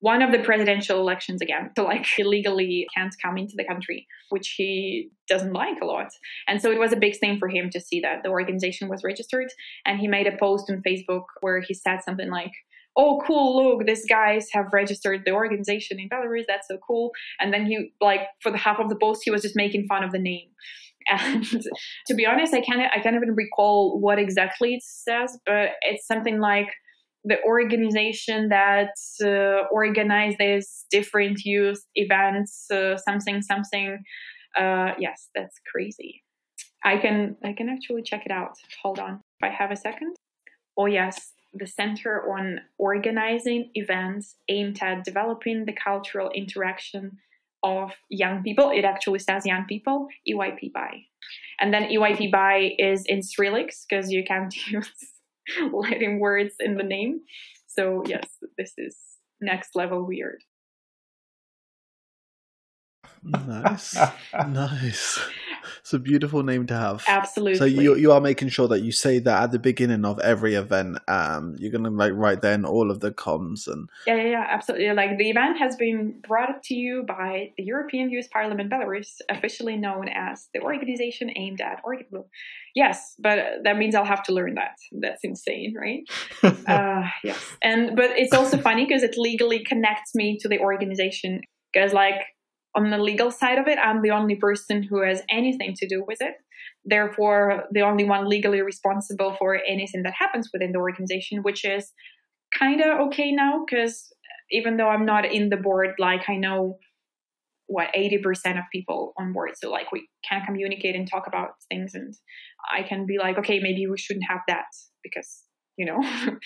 one 0.00 0.22
of 0.22 0.30
the 0.32 0.38
presidential 0.38 0.98
elections 0.98 1.42
again. 1.42 1.70
So 1.76 1.84
like 1.92 2.06
he 2.06 2.24
legally 2.24 2.86
can't 2.94 3.14
come 3.22 3.36
into 3.36 3.54
the 3.56 3.64
country, 3.64 4.06
which 4.30 4.54
he 4.56 5.10
doesn't 5.28 5.52
like 5.52 5.80
a 5.82 5.86
lot. 5.86 6.08
And 6.46 6.60
so 6.60 6.70
it 6.70 6.78
was 6.78 6.92
a 6.92 6.96
big 6.96 7.18
thing 7.18 7.38
for 7.38 7.48
him 7.48 7.70
to 7.70 7.80
see 7.80 8.00
that 8.00 8.22
the 8.22 8.30
organization 8.30 8.88
was 8.88 9.04
registered. 9.04 9.48
And 9.84 9.98
he 9.98 10.08
made 10.08 10.26
a 10.26 10.36
post 10.36 10.70
on 10.70 10.82
Facebook 10.86 11.24
where 11.40 11.60
he 11.60 11.74
said 11.74 12.00
something 12.04 12.30
like, 12.30 12.52
oh 12.96 13.22
cool 13.26 13.76
look 13.76 13.86
these 13.86 14.04
guys 14.06 14.48
have 14.52 14.72
registered 14.72 15.22
the 15.24 15.30
organization 15.30 16.00
in 16.00 16.08
belarus 16.08 16.44
that's 16.48 16.66
so 16.68 16.78
cool 16.78 17.12
and 17.38 17.52
then 17.52 17.64
he 17.64 17.92
like 18.00 18.22
for 18.42 18.50
the 18.50 18.58
half 18.58 18.78
of 18.80 18.88
the 18.88 18.96
post 18.96 19.20
he 19.24 19.30
was 19.30 19.42
just 19.42 19.54
making 19.54 19.86
fun 19.86 20.02
of 20.02 20.10
the 20.10 20.18
name 20.18 20.48
and 21.08 21.44
to 22.06 22.14
be 22.14 22.26
honest 22.26 22.52
i 22.52 22.60
can't 22.60 22.90
i 22.94 22.98
can't 22.98 23.14
even 23.14 23.34
recall 23.34 24.00
what 24.00 24.18
exactly 24.18 24.74
it 24.74 24.82
says 24.82 25.38
but 25.46 25.70
it's 25.82 26.06
something 26.06 26.40
like 26.40 26.68
the 27.24 27.42
organization 27.44 28.48
that 28.48 28.94
uh, 29.22 29.66
organizes 29.72 30.84
different 30.90 31.44
youth 31.44 31.84
events 31.94 32.70
uh, 32.70 32.96
something 32.96 33.42
something. 33.42 33.98
Uh, 34.56 34.92
yes 34.98 35.28
that's 35.34 35.60
crazy. 35.70 36.22
I 36.84 36.96
can 36.96 37.36
i 37.44 37.52
can 37.52 37.68
actually 37.68 38.02
check 38.02 38.22
it 38.24 38.32
out. 38.32 38.54
Hold 38.82 38.98
on. 38.98 39.20
If 39.40 39.50
i 39.50 39.50
have 39.50 39.70
a 39.70 39.76
second. 39.76 40.14
Oh 40.76 40.86
yes. 40.86 41.32
The 41.54 41.66
Center 41.66 42.30
on 42.30 42.60
Organizing 42.76 43.70
Events 43.74 44.36
aimed 44.48 44.78
at 44.82 45.02
developing 45.04 45.64
the 45.64 45.72
cultural 45.72 46.30
interaction 46.34 47.18
of 47.62 47.92
young 48.08 48.42
people. 48.42 48.70
It 48.70 48.84
actually 48.84 49.18
says 49.18 49.46
young 49.46 49.64
people, 49.66 50.08
EYP 50.28 50.72
by. 50.72 51.02
And 51.60 51.72
then 51.72 51.84
EYP 51.84 52.30
by 52.30 52.74
is 52.78 53.04
in 53.06 53.20
Cyrillics 53.20 53.84
because 53.88 54.10
you 54.10 54.24
can't 54.24 54.54
use 54.70 54.92
Latin 55.72 56.18
words 56.18 56.54
in 56.60 56.76
the 56.76 56.82
name. 56.82 57.20
So, 57.66 58.02
yes, 58.06 58.26
this 58.56 58.72
is 58.78 58.96
next 59.40 59.74
level 59.74 60.04
weird. 60.04 60.42
nice. 63.22 63.96
nice. 64.48 65.18
It's 65.80 65.92
a 65.92 65.98
beautiful 65.98 66.42
name 66.42 66.66
to 66.66 66.74
have. 66.74 67.04
Absolutely. 67.06 67.58
So 67.58 67.64
you 67.64 67.96
you 67.96 68.12
are 68.12 68.20
making 68.20 68.48
sure 68.48 68.68
that 68.68 68.80
you 68.80 68.92
say 68.92 69.18
that 69.20 69.42
at 69.44 69.52
the 69.52 69.58
beginning 69.58 70.04
of 70.04 70.18
every 70.20 70.54
event. 70.54 70.98
Um, 71.08 71.56
you're 71.58 71.72
gonna 71.72 71.90
like 71.90 72.12
write 72.14 72.42
down 72.42 72.64
all 72.64 72.90
of 72.90 73.00
the 73.00 73.10
comms 73.10 73.66
and 73.66 73.88
Yeah, 74.06 74.16
yeah, 74.16 74.30
yeah, 74.30 74.46
absolutely. 74.48 74.92
Like 74.92 75.18
the 75.18 75.30
event 75.30 75.58
has 75.58 75.76
been 75.76 76.20
brought 76.26 76.62
to 76.64 76.74
you 76.74 77.04
by 77.06 77.52
the 77.56 77.64
European 77.64 78.10
Youth 78.10 78.30
Parliament 78.30 78.70
Belarus, 78.70 79.20
officially 79.28 79.76
known 79.76 80.08
as 80.08 80.48
the 80.54 80.60
organization 80.60 81.30
aimed 81.36 81.60
at 81.60 81.80
organ. 81.84 82.06
Yes, 82.74 83.14
but 83.18 83.64
that 83.64 83.76
means 83.76 83.94
I'll 83.94 84.04
have 84.04 84.22
to 84.24 84.32
learn 84.32 84.54
that. 84.54 84.76
That's 84.92 85.24
insane, 85.24 85.74
right? 85.76 86.02
uh, 86.66 87.08
yes, 87.24 87.38
and 87.62 87.96
but 87.96 88.10
it's 88.16 88.34
also 88.34 88.58
funny 88.58 88.86
because 88.86 89.02
it 89.02 89.14
legally 89.16 89.64
connects 89.64 90.14
me 90.14 90.38
to 90.40 90.48
the 90.48 90.58
organization. 90.58 91.40
Because 91.72 91.92
like 91.92 92.22
on 92.78 92.90
the 92.90 92.98
legal 92.98 93.30
side 93.32 93.58
of 93.58 93.66
it, 93.66 93.78
I'm 93.78 94.02
the 94.02 94.12
only 94.12 94.36
person 94.36 94.84
who 94.84 95.02
has 95.02 95.22
anything 95.28 95.74
to 95.78 95.88
do 95.88 96.04
with 96.06 96.18
it. 96.20 96.34
Therefore, 96.84 97.64
the 97.72 97.82
only 97.82 98.04
one 98.04 98.28
legally 98.28 98.62
responsible 98.62 99.34
for 99.38 99.60
anything 99.66 100.04
that 100.04 100.14
happens 100.16 100.50
within 100.52 100.70
the 100.72 100.78
organization, 100.78 101.42
which 101.42 101.64
is 101.64 101.92
kind 102.56 102.80
of 102.80 103.00
okay 103.08 103.32
now 103.32 103.64
because 103.64 104.12
even 104.52 104.76
though 104.76 104.88
I'm 104.88 105.04
not 105.04 105.26
in 105.26 105.48
the 105.48 105.56
board, 105.56 105.90
like 105.98 106.28
I 106.28 106.36
know 106.36 106.78
what 107.66 107.92
80% 107.94 108.58
of 108.58 108.64
people 108.72 109.12
on 109.18 109.32
board. 109.32 109.50
So 109.56 109.70
like 109.70 109.90
we 109.92 110.08
can 110.26 110.42
communicate 110.46 110.94
and 110.94 111.10
talk 111.10 111.26
about 111.26 111.50
things 111.68 111.94
and 111.94 112.14
I 112.72 112.82
can 112.82 113.06
be 113.06 113.18
like, 113.18 113.38
okay, 113.38 113.58
maybe 113.58 113.86
we 113.86 113.98
shouldn't 113.98 114.24
have 114.30 114.40
that 114.46 114.64
because 115.02 115.42
you 115.78 115.86
know. 115.86 116.00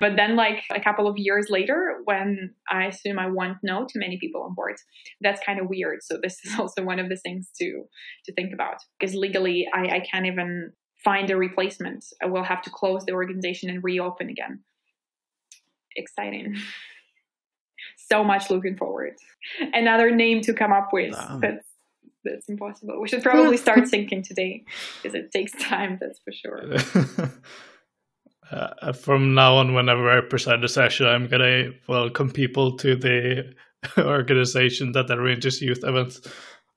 But 0.00 0.16
then 0.16 0.36
like 0.36 0.64
a 0.70 0.80
couple 0.80 1.06
of 1.08 1.16
years 1.16 1.46
later 1.48 2.00
when 2.04 2.54
i 2.70 2.84
assume 2.86 3.18
i 3.18 3.28
won't 3.28 3.58
know 3.62 3.86
too 3.90 3.98
many 3.98 4.18
people 4.18 4.42
on 4.42 4.54
board 4.54 4.76
that's 5.20 5.44
kind 5.44 5.58
of 5.60 5.68
weird. 5.68 5.98
So 6.02 6.18
this 6.22 6.38
is 6.44 6.52
also 6.58 6.82
one 6.82 6.98
of 6.98 7.08
the 7.08 7.16
things 7.16 7.48
to 7.58 7.84
to 8.26 8.32
think 8.34 8.52
about 8.52 8.76
because 8.98 9.14
legally 9.14 9.68
i, 9.74 9.96
I 9.96 10.00
can't 10.00 10.26
even 10.26 10.72
find 11.02 11.30
a 11.30 11.36
replacement. 11.36 12.04
I 12.22 12.26
will 12.26 12.44
have 12.44 12.62
to 12.62 12.70
close 12.70 13.04
the 13.04 13.12
organization 13.12 13.70
and 13.70 13.82
reopen 13.82 14.28
again. 14.28 14.60
Exciting. 15.96 16.56
So 17.96 18.22
much 18.22 18.48
looking 18.48 18.76
forward. 18.76 19.14
Another 19.72 20.14
name 20.14 20.40
to 20.42 20.54
come 20.54 20.72
up 20.72 20.90
with. 20.92 21.14
Damn. 21.14 21.40
that's 21.40 21.66
that's 22.24 22.48
impossible. 22.48 23.00
We 23.00 23.08
should 23.08 23.24
probably 23.24 23.56
start 23.56 23.88
thinking 23.88 24.22
today 24.22 24.64
because 25.02 25.16
it 25.16 25.32
takes 25.32 25.50
time 25.52 25.98
that's 26.00 26.20
for 26.20 26.32
sure 26.32 27.32
Uh, 28.52 28.92
from 28.92 29.34
now 29.34 29.56
on, 29.56 29.72
whenever 29.72 30.10
I 30.10 30.20
present 30.20 30.64
a 30.64 30.68
session, 30.68 31.06
I'm 31.06 31.26
gonna 31.26 31.70
welcome 31.88 32.30
people 32.30 32.76
to 32.78 32.94
the 32.94 33.54
organization 33.98 34.92
that 34.92 35.10
arranges 35.10 35.62
youth 35.62 35.84
events, 35.84 36.20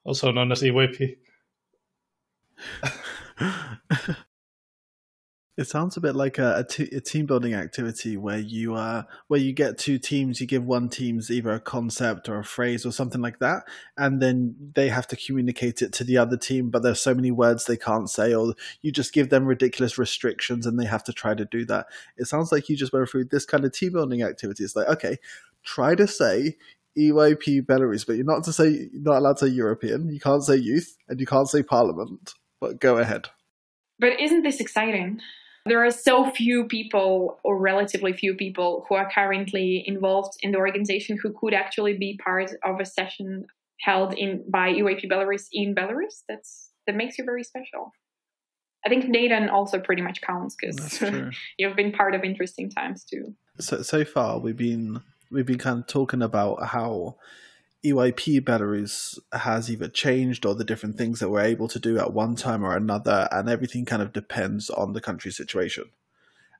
also 0.06 0.32
known 0.32 0.54
as 0.54 0.62
EYP. 0.62 1.18
It 5.58 5.68
sounds 5.68 5.96
a 5.96 6.02
bit 6.02 6.18
like 6.18 6.38
a, 6.38 6.58
a, 6.58 6.64
t- 6.66 6.94
a 6.94 7.00
team 7.00 7.26
building 7.26 7.54
activity 7.54 8.18
where 8.18 8.40
you 8.40 8.76
uh 8.76 9.04
where 9.30 9.40
you 9.40 9.54
get 9.54 9.78
two 9.78 9.98
teams, 9.98 10.42
you 10.42 10.48
give 10.48 10.66
one 10.66 10.90
team's 10.90 11.32
either 11.32 11.52
a 11.52 11.62
concept 11.62 12.28
or 12.28 12.40
a 12.40 12.44
phrase 12.44 12.86
or 12.86 12.92
something 12.92 13.22
like 13.22 13.40
that, 13.40 13.64
and 13.98 14.22
then 14.22 14.56
they 14.76 14.90
have 14.90 15.08
to 15.08 15.16
communicate 15.16 15.82
it 15.82 15.94
to 15.94 16.04
the 16.04 16.18
other 16.18 16.36
team, 16.36 16.70
but 16.70 16.84
there's 16.84 17.00
so 17.00 17.16
many 17.16 17.32
words 17.32 17.64
they 17.66 17.78
can't 17.78 18.10
say, 18.10 18.34
or 18.34 18.54
you 18.82 18.92
just 18.92 19.14
give 19.14 19.30
them 19.30 19.46
ridiculous 19.46 19.98
restrictions 19.98 20.66
and 20.66 20.78
they 20.78 20.86
have 20.86 21.06
to 21.06 21.14
try 21.14 21.34
to 21.34 21.46
do 21.46 21.64
that. 21.66 21.88
It 22.18 22.26
sounds 22.26 22.52
like 22.52 22.68
you 22.68 22.76
just 22.76 22.92
went 22.92 23.08
through 23.08 23.26
this 23.26 23.46
kind 23.46 23.64
of 23.64 23.72
team 23.72 23.94
building 23.94 24.24
activity. 24.24 24.66
It's 24.66 24.76
like, 24.76 24.90
okay, 24.90 25.20
try 25.64 25.96
to 25.96 26.06
say 26.06 26.58
EYP 26.98 27.66
Belarus, 27.66 28.06
but 28.06 28.18
you're 28.18 28.26
not 28.26 28.44
to 28.44 28.52
say 28.52 28.90
you're 28.92 29.02
not 29.04 29.20
allowed 29.20 29.38
to 29.38 29.46
say 29.46 29.54
European, 29.54 30.10
you 30.10 30.20
can't 30.20 30.44
say 30.44 30.58
youth, 30.58 30.98
and 31.08 31.20
you 31.20 31.26
can't 31.26 31.48
say 31.48 31.64
parliament. 31.64 32.34
But 32.60 32.82
go 32.82 32.98
ahead. 32.98 33.30
But 34.00 34.20
isn't 34.20 34.44
this 34.44 34.60
exciting? 34.60 35.22
There 35.68 35.84
are 35.84 35.92
so 35.92 36.30
few 36.30 36.66
people, 36.66 37.40
or 37.44 37.60
relatively 37.60 38.14
few 38.14 38.36
people, 38.36 38.86
who 38.88 38.96
are 38.96 39.10
currently 39.10 39.84
involved 39.88 40.34
in 40.42 40.52
the 40.52 40.60
organization 40.60 41.18
who 41.22 41.34
could 41.40 41.54
actually 41.54 41.98
be 41.98 42.20
part 42.24 42.52
of 42.64 42.80
a 42.80 42.86
session 42.86 43.48
held 43.82 44.14
in 44.14 44.44
by 44.50 44.72
EYP 44.72 45.10
Belarus 45.12 45.48
in 45.52 45.74
Belarus. 45.74 46.24
That's 46.30 46.72
that 46.86 46.96
makes 46.96 47.18
you 47.18 47.26
very 47.26 47.44
special. 47.44 47.92
I 48.86 48.90
think 48.90 49.08
Nathan 49.08 49.50
also 49.50 49.80
pretty 49.80 50.04
much 50.04 50.22
counts 50.22 50.56
because 50.60 51.04
you've 51.58 51.76
been 51.76 51.92
part 51.92 52.14
of 52.14 52.24
interesting 52.24 52.70
times 52.70 53.04
too. 53.04 53.34
So 53.60 53.82
so 53.82 54.06
far 54.06 54.38
we've 54.40 54.58
been 54.58 55.02
we've 55.32 55.48
been 55.48 55.58
kind 55.58 55.80
of 55.80 55.88
talking 55.88 56.22
about 56.22 56.64
how 56.68 57.18
EYP 57.86 58.42
Belarus 58.42 59.20
has 59.32 59.70
either 59.70 59.88
changed 59.88 60.46
or 60.46 60.56
the 60.56 60.64
different 60.64 60.98
things 60.98 61.20
that 61.20 61.30
we're 61.30 61.42
able 61.42 61.68
to 61.68 61.80
do 61.80 62.00
at 62.00 62.14
one 62.14 62.36
time 62.36 62.64
or 62.64 62.76
another, 62.76 63.28
and 63.32 63.50
everything 63.50 63.86
kind 63.86 64.02
of 64.02 64.14
depends 64.14 64.70
on 64.70 64.94
the 64.94 65.02
country 65.02 65.32
situation. 65.32 65.86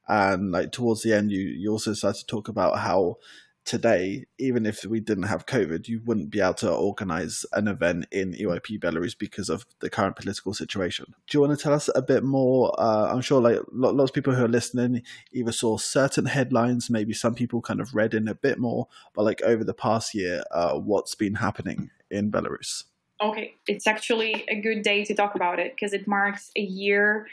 And 0.08 0.52
like 0.52 0.72
towards 0.72 1.02
the 1.02 1.14
end, 1.14 1.32
you 1.32 1.42
you 1.42 1.72
also 1.72 1.94
start 1.94 2.16
to 2.18 2.26
talk 2.26 2.48
about 2.48 2.80
how 2.80 3.18
today, 3.66 4.26
even 4.38 4.66
if 4.66 4.86
we 4.86 5.00
didn't 5.00 5.24
have 5.24 5.46
COVID, 5.46 5.88
you 5.88 6.02
wouldn't 6.06 6.30
be 6.30 6.40
able 6.40 6.54
to 6.56 6.72
organize 6.72 7.46
an 7.52 7.68
event 7.68 8.06
in 8.12 8.34
EYP 8.34 8.80
Belarus 8.80 9.18
because 9.18 9.50
of 9.50 9.66
the 9.80 9.90
current 9.90 10.16
political 10.16 10.54
situation. 10.54 11.14
Do 11.28 11.38
you 11.38 11.42
want 11.42 11.58
to 11.58 11.62
tell 11.62 11.74
us 11.74 11.90
a 11.94 12.02
bit 12.02 12.24
more? 12.24 12.74
Uh, 12.80 13.12
I'm 13.12 13.22
sure 13.22 13.42
like 13.42 13.60
lots 13.72 14.12
of 14.12 14.14
people 14.14 14.34
who 14.34 14.46
are 14.46 14.50
listening 14.50 15.02
either 15.34 15.52
saw 15.52 15.78
certain 15.78 16.26
headlines, 16.26 16.90
maybe 16.90 17.14
some 17.14 17.34
people 17.34 17.62
kind 17.62 17.82
of 17.82 17.96
read 17.96 18.14
in 18.14 18.28
a 18.28 18.36
bit 18.36 18.60
more, 18.60 18.88
but 19.14 19.26
like 19.26 19.42
over 19.42 19.64
the 19.64 19.74
past 19.74 20.14
year, 20.14 20.44
uh, 20.52 20.74
what's 20.76 21.16
been 21.16 21.36
happening 21.36 21.90
in 22.12 22.32
Belarus? 22.32 22.84
Okay, 23.22 23.56
it's 23.66 23.88
actually 23.88 24.44
a 24.50 24.60
good 24.60 24.82
day 24.84 25.04
to 25.06 25.16
talk 25.16 25.36
about 25.36 25.58
it 25.58 25.74
because 25.74 25.94
it 25.94 26.08
marks 26.08 26.52
a 26.56 26.62
year 26.62 27.28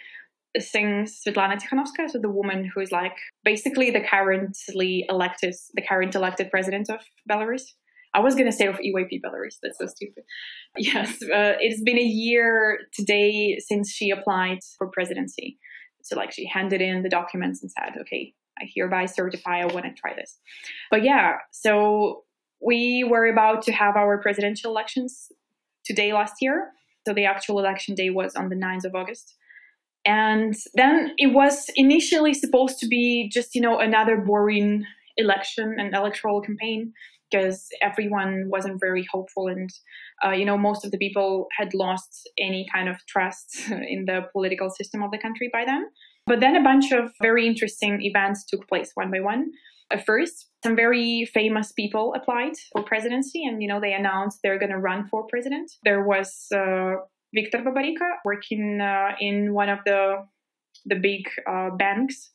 since 0.59 1.23
Svetlana 1.27 1.59
Tikhanovskaya, 1.61 2.11
so 2.11 2.19
the 2.19 2.29
woman 2.29 2.71
who 2.73 2.81
is 2.81 2.93
like 2.93 3.17
basically 3.45 3.91
the 3.91 4.01
currently 4.01 5.07
elected, 5.09 5.55
the 5.75 5.83
current 5.83 6.15
elected 6.15 6.51
president 6.51 6.91
of 6.91 7.01
Belarus. 7.31 7.62
I 8.15 8.21
was 8.21 8.35
going 8.35 8.47
to 8.47 8.53
say 8.53 8.67
of 8.67 8.77
EYP 8.77 9.23
Belarus. 9.25 9.57
That's 9.62 9.79
so 9.79 9.87
stupid. 9.87 10.25
Yes, 10.77 11.23
uh, 11.23 11.57
it's 11.61 11.83
been 11.83 11.99
a 11.99 12.03
year 12.03 12.81
today 12.95 13.59
since 13.59 13.91
she 13.93 14.11
applied 14.11 14.59
for 14.79 14.88
presidency. 14.88 15.59
So 16.03 16.17
like 16.17 16.33
she 16.33 16.47
handed 16.47 16.81
in 16.81 17.03
the 17.03 17.09
documents 17.09 17.62
and 17.62 17.71
said, 17.71 18.01
"Okay, 18.01 18.35
I 18.59 18.65
hereby 18.75 19.07
certify 19.07 19.61
I 19.61 19.67
want 19.67 19.85
to 19.85 19.93
try 19.93 20.15
this." 20.15 20.38
But 20.91 21.05
yeah, 21.05 21.37
so 21.51 22.25
we 22.61 23.05
were 23.05 23.27
about 23.27 23.62
to 23.62 23.73
have 23.73 23.97
our 23.97 24.19
presidential 24.19 24.71
elections 24.71 25.31
today 25.85 26.12
last 26.12 26.35
year. 26.41 26.71
So 27.07 27.12
the 27.12 27.25
actual 27.25 27.59
election 27.59 27.95
day 27.95 28.11
was 28.11 28.35
on 28.37 28.49
the 28.49 28.57
9th 28.57 28.85
of 28.85 28.95
August. 28.95 29.35
And 30.05 30.55
then 30.75 31.12
it 31.17 31.33
was 31.33 31.67
initially 31.77 32.35
supposed 32.35 32.79
to 32.81 32.88
be 32.88 33.31
just, 33.33 33.55
you 33.55 33.61
know, 33.61 33.79
another 33.79 34.17
boring 34.17 34.85
election 35.17 35.77
and 35.79 35.95
electoral 35.95 36.41
campaign 36.41 36.93
because 37.33 37.69
everyone 37.81 38.45
wasn't 38.49 38.81
very 38.81 39.07
hopeful 39.11 39.49
and 39.49 39.71
uh, 40.25 40.31
you 40.31 40.45
know 40.45 40.59
most 40.59 40.85
of 40.85 40.91
the 40.91 40.99
people 40.99 41.47
had 41.57 41.73
lost 41.75 42.29
any 42.38 42.67
kind 42.73 42.88
of 42.88 42.97
trust 43.07 43.71
in 43.71 44.05
the 44.07 44.21
political 44.33 44.71
system 44.71 45.03
of 45.03 45.11
the 45.11 45.19
country 45.19 45.49
by 45.53 45.65
then. 45.65 45.87
But 46.27 46.41
then 46.41 46.57
a 46.57 46.62
bunch 46.62 46.93
of 46.93 47.11
very 47.21 47.47
interesting 47.47 48.01
events 48.03 48.45
took 48.45 48.69
place 48.69 48.93
one 48.95 49.11
by 49.11 49.21
one. 49.21 49.51
At 49.91 50.07
first 50.07 50.49
some 50.62 50.77
very 50.77 51.29
famous 51.35 51.73
people 51.73 52.15
applied 52.15 52.53
for 52.73 52.85
presidency 52.85 53.45
and 53.45 53.62
you 53.62 53.69
know 53.69 53.81
they 53.81 53.93
announced 53.93 54.38
they're 54.43 54.59
going 54.59 54.71
to 54.71 54.79
run 54.79 55.07
for 55.07 55.27
president. 55.27 55.71
There 55.85 56.05
was 56.05 56.47
uh, 56.55 56.97
Victor 57.35 57.59
Babarika, 57.59 58.16
working 58.25 58.81
uh, 58.81 59.12
in 59.21 59.55
one 59.55 59.68
of 59.68 59.79
the 59.87 60.25
the 60.87 60.97
big 60.97 61.29
uh, 61.49 61.71
banks 61.71 62.31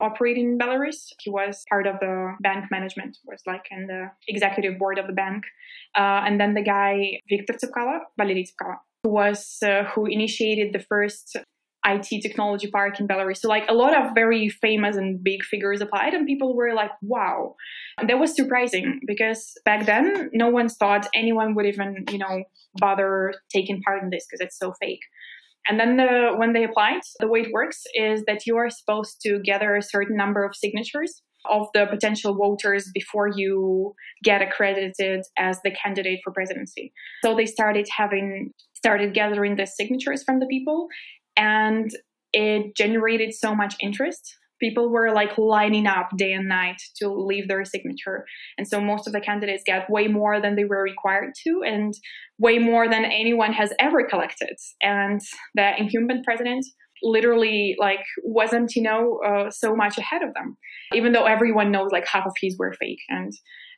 operating 0.00 0.52
in 0.52 0.58
Belarus. 0.58 1.08
He 1.20 1.30
was 1.30 1.64
part 1.68 1.86
of 1.86 1.96
the 2.00 2.34
bank 2.40 2.66
management, 2.70 3.16
was 3.24 3.40
like 3.46 3.64
in 3.70 3.86
the 3.86 4.10
executive 4.28 4.78
board 4.78 4.98
of 4.98 5.06
the 5.06 5.12
bank. 5.12 5.44
Uh, 5.96 6.22
and 6.26 6.40
then 6.40 6.54
the 6.54 6.62
guy 6.62 7.20
Victor 7.28 7.54
Tsepkalo, 7.54 8.00
Valery 8.18 8.44
Tsepkalo, 8.44 8.76
who 9.02 9.10
was 9.10 9.58
uh, 9.64 9.84
who 9.84 10.06
initiated 10.06 10.72
the 10.72 10.80
first 10.80 11.36
IT 11.86 12.22
technology 12.22 12.68
park 12.70 12.98
in 12.98 13.06
Belarus. 13.06 13.38
So 13.38 13.48
like 13.48 13.64
a 13.68 13.74
lot 13.74 13.96
of 13.96 14.14
very 14.14 14.48
famous 14.48 14.96
and 14.96 15.22
big 15.22 15.44
figures 15.44 15.80
applied, 15.80 16.14
and 16.14 16.26
people 16.26 16.56
were 16.56 16.74
like, 16.74 16.90
"Wow!" 17.02 17.54
And 17.98 18.08
that 18.10 18.18
was 18.18 18.34
surprising 18.34 19.00
because 19.06 19.52
back 19.64 19.86
then 19.86 20.30
no 20.32 20.48
one 20.48 20.68
thought 20.68 21.08
anyone 21.14 21.54
would 21.54 21.66
even 21.66 22.04
you 22.10 22.18
know 22.18 22.44
bother 22.78 23.34
taking 23.52 23.80
part 23.82 24.02
in 24.02 24.10
this 24.10 24.26
because 24.26 24.40
it's 24.40 24.58
so 24.58 24.72
fake. 24.80 25.00
And 25.68 25.80
then 25.80 25.96
the, 25.96 26.32
when 26.36 26.52
they 26.52 26.62
applied, 26.62 27.00
the 27.18 27.26
way 27.26 27.40
it 27.40 27.52
works 27.52 27.82
is 27.94 28.22
that 28.26 28.46
you 28.46 28.56
are 28.56 28.70
supposed 28.70 29.20
to 29.22 29.40
gather 29.44 29.74
a 29.74 29.82
certain 29.82 30.16
number 30.16 30.44
of 30.44 30.54
signatures 30.54 31.22
of 31.50 31.66
the 31.74 31.86
potential 31.86 32.34
voters 32.34 32.90
before 32.94 33.28
you 33.34 33.94
get 34.22 34.42
accredited 34.42 35.22
as 35.38 35.60
the 35.62 35.70
candidate 35.70 36.20
for 36.22 36.32
presidency. 36.32 36.92
So 37.24 37.34
they 37.34 37.46
started 37.46 37.88
having 37.96 38.52
started 38.74 39.14
gathering 39.14 39.56
the 39.56 39.66
signatures 39.66 40.22
from 40.24 40.38
the 40.38 40.46
people 40.46 40.88
and 41.36 41.90
it 42.32 42.76
generated 42.76 43.34
so 43.34 43.54
much 43.54 43.74
interest. 43.80 44.36
People 44.60 44.90
were 44.90 45.12
like 45.12 45.36
lining 45.36 45.86
up 45.86 46.08
day 46.16 46.32
and 46.32 46.48
night 46.48 46.80
to 46.96 47.08
leave 47.08 47.46
their 47.46 47.64
signature. 47.64 48.24
And 48.56 48.66
so 48.66 48.80
most 48.80 49.06
of 49.06 49.12
the 49.12 49.20
candidates 49.20 49.62
get 49.66 49.90
way 49.90 50.08
more 50.08 50.40
than 50.40 50.56
they 50.56 50.64
were 50.64 50.82
required 50.82 51.34
to 51.44 51.62
and 51.64 51.92
way 52.38 52.58
more 52.58 52.88
than 52.88 53.04
anyone 53.04 53.52
has 53.52 53.72
ever 53.78 54.06
collected. 54.06 54.56
And 54.80 55.20
the 55.54 55.78
incumbent 55.78 56.24
president 56.24 56.64
literally 57.02 57.76
like 57.78 58.00
wasn't 58.24 58.74
you 58.74 58.80
know 58.80 59.20
uh, 59.26 59.50
so 59.50 59.76
much 59.76 59.98
ahead 59.98 60.22
of 60.22 60.32
them 60.32 60.56
even 60.94 61.12
though 61.12 61.24
everyone 61.24 61.70
knows 61.70 61.90
like 61.92 62.06
half 62.06 62.26
of 62.26 62.32
his 62.40 62.56
were 62.58 62.72
fake. 62.72 63.00
And 63.08 63.32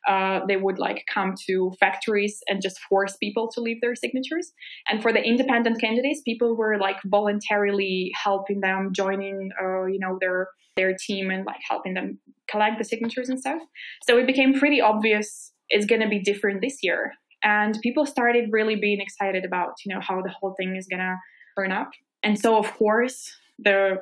uh, 0.06 0.40
they 0.46 0.56
would 0.56 0.78
like 0.78 1.04
come 1.12 1.34
to 1.46 1.72
factories 1.80 2.40
and 2.48 2.62
just 2.62 2.78
force 2.80 3.16
people 3.16 3.48
to 3.54 3.60
leave 3.60 3.80
their 3.80 3.94
signatures. 3.94 4.52
And 4.88 5.02
for 5.02 5.12
the 5.12 5.22
independent 5.22 5.80
candidates, 5.80 6.22
people 6.22 6.56
were 6.56 6.78
like 6.78 6.96
voluntarily 7.06 8.12
helping 8.22 8.60
them, 8.60 8.90
joining, 8.92 9.50
uh, 9.60 9.86
you 9.86 9.98
know, 9.98 10.18
their 10.20 10.48
their 10.76 10.94
team 10.94 11.30
and 11.30 11.44
like 11.44 11.60
helping 11.68 11.94
them 11.94 12.18
collect 12.48 12.78
the 12.78 12.84
signatures 12.84 13.28
and 13.28 13.40
stuff. 13.40 13.60
So 14.04 14.16
it 14.16 14.26
became 14.26 14.54
pretty 14.54 14.80
obvious 14.80 15.52
it's 15.68 15.86
going 15.86 16.00
to 16.00 16.08
be 16.08 16.20
different 16.20 16.60
this 16.60 16.78
year. 16.82 17.12
And 17.42 17.78
people 17.82 18.06
started 18.06 18.48
really 18.52 18.76
being 18.76 19.00
excited 19.00 19.44
about, 19.44 19.74
you 19.84 19.94
know, 19.94 20.00
how 20.00 20.22
the 20.22 20.30
whole 20.30 20.54
thing 20.58 20.76
is 20.76 20.86
going 20.88 21.00
to 21.00 21.16
turn 21.56 21.72
up. 21.72 21.90
And 22.22 22.38
so, 22.38 22.58
of 22.58 22.72
course, 22.74 23.36
the 23.58 23.98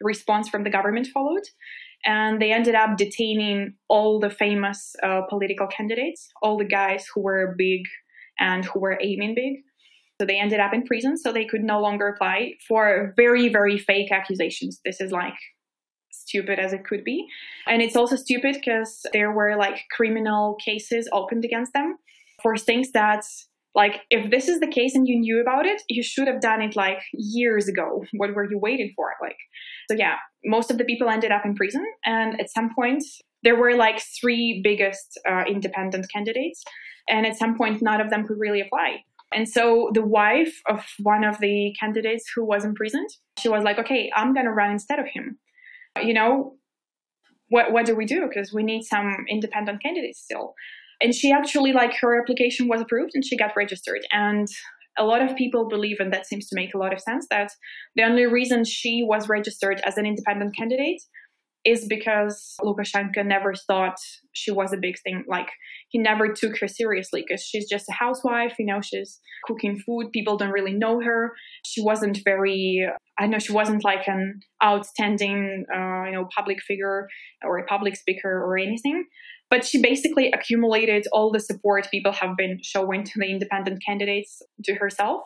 response 0.00 0.48
from 0.48 0.64
the 0.64 0.70
government 0.70 1.06
followed 1.08 1.42
and 2.04 2.40
they 2.40 2.52
ended 2.52 2.74
up 2.74 2.96
detaining 2.96 3.74
all 3.88 4.18
the 4.18 4.30
famous 4.30 4.94
uh, 5.02 5.22
political 5.28 5.66
candidates, 5.66 6.28
all 6.42 6.58
the 6.58 6.64
guys 6.64 7.06
who 7.14 7.22
were 7.22 7.54
big 7.56 7.82
and 8.38 8.64
who 8.64 8.80
were 8.80 8.98
aiming 9.00 9.34
big. 9.34 9.54
So 10.20 10.26
they 10.26 10.38
ended 10.38 10.60
up 10.60 10.72
in 10.72 10.84
prison, 10.84 11.16
so 11.16 11.32
they 11.32 11.44
could 11.44 11.62
no 11.62 11.80
longer 11.80 12.08
apply 12.08 12.52
for 12.68 13.12
very, 13.16 13.48
very 13.48 13.78
fake 13.78 14.12
accusations. 14.12 14.80
This 14.84 15.00
is 15.00 15.10
like 15.10 15.34
stupid 16.12 16.58
as 16.58 16.72
it 16.72 16.84
could 16.84 17.02
be. 17.04 17.26
And 17.66 17.82
it's 17.82 17.96
also 17.96 18.16
stupid 18.16 18.56
because 18.56 19.00
there 19.12 19.32
were 19.32 19.56
like 19.56 19.84
criminal 19.90 20.56
cases 20.64 21.08
opened 21.12 21.44
against 21.44 21.72
them 21.72 21.96
for 22.42 22.56
things 22.56 22.92
that 22.92 23.24
like 23.74 24.02
if 24.10 24.30
this 24.30 24.48
is 24.48 24.60
the 24.60 24.66
case 24.66 24.94
and 24.94 25.08
you 25.08 25.18
knew 25.18 25.40
about 25.40 25.66
it 25.66 25.82
you 25.88 26.02
should 26.02 26.28
have 26.28 26.40
done 26.40 26.60
it 26.60 26.76
like 26.76 26.98
years 27.12 27.68
ago 27.68 28.04
what 28.14 28.34
were 28.34 28.48
you 28.50 28.58
waiting 28.58 28.92
for 28.94 29.12
like 29.20 29.36
so 29.90 29.96
yeah 29.96 30.16
most 30.44 30.70
of 30.70 30.78
the 30.78 30.84
people 30.84 31.08
ended 31.08 31.30
up 31.30 31.44
in 31.44 31.54
prison 31.54 31.84
and 32.04 32.40
at 32.40 32.50
some 32.50 32.74
point 32.74 33.04
there 33.42 33.56
were 33.56 33.74
like 33.74 34.00
three 34.20 34.60
biggest 34.62 35.18
uh, 35.28 35.44
independent 35.48 36.06
candidates 36.12 36.62
and 37.08 37.26
at 37.26 37.36
some 37.36 37.56
point 37.56 37.82
none 37.82 38.00
of 38.00 38.10
them 38.10 38.26
could 38.26 38.38
really 38.38 38.60
apply 38.60 38.96
and 39.34 39.48
so 39.48 39.90
the 39.94 40.04
wife 40.04 40.60
of 40.68 40.84
one 40.98 41.24
of 41.24 41.38
the 41.38 41.74
candidates 41.80 42.24
who 42.34 42.44
was 42.44 42.64
imprisoned 42.64 43.08
she 43.38 43.48
was 43.48 43.64
like 43.64 43.78
okay 43.78 44.10
i'm 44.14 44.34
going 44.34 44.46
to 44.46 44.52
run 44.52 44.70
instead 44.70 44.98
of 44.98 45.06
him 45.06 45.38
you 46.00 46.14
know, 46.14 46.56
what, 47.48 47.72
what 47.72 47.84
do 47.84 47.94
we 47.94 48.06
do? 48.06 48.26
Because 48.26 48.52
we 48.52 48.62
need 48.62 48.82
some 48.82 49.26
independent 49.28 49.82
candidates 49.82 50.20
still. 50.20 50.54
And 51.02 51.14
she 51.14 51.32
actually, 51.32 51.72
like, 51.72 51.94
her 52.00 52.20
application 52.20 52.68
was 52.68 52.80
approved 52.80 53.12
and 53.14 53.24
she 53.24 53.36
got 53.36 53.56
registered. 53.56 54.00
And 54.12 54.46
a 54.98 55.04
lot 55.04 55.22
of 55.22 55.36
people 55.36 55.68
believe, 55.68 55.96
and 56.00 56.12
that 56.12 56.26
seems 56.26 56.48
to 56.48 56.56
make 56.56 56.74
a 56.74 56.78
lot 56.78 56.92
of 56.92 57.00
sense, 57.00 57.26
that 57.30 57.50
the 57.96 58.02
only 58.02 58.26
reason 58.26 58.64
she 58.64 59.02
was 59.02 59.28
registered 59.28 59.80
as 59.84 59.96
an 59.96 60.06
independent 60.06 60.54
candidate 60.56 61.02
is 61.64 61.86
because 61.88 62.54
Lukashenko 62.60 63.24
never 63.24 63.54
thought 63.54 63.96
she 64.32 64.50
was 64.50 64.72
a 64.72 64.76
big 64.76 64.96
thing. 65.04 65.24
Like 65.28 65.48
he 65.90 65.98
never 65.98 66.32
took 66.32 66.58
her 66.58 66.66
seriously 66.66 67.24
because 67.26 67.42
she's 67.42 67.68
just 67.68 67.88
a 67.88 67.92
housewife. 67.92 68.54
You 68.58 68.66
know, 68.66 68.80
she's 68.80 69.20
cooking 69.46 69.78
food. 69.78 70.10
People 70.12 70.36
don't 70.36 70.50
really 70.50 70.72
know 70.72 71.00
her. 71.00 71.32
She 71.64 71.82
wasn't 71.82 72.18
very. 72.24 72.84
I 73.18 73.26
know 73.26 73.38
she 73.38 73.52
wasn't 73.52 73.84
like 73.84 74.08
an 74.08 74.40
outstanding, 74.62 75.64
uh, 75.72 76.04
you 76.06 76.12
know, 76.12 76.28
public 76.34 76.60
figure 76.62 77.06
or 77.44 77.58
a 77.58 77.66
public 77.66 77.96
speaker 77.96 78.42
or 78.42 78.58
anything. 78.58 79.04
But 79.52 79.66
she 79.66 79.82
basically 79.82 80.30
accumulated 80.30 81.06
all 81.12 81.30
the 81.30 81.38
support 81.38 81.86
people 81.90 82.12
have 82.12 82.38
been 82.38 82.58
showing 82.62 83.04
to 83.04 83.12
the 83.16 83.26
independent 83.26 83.82
candidates 83.84 84.40
to 84.64 84.72
herself. 84.76 85.20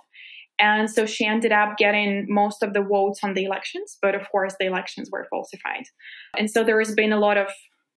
And 0.59 0.91
so 0.91 1.07
she 1.07 1.25
ended 1.25 1.53
up 1.53 1.77
getting 1.79 2.27
most 2.29 2.65
of 2.65 2.73
the 2.73 2.83
votes 2.83 3.21
on 3.23 3.35
the 3.35 3.45
elections, 3.45 3.99
but 4.03 4.17
of 4.17 4.29
course 4.33 4.57
the 4.59 4.67
elections 4.67 5.11
were 5.13 5.29
falsified. 5.31 5.85
And 6.37 6.51
so 6.51 6.65
there 6.65 6.81
has 6.81 6.93
been 6.93 7.13
a 7.13 7.21
lot 7.21 7.37
of 7.37 7.47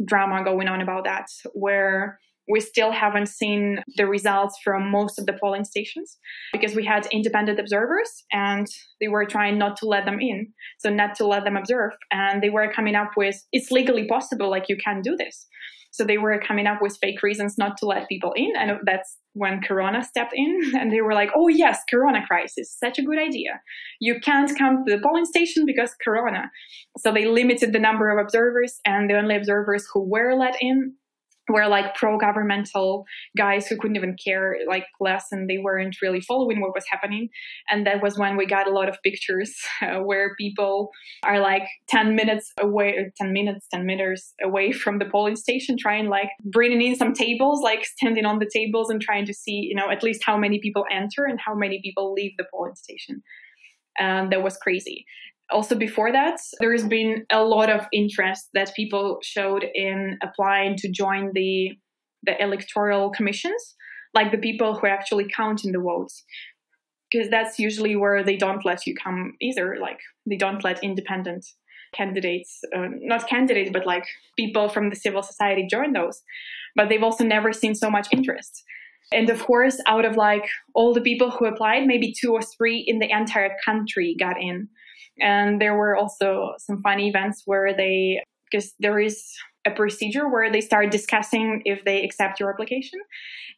drama 0.06 0.44
going 0.44 0.68
on 0.68 0.82
about 0.82 1.06
that, 1.06 1.26
where 1.54 2.20
we 2.48 2.60
still 2.60 2.92
haven't 2.92 3.30
seen 3.30 3.84
the 3.98 4.06
results 4.06 4.56
from 4.64 4.92
most 4.92 5.18
of 5.18 5.26
the 5.26 5.34
polling 5.34 5.64
stations 5.64 6.20
because 6.52 6.76
we 6.76 6.86
had 6.86 7.08
independent 7.12 7.60
observers 7.60 8.24
and 8.32 8.68
they 9.02 9.08
were 9.08 9.26
trying 9.26 9.58
not 9.58 9.78
to 9.78 9.88
let 9.88 10.06
them 10.06 10.20
in. 10.20 10.54
So, 10.78 10.92
not 10.92 11.16
to 11.16 11.26
let 11.26 11.44
them 11.44 11.58
observe. 11.58 11.94
And 12.12 12.44
they 12.44 12.52
were 12.52 12.72
coming 12.72 12.94
up 12.94 13.12
with 13.18 13.44
it's 13.52 13.72
legally 13.72 14.08
possible, 14.08 14.50
like 14.50 14.70
you 14.70 14.78
can 14.78 15.02
do 15.02 15.16
this. 15.16 15.48
So 15.92 16.04
they 16.04 16.18
were 16.18 16.40
coming 16.40 16.68
up 16.68 16.82
with 16.82 16.98
fake 17.02 17.24
reasons 17.24 17.58
not 17.58 17.78
to 17.78 17.86
let 17.86 18.08
people 18.08 18.34
in. 18.36 18.54
And 18.58 18.80
that's 18.86 19.18
when 19.34 19.62
Corona 19.62 20.04
stepped 20.04 20.34
in 20.36 20.72
and 20.76 20.92
they 20.92 21.02
were 21.02 21.14
like, 21.14 21.32
oh, 21.36 21.48
yes, 21.48 21.82
Corona 21.90 22.26
crisis, 22.26 22.76
such 22.78 23.00
a 23.00 23.04
good 23.04 23.20
idea. 23.20 23.62
You 24.00 24.20
can't 24.20 24.56
come 24.58 24.86
to 24.86 24.96
the 24.96 25.02
polling 25.02 25.26
station 25.26 25.66
because 25.66 25.96
Corona. 26.04 26.52
So 26.98 27.12
they 27.12 27.26
limited 27.26 27.74
the 27.74 27.80
number 27.80 28.10
of 28.10 28.24
observers, 28.24 28.80
and 28.86 29.10
the 29.10 29.18
only 29.18 29.36
observers 29.36 29.88
who 29.94 30.04
were 30.04 30.36
let 30.36 30.56
in 30.62 30.94
were 31.50 31.68
like 31.68 31.96
pro-governmental 31.96 33.06
guys 33.38 33.68
who 33.68 33.78
couldn't 33.78 33.96
even 33.96 34.16
care 34.24 34.58
like 34.68 34.86
less 35.00 35.26
and 35.32 35.50
they 35.50 35.58
weren't 35.58 35.96
really 36.02 36.22
following 36.22 36.62
what 36.62 36.74
was 36.74 36.86
happening. 36.90 37.30
And 37.70 37.86
that 37.86 38.02
was 38.02 38.18
when 38.18 38.38
we 38.38 38.46
got 38.46 38.68
a 38.68 38.72
lot 38.72 38.90
of 38.90 38.98
pictures 39.04 39.54
uh, 39.82 40.00
where 40.00 40.36
people 40.36 40.90
are 41.24 41.40
like 41.40 41.64
10 41.90 42.16
minutes 42.16 42.52
away 42.60 43.12
10 43.18 43.34
minutes 43.34 43.68
10 43.72 43.86
meters 43.86 44.34
away 44.44 44.72
from 44.72 45.00
the 45.00 45.06
polling 45.06 45.36
station 45.36 45.76
trying 45.78 46.08
like 46.08 46.30
bringing 46.46 46.82
in 46.82 46.96
some 46.96 47.14
tables 47.14 47.62
like 47.62 47.86
standing 47.86 48.26
on 48.26 48.40
the 48.40 48.50
tables 48.54 48.90
and 48.90 49.02
trying 49.02 49.26
to 49.26 49.34
see 49.34 49.68
you 49.70 49.76
know 49.76 49.90
at 49.90 50.04
least 50.04 50.24
how 50.24 50.38
many 50.38 50.60
people 50.60 50.86
enter 50.92 51.26
and 51.26 51.40
how 51.40 51.56
many 51.56 51.82
people 51.84 52.14
leave 52.14 52.32
the 52.38 52.46
polling 52.52 52.76
station. 52.76 53.22
And 53.98 54.32
that 54.32 54.44
was 54.44 54.56
crazy 54.58 55.06
also 55.52 55.76
before 55.76 56.12
that 56.12 56.40
there's 56.60 56.86
been 56.86 57.26
a 57.32 57.44
lot 57.44 57.70
of 57.70 57.88
interest 57.92 58.50
that 58.54 58.76
people 58.76 59.18
showed 59.24 59.66
in 59.74 60.18
applying 60.22 60.76
to 60.76 60.90
join 60.90 61.32
the 61.34 61.72
the 62.24 62.42
electoral 62.42 63.10
commissions 63.10 63.76
like 64.14 64.32
the 64.32 64.38
people 64.38 64.76
who 64.76 64.88
are 64.88 64.90
actually 64.90 65.28
count 65.30 65.64
in 65.66 65.72
the 65.72 65.80
votes. 65.80 66.24
Because 67.12 67.30
that's 67.30 67.58
usually 67.58 67.96
where 67.96 68.24
they 68.24 68.38
don't 68.38 68.66
let 68.66 68.86
you 68.86 68.94
come 68.94 69.34
either 69.42 69.78
like 69.82 70.00
they 70.28 70.38
don't 70.38 70.64
let 70.64 70.84
independent 70.84 71.44
candidates 71.92 72.60
uh, 72.76 72.86
not 73.02 73.28
candidates 73.28 73.72
but 73.74 73.88
like 73.88 74.06
people 74.38 74.70
from 74.70 74.92
the 74.92 74.96
civil 74.96 75.24
society 75.24 75.68
join 75.70 75.94
those. 75.94 76.22
But 76.76 76.88
they've 76.88 77.02
also 77.02 77.24
never 77.24 77.52
seen 77.52 77.74
so 77.74 77.90
much 77.90 78.08
interest. 78.12 78.64
And 79.12 79.28
of 79.32 79.44
course 79.44 79.82
out 79.88 80.06
of 80.06 80.18
like 80.18 80.48
all 80.76 80.94
the 80.94 81.02
people 81.02 81.32
who 81.32 81.46
applied 81.46 81.88
maybe 81.88 82.14
two 82.14 82.32
or 82.34 82.44
three 82.44 82.78
in 82.86 83.00
the 83.00 83.10
entire 83.10 83.56
country 83.66 84.16
got 84.20 84.40
in 84.40 84.68
and 85.22 85.62
there 85.62 85.76
were 85.76 85.96
also 85.96 86.54
some 86.58 86.82
fun 86.82 87.00
events 87.00 87.44
where 87.46 87.76
they, 87.76 88.22
because 88.52 88.74
there 88.80 89.00
is 89.00 89.24
a 89.66 89.72
procedure 89.72 90.30
where 90.30 90.52
they 90.52 90.62
start 90.62 90.92
discussing 90.92 91.62
if 91.66 91.84
they 91.86 92.04
accept 92.04 92.40
your 92.40 92.52
application. 92.52 93.00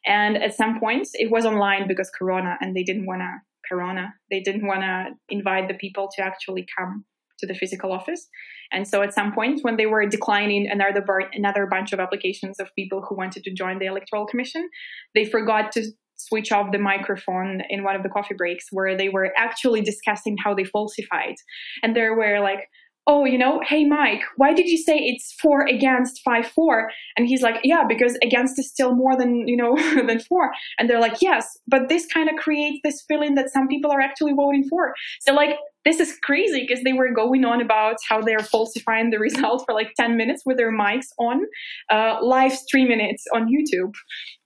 And 0.04 0.36
at 0.36 0.54
some 0.54 0.80
points, 0.80 1.12
it 1.14 1.30
was 1.30 1.46
online 1.46 1.86
because 1.86 2.10
Corona, 2.10 2.56
and 2.60 2.76
they 2.76 2.82
didn't 2.82 3.06
want 3.06 3.20
to 3.20 3.30
Corona. 3.68 4.14
They 4.30 4.40
didn't 4.40 4.66
want 4.66 4.80
to 4.80 5.10
invite 5.28 5.68
the 5.68 5.74
people 5.74 6.08
to 6.16 6.22
actually 6.22 6.66
come 6.76 7.04
to 7.38 7.46
the 7.46 7.54
physical 7.54 7.92
office. 7.92 8.28
And 8.72 8.88
so 8.88 9.02
at 9.02 9.12
some 9.12 9.32
point, 9.32 9.60
when 9.62 9.76
they 9.76 9.86
were 9.86 10.06
declining 10.06 10.68
another 10.70 11.02
bar- 11.02 11.30
another 11.32 11.66
bunch 11.66 11.92
of 11.92 12.00
applications 12.00 12.58
of 12.58 12.74
people 12.74 13.04
who 13.06 13.14
wanted 13.14 13.44
to 13.44 13.52
join 13.52 13.78
the 13.78 13.86
electoral 13.86 14.26
commission, 14.26 14.68
they 15.14 15.24
forgot 15.24 15.72
to 15.72 15.84
switch 16.26 16.52
off 16.52 16.72
the 16.72 16.78
microphone 16.78 17.62
in 17.68 17.84
one 17.84 17.96
of 17.96 18.02
the 18.02 18.08
coffee 18.08 18.34
breaks 18.34 18.66
where 18.70 18.96
they 18.96 19.08
were 19.08 19.32
actually 19.36 19.80
discussing 19.80 20.36
how 20.42 20.54
they 20.54 20.64
falsified. 20.64 21.34
And 21.82 21.94
they 21.96 22.08
were 22.08 22.40
like, 22.40 22.68
oh, 23.06 23.24
you 23.24 23.36
know, 23.36 23.60
hey, 23.66 23.84
Mike, 23.84 24.22
why 24.36 24.54
did 24.54 24.68
you 24.68 24.78
say 24.78 24.96
it's 24.96 25.34
four 25.40 25.66
against 25.66 26.20
five, 26.24 26.46
four? 26.46 26.88
And 27.16 27.26
he's 27.26 27.42
like, 27.42 27.56
yeah, 27.64 27.84
because 27.88 28.16
against 28.22 28.58
is 28.58 28.70
still 28.70 28.94
more 28.94 29.16
than, 29.16 29.48
you 29.48 29.56
know, 29.56 29.76
than 30.06 30.20
four. 30.20 30.52
And 30.78 30.88
they're 30.88 31.00
like, 31.00 31.20
yes, 31.20 31.46
but 31.66 31.88
this 31.88 32.06
kind 32.06 32.28
of 32.28 32.36
creates 32.36 32.78
this 32.84 33.02
feeling 33.08 33.34
that 33.34 33.50
some 33.50 33.66
people 33.66 33.90
are 33.90 34.00
actually 34.00 34.34
voting 34.34 34.64
for. 34.68 34.94
So 35.20 35.32
like, 35.32 35.56
this 35.84 35.98
is 35.98 36.16
crazy 36.22 36.64
because 36.66 36.84
they 36.84 36.92
were 36.92 37.12
going 37.12 37.44
on 37.44 37.60
about 37.60 37.96
how 38.08 38.22
they're 38.22 38.38
falsifying 38.38 39.10
the 39.10 39.18
result 39.18 39.64
for 39.66 39.74
like 39.74 39.90
10 39.98 40.16
minutes 40.16 40.44
with 40.46 40.56
their 40.56 40.72
mics 40.72 41.08
on, 41.18 41.42
uh, 41.90 42.18
live 42.22 42.52
streaming 42.52 43.00
it 43.00 43.20
on 43.34 43.48
YouTube 43.48 43.92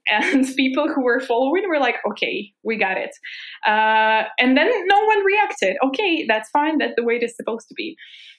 and 0.09 0.46
people 0.57 0.88
who 0.92 1.02
were 1.02 1.20
following 1.20 1.68
were 1.68 1.78
like 1.78 1.96
okay 2.09 2.52
we 2.62 2.76
got 2.76 2.96
it. 2.96 3.14
Uh, 3.66 4.24
and 4.38 4.57
then 4.57 4.70
no 4.86 5.04
one 5.04 5.24
reacted. 5.24 5.76
Okay 5.84 6.24
that's 6.28 6.48
fine. 6.50 6.78
That's 6.78 6.94
the 6.96 7.04
way 7.04 7.16
it 7.16 7.22
is 7.22 7.34
supposed 7.36 7.68
to 7.68 7.74
be. 7.74 7.96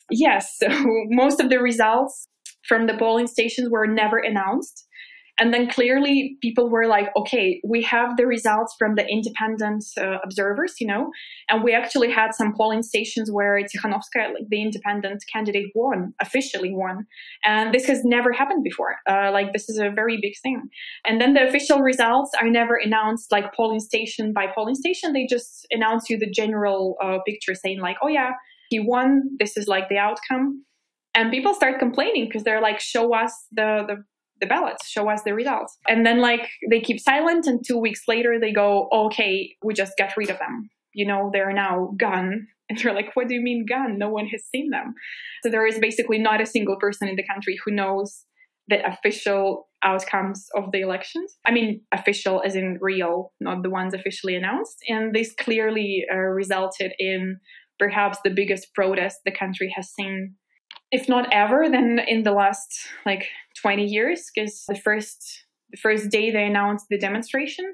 Yes 0.09 0.55
so 0.59 0.67
most 1.09 1.39
of 1.39 1.49
the 1.49 1.59
results 1.59 2.27
from 2.67 2.87
the 2.87 2.97
polling 2.97 3.27
stations 3.27 3.69
were 3.69 3.87
never 3.87 4.17
announced 4.17 4.86
and 5.39 5.53
then 5.53 5.69
clearly 5.69 6.37
people 6.41 6.69
were 6.69 6.87
like, 6.87 7.09
okay, 7.15 7.61
we 7.63 7.81
have 7.83 8.17
the 8.17 8.25
results 8.25 8.75
from 8.77 8.95
the 8.95 9.05
independent 9.07 9.85
uh, 9.99 10.17
observers, 10.23 10.75
you 10.79 10.87
know, 10.87 11.11
and 11.49 11.63
we 11.63 11.73
actually 11.73 12.11
had 12.11 12.33
some 12.33 12.53
polling 12.55 12.81
stations 12.81 13.31
where 13.31 13.59
Tikhanovskaya, 13.59 14.33
like 14.33 14.49
the 14.49 14.61
independent 14.61 15.23
candidate, 15.31 15.67
won, 15.75 16.13
officially 16.21 16.73
won. 16.73 17.05
And 17.43 17.73
this 17.73 17.85
has 17.85 18.03
never 18.03 18.31
happened 18.31 18.63
before. 18.63 18.95
Uh, 19.07 19.31
like, 19.31 19.53
this 19.53 19.69
is 19.69 19.77
a 19.77 19.89
very 19.89 20.17
big 20.21 20.33
thing. 20.41 20.63
And 21.05 21.21
then 21.21 21.33
the 21.33 21.47
official 21.47 21.81
results 21.81 22.31
are 22.41 22.49
never 22.49 22.75
announced, 22.75 23.31
like 23.31 23.53
polling 23.53 23.79
station 23.79 24.33
by 24.33 24.47
polling 24.47 24.75
station. 24.75 25.13
They 25.13 25.27
just 25.27 25.67
announce 25.71 26.09
you 26.09 26.17
the 26.17 26.29
general 26.29 26.95
uh, 27.01 27.19
picture 27.27 27.53
saying, 27.53 27.79
like, 27.79 27.97
oh, 28.01 28.07
yeah, 28.07 28.31
he 28.69 28.79
won. 28.79 29.23
This 29.39 29.55
is 29.55 29.67
like 29.67 29.87
the 29.89 29.97
outcome 29.97 30.63
and 31.17 31.31
people 31.31 31.53
start 31.53 31.79
complaining 31.79 32.25
because 32.25 32.43
they're 32.43 32.61
like 32.61 32.79
show 32.79 33.13
us 33.13 33.47
the, 33.51 33.83
the 33.87 34.03
the 34.39 34.47
ballots, 34.47 34.87
show 34.87 35.09
us 35.09 35.21
the 35.23 35.33
results. 35.33 35.77
And 35.87 36.05
then 36.05 36.19
like 36.19 36.49
they 36.69 36.79
keep 36.79 36.99
silent 36.99 37.47
and 37.47 37.63
two 37.65 37.77
weeks 37.77 38.01
later 38.07 38.39
they 38.39 38.51
go, 38.51 38.87
okay, 38.93 39.55
we 39.63 39.73
just 39.73 39.93
got 39.97 40.15
rid 40.17 40.29
of 40.29 40.39
them. 40.39 40.69
You 40.93 41.05
know, 41.07 41.29
they're 41.33 41.53
now 41.53 41.93
gone. 41.97 42.47
And 42.69 42.77
they're 42.79 42.93
like, 42.93 43.15
what 43.15 43.29
do 43.29 43.33
you 43.33 43.39
mean 43.39 43.65
gone? 43.65 43.97
No 43.97 44.09
one 44.09 44.27
has 44.27 44.43
seen 44.53 44.71
them. 44.71 44.93
So 45.41 45.49
there 45.49 45.65
is 45.65 45.79
basically 45.79 46.19
not 46.19 46.41
a 46.41 46.45
single 46.45 46.75
person 46.75 47.07
in 47.07 47.15
the 47.15 47.23
country 47.25 47.57
who 47.63 47.71
knows 47.71 48.25
the 48.67 48.85
official 48.85 49.69
outcomes 49.83 50.45
of 50.53 50.73
the 50.73 50.81
elections. 50.81 51.37
I 51.45 51.51
mean, 51.51 51.81
official 51.93 52.41
as 52.45 52.57
in 52.57 52.77
real, 52.81 53.31
not 53.39 53.63
the 53.63 53.69
ones 53.69 53.93
officially 53.93 54.35
announced. 54.35 54.75
And 54.89 55.15
this 55.15 55.33
clearly 55.39 56.03
uh, 56.11 56.17
resulted 56.17 56.91
in 56.99 57.39
perhaps 57.79 58.17
the 58.25 58.31
biggest 58.31 58.73
protest 58.73 59.19
the 59.23 59.31
country 59.31 59.71
has 59.75 59.89
seen 59.93 60.35
if 60.91 61.09
not 61.09 61.31
ever, 61.31 61.69
then 61.69 61.99
in 62.07 62.23
the 62.23 62.31
last 62.31 62.87
like 63.05 63.27
20 63.61 63.85
years, 63.85 64.29
because 64.33 64.63
the 64.67 64.75
first 64.75 65.43
the 65.71 65.77
first 65.77 66.09
day 66.09 66.31
they 66.31 66.45
announced 66.45 66.85
the 66.89 66.97
demonstration, 66.97 67.73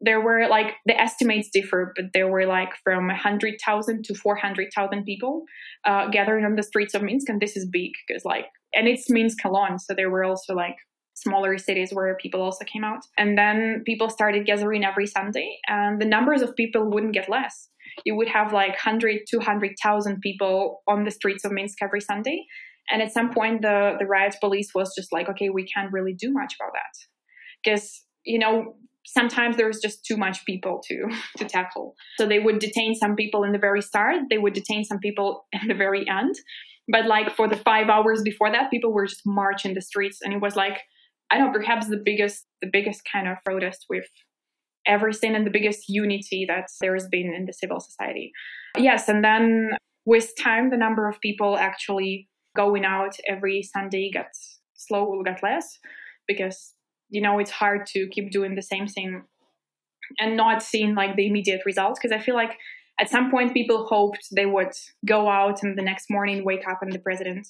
there 0.00 0.20
were 0.20 0.46
like 0.48 0.76
the 0.86 0.98
estimates 1.00 1.48
differ, 1.52 1.92
but 1.96 2.06
there 2.12 2.28
were 2.28 2.46
like 2.46 2.70
from 2.84 3.08
100,000 3.08 4.04
to 4.04 4.14
400,000 4.14 5.04
people 5.04 5.44
uh, 5.84 6.08
gathering 6.08 6.44
on 6.44 6.54
the 6.54 6.62
streets 6.62 6.94
of 6.94 7.02
Minsk, 7.02 7.28
and 7.28 7.40
this 7.40 7.56
is 7.56 7.66
big 7.66 7.90
because 8.06 8.24
like, 8.24 8.46
and 8.72 8.86
it's 8.86 9.10
Minsk 9.10 9.44
alone, 9.44 9.78
so 9.78 9.94
there 9.94 10.10
were 10.10 10.24
also 10.24 10.54
like 10.54 10.76
smaller 11.14 11.58
cities 11.58 11.92
where 11.92 12.16
people 12.16 12.40
also 12.42 12.64
came 12.64 12.84
out, 12.84 13.00
and 13.16 13.36
then 13.36 13.82
people 13.84 14.10
started 14.10 14.46
gathering 14.46 14.84
every 14.84 15.06
Sunday, 15.06 15.56
and 15.68 16.00
the 16.00 16.06
numbers 16.06 16.42
of 16.42 16.54
people 16.54 16.88
wouldn't 16.90 17.14
get 17.14 17.28
less 17.28 17.68
you 18.04 18.16
would 18.16 18.28
have 18.28 18.52
like 18.52 18.70
100, 18.70 19.20
200,000 19.28 20.20
people 20.20 20.82
on 20.86 21.04
the 21.04 21.10
streets 21.10 21.44
of 21.44 21.52
Minsk 21.52 21.78
every 21.82 22.00
Sunday. 22.00 22.44
And 22.90 23.00
at 23.00 23.12
some 23.12 23.32
point, 23.32 23.62
the, 23.62 23.96
the 23.98 24.06
riot 24.06 24.36
police 24.40 24.70
was 24.74 24.92
just 24.96 25.12
like, 25.12 25.28
okay, 25.28 25.48
we 25.48 25.66
can't 25.66 25.92
really 25.92 26.12
do 26.12 26.32
much 26.32 26.54
about 26.60 26.72
that. 26.74 26.92
Because, 27.64 28.04
you 28.24 28.38
know, 28.38 28.76
sometimes 29.06 29.56
there's 29.56 29.80
just 29.80 30.04
too 30.04 30.16
much 30.16 30.44
people 30.44 30.82
to, 30.88 31.08
to 31.38 31.44
tackle. 31.44 31.94
So 32.18 32.26
they 32.26 32.38
would 32.38 32.58
detain 32.58 32.94
some 32.94 33.16
people 33.16 33.44
in 33.44 33.52
the 33.52 33.58
very 33.58 33.82
start, 33.82 34.22
they 34.30 34.38
would 34.38 34.54
detain 34.54 34.84
some 34.84 34.98
people 34.98 35.46
in 35.52 35.68
the 35.68 35.74
very 35.74 36.08
end. 36.08 36.34
But 36.88 37.06
like 37.06 37.34
for 37.34 37.48
the 37.48 37.56
five 37.56 37.88
hours 37.88 38.22
before 38.22 38.50
that, 38.52 38.70
people 38.70 38.92
were 38.92 39.06
just 39.06 39.22
marching 39.24 39.74
the 39.74 39.80
streets, 39.80 40.18
and 40.22 40.34
it 40.34 40.42
was 40.42 40.54
like 40.54 40.82
I 41.30 41.38
don't 41.38 41.52
know, 41.52 41.58
perhaps 41.58 41.88
the 41.88 42.02
biggest 42.04 42.46
the 42.60 42.68
biggest 42.70 43.02
kind 43.10 43.26
of 43.26 43.38
protest 43.44 43.86
we've 43.88 44.08
ever 44.86 45.12
seen, 45.12 45.34
and 45.34 45.46
the 45.46 45.50
biggest 45.50 45.88
unity 45.88 46.44
that 46.48 46.68
there 46.80 46.94
has 46.94 47.08
been 47.08 47.32
in 47.34 47.46
the 47.46 47.52
civil 47.52 47.80
society. 47.80 48.32
Yes, 48.76 49.08
and 49.08 49.24
then 49.24 49.70
with 50.04 50.32
time, 50.42 50.70
the 50.70 50.76
number 50.76 51.08
of 51.08 51.20
people 51.20 51.56
actually 51.56 52.28
going 52.56 52.84
out 52.84 53.16
every 53.28 53.62
Sunday 53.62 54.10
got 54.12 54.26
slow, 54.74 55.22
got 55.24 55.42
less 55.42 55.78
because 56.26 56.74
you 57.10 57.20
know 57.20 57.38
it's 57.38 57.50
hard 57.50 57.86
to 57.86 58.08
keep 58.08 58.30
doing 58.30 58.54
the 58.54 58.62
same 58.62 58.86
thing 58.86 59.22
and 60.18 60.36
not 60.36 60.62
seeing 60.62 60.94
like 60.94 61.16
the 61.16 61.26
immediate 61.26 61.62
results 61.64 61.98
because 62.00 62.14
I 62.14 62.22
feel 62.22 62.34
like 62.34 62.58
at 63.00 63.10
some 63.10 63.30
point 63.30 63.54
people 63.54 63.86
hoped 63.86 64.28
they 64.34 64.46
would 64.46 64.72
go 65.06 65.28
out 65.28 65.62
and 65.62 65.76
the 65.76 65.82
next 65.82 66.06
morning 66.10 66.44
wake 66.44 66.66
up 66.68 66.78
and 66.82 66.92
the 66.92 66.98
president 66.98 67.48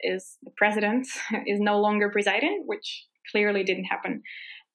is 0.00 0.36
the 0.42 0.52
president 0.56 1.06
is 1.46 1.60
no 1.60 1.80
longer 1.80 2.10
presiding, 2.10 2.64
which 2.66 3.06
clearly 3.30 3.64
didn't 3.64 3.84
happen. 3.84 4.22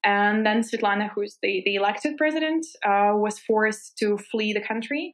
And 0.03 0.45
then 0.45 0.61
Svetlana, 0.61 1.09
who's 1.13 1.37
the, 1.41 1.61
the 1.65 1.75
elected 1.75 2.17
president, 2.17 2.65
uh, 2.85 3.11
was 3.15 3.37
forced 3.39 3.97
to 3.97 4.17
flee 4.17 4.53
the 4.53 4.61
country. 4.61 5.13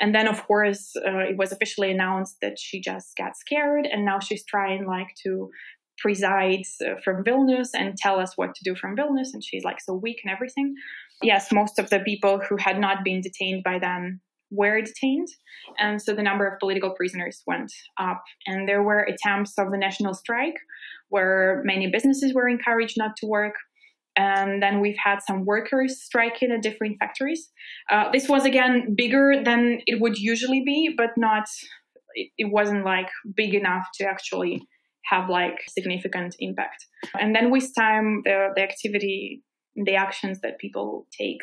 And 0.00 0.14
then, 0.14 0.28
of 0.28 0.46
course, 0.46 0.94
uh, 0.96 1.18
it 1.30 1.36
was 1.36 1.52
officially 1.52 1.90
announced 1.90 2.36
that 2.40 2.58
she 2.58 2.80
just 2.80 3.16
got 3.16 3.36
scared, 3.36 3.86
and 3.86 4.04
now 4.04 4.18
she's 4.18 4.44
trying 4.44 4.86
like 4.86 5.14
to 5.24 5.50
preside 5.98 6.62
uh, 6.86 6.94
from 7.04 7.22
Vilnius 7.22 7.68
and 7.74 7.96
tell 7.96 8.18
us 8.18 8.32
what 8.36 8.54
to 8.54 8.64
do 8.64 8.74
from 8.74 8.96
Vilnius. 8.96 9.34
And 9.34 9.44
she's 9.44 9.64
like 9.64 9.80
so 9.80 9.94
weak 9.94 10.20
and 10.24 10.32
everything. 10.32 10.74
Yes, 11.22 11.52
most 11.52 11.78
of 11.78 11.90
the 11.90 12.00
people 12.00 12.40
who 12.40 12.56
had 12.56 12.80
not 12.80 13.04
been 13.04 13.20
detained 13.20 13.62
by 13.62 13.78
then 13.78 14.20
were 14.50 14.80
detained. 14.80 15.28
And 15.78 16.00
so 16.00 16.14
the 16.14 16.22
number 16.22 16.46
of 16.46 16.58
political 16.58 16.90
prisoners 16.90 17.42
went 17.46 17.72
up. 17.98 18.22
And 18.46 18.68
there 18.68 18.82
were 18.82 19.00
attempts 19.00 19.58
of 19.58 19.70
the 19.70 19.76
national 19.76 20.14
strike 20.14 20.56
where 21.10 21.62
many 21.64 21.90
businesses 21.90 22.34
were 22.34 22.48
encouraged 22.48 22.96
not 22.96 23.16
to 23.18 23.26
work. 23.26 23.54
And 24.20 24.62
then 24.62 24.80
we've 24.80 25.02
had 25.02 25.20
some 25.26 25.46
workers 25.46 26.02
striking 26.02 26.50
at 26.52 26.60
different 26.62 26.98
factories. 26.98 27.50
Uh, 27.90 28.10
this 28.12 28.28
was 28.28 28.44
again 28.44 28.94
bigger 28.94 29.42
than 29.42 29.80
it 29.86 29.98
would 30.02 30.18
usually 30.18 30.62
be, 30.62 30.94
but 30.94 31.10
not, 31.16 31.46
it, 32.14 32.30
it 32.36 32.52
wasn't 32.52 32.84
like 32.84 33.08
big 33.34 33.54
enough 33.54 33.86
to 33.94 34.04
actually 34.04 34.62
have 35.06 35.30
like 35.30 35.58
significant 35.68 36.36
impact. 36.38 36.84
And 37.18 37.34
then 37.34 37.50
with 37.50 37.74
time, 37.74 38.20
the, 38.24 38.48
the 38.54 38.62
activity, 38.62 39.42
the 39.74 39.94
actions 39.94 40.40
that 40.42 40.58
people 40.58 41.06
take 41.18 41.40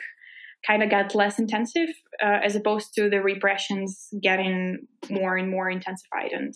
kind 0.66 0.84
of 0.84 0.92
got 0.92 1.16
less 1.16 1.40
intensive 1.40 1.90
uh, 2.24 2.40
as 2.44 2.56
opposed 2.56 2.94
to 2.96 3.10
the 3.10 3.22
repressions 3.22 4.10
getting 4.22 4.78
more 5.10 5.36
and 5.36 5.50
more 5.50 5.70
intensified. 5.70 6.32
And 6.32 6.54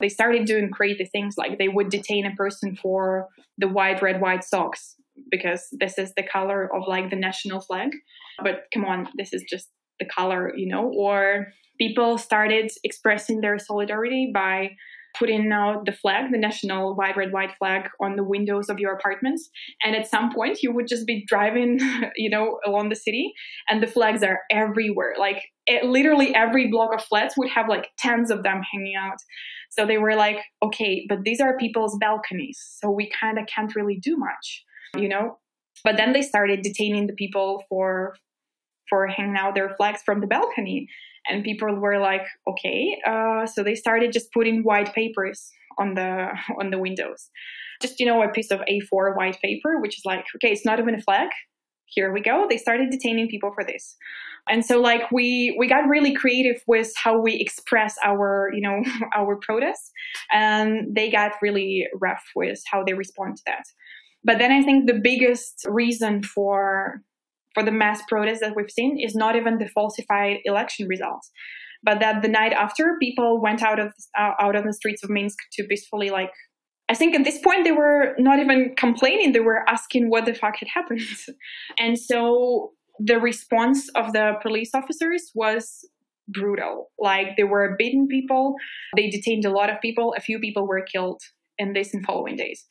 they 0.00 0.08
started 0.08 0.46
doing 0.46 0.70
crazy 0.70 1.04
things 1.04 1.34
like 1.36 1.58
they 1.58 1.68
would 1.68 1.90
detain 1.90 2.26
a 2.26 2.34
person 2.34 2.74
for 2.74 3.28
the 3.58 3.68
white, 3.68 4.02
red, 4.02 4.20
white 4.20 4.42
socks 4.42 4.96
because 5.30 5.68
this 5.72 5.98
is 5.98 6.12
the 6.16 6.22
color 6.22 6.74
of 6.74 6.86
like 6.86 7.10
the 7.10 7.16
national 7.16 7.60
flag. 7.60 7.90
But 8.42 8.64
come 8.72 8.84
on, 8.84 9.08
this 9.16 9.32
is 9.32 9.44
just 9.48 9.68
the 9.98 10.06
color, 10.06 10.52
you 10.56 10.68
know? 10.68 10.92
Or 10.96 11.48
people 11.78 12.18
started 12.18 12.70
expressing 12.84 13.40
their 13.40 13.58
solidarity 13.58 14.30
by 14.32 14.70
putting 15.18 15.50
out 15.52 15.86
the 15.86 15.92
flag, 15.92 16.30
the 16.30 16.38
national 16.38 16.94
white, 16.94 17.16
red, 17.16 17.32
white 17.32 17.52
flag 17.58 17.88
on 18.00 18.16
the 18.16 18.24
windows 18.24 18.68
of 18.68 18.78
your 18.78 18.92
apartments. 18.92 19.50
And 19.82 19.96
at 19.96 20.08
some 20.08 20.32
point, 20.32 20.62
you 20.62 20.72
would 20.72 20.86
just 20.86 21.06
be 21.06 21.24
driving, 21.26 21.78
you 22.16 22.30
know, 22.30 22.58
along 22.66 22.88
the 22.88 22.96
city, 22.96 23.32
and 23.68 23.82
the 23.82 23.86
flags 23.86 24.22
are 24.22 24.40
everywhere. 24.50 25.14
Like 25.18 25.42
it, 25.66 25.84
literally 25.84 26.34
every 26.34 26.70
block 26.70 26.94
of 26.94 27.02
flats 27.04 27.36
would 27.36 27.50
have 27.50 27.68
like 27.68 27.88
tens 27.98 28.30
of 28.30 28.42
them 28.42 28.62
hanging 28.72 28.94
out. 28.96 29.18
So 29.70 29.86
they 29.86 29.98
were 29.98 30.16
like, 30.16 30.38
okay, 30.62 31.06
but 31.08 31.22
these 31.24 31.40
are 31.40 31.56
people's 31.56 31.96
balconies, 32.00 32.58
so 32.80 32.90
we 32.90 33.10
kind 33.20 33.38
of 33.38 33.46
can't 33.46 33.74
really 33.76 33.98
do 34.02 34.16
much, 34.16 34.64
you 34.96 35.08
know. 35.08 35.38
But 35.84 35.96
then 35.96 36.12
they 36.12 36.22
started 36.22 36.62
detaining 36.62 37.06
the 37.06 37.14
people 37.14 37.64
for 37.68 38.14
for 38.88 39.06
hanging 39.06 39.36
out 39.36 39.54
their 39.54 39.70
flags 39.76 40.02
from 40.04 40.20
the 40.20 40.26
balcony. 40.26 40.88
And 41.28 41.44
people 41.44 41.74
were 41.74 41.98
like 41.98 42.26
okay 42.48 43.00
uh, 43.06 43.46
so 43.46 43.62
they 43.62 43.74
started 43.74 44.12
just 44.12 44.32
putting 44.32 44.62
white 44.62 44.94
papers 44.94 45.50
on 45.78 45.94
the 45.94 46.28
on 46.60 46.70
the 46.70 46.78
windows. 46.78 47.30
Just 47.80 48.00
you 48.00 48.06
know 48.06 48.22
a 48.22 48.28
piece 48.28 48.50
of 48.50 48.60
a4 48.60 49.16
white 49.16 49.38
paper 49.42 49.80
which 49.80 49.98
is 49.98 50.04
like 50.04 50.24
okay 50.36 50.52
it's 50.52 50.64
not 50.64 50.78
even 50.78 50.94
a 50.94 51.02
flag. 51.02 51.28
Here 51.86 52.12
we 52.12 52.20
go. 52.20 52.46
They 52.48 52.56
started 52.56 52.90
detaining 52.90 53.28
people 53.28 53.52
for 53.52 53.64
this. 53.64 53.96
And 54.48 54.64
so 54.64 54.80
like 54.80 55.10
we 55.10 55.54
we 55.58 55.66
got 55.66 55.88
really 55.88 56.14
creative 56.14 56.62
with 56.66 56.92
how 56.96 57.18
we 57.20 57.34
express 57.34 57.96
our 58.04 58.50
you 58.54 58.62
know 58.62 58.82
our 59.14 59.36
protests. 59.36 59.90
And 60.32 60.94
they 60.94 61.10
got 61.10 61.32
really 61.42 61.86
rough 62.00 62.24
with 62.34 62.62
how 62.70 62.82
they 62.84 62.94
respond 62.94 63.36
to 63.36 63.42
that 63.46 63.64
but 64.24 64.38
then 64.38 64.52
i 64.52 64.62
think 64.62 64.86
the 64.86 65.00
biggest 65.02 65.66
reason 65.68 66.22
for 66.22 67.02
for 67.54 67.62
the 67.62 67.72
mass 67.72 68.00
protests 68.08 68.40
that 68.40 68.54
we've 68.54 68.70
seen 68.70 68.98
is 68.98 69.14
not 69.14 69.36
even 69.36 69.58
the 69.58 69.68
falsified 69.68 70.38
election 70.44 70.86
results, 70.88 71.30
but 71.82 72.00
that 72.00 72.22
the 72.22 72.28
night 72.28 72.52
after 72.52 72.96
people 73.00 73.40
went 73.40 73.62
out 73.62 73.78
of 73.78 73.92
uh, 74.18 74.32
out 74.40 74.56
of 74.56 74.64
the 74.64 74.72
streets 74.72 75.02
of 75.02 75.10
Minsk 75.10 75.38
to 75.54 75.64
peacefully 75.64 76.10
like. 76.10 76.30
I 76.88 76.94
think 76.94 77.14
at 77.14 77.22
this 77.22 77.38
point 77.38 77.62
they 77.62 77.72
were 77.72 78.14
not 78.18 78.40
even 78.40 78.74
complaining; 78.76 79.32
they 79.32 79.40
were 79.40 79.68
asking 79.68 80.10
what 80.10 80.26
the 80.26 80.34
fuck 80.34 80.56
had 80.58 80.68
happened, 80.68 81.00
and 81.78 81.98
so 81.98 82.72
the 82.98 83.18
response 83.18 83.88
of 83.90 84.12
the 84.12 84.34
police 84.42 84.70
officers 84.74 85.30
was 85.34 85.88
brutal. 86.28 86.90
Like 86.98 87.36
they 87.36 87.44
were 87.44 87.76
beating 87.78 88.06
people, 88.08 88.54
they 88.96 89.08
detained 89.08 89.44
a 89.44 89.50
lot 89.50 89.70
of 89.70 89.80
people. 89.80 90.14
A 90.16 90.20
few 90.20 90.38
people 90.38 90.66
were 90.66 90.82
killed 90.82 91.20
in 91.58 91.72
this 91.72 91.94
and 91.94 92.04
following 92.04 92.36
days. 92.36 92.66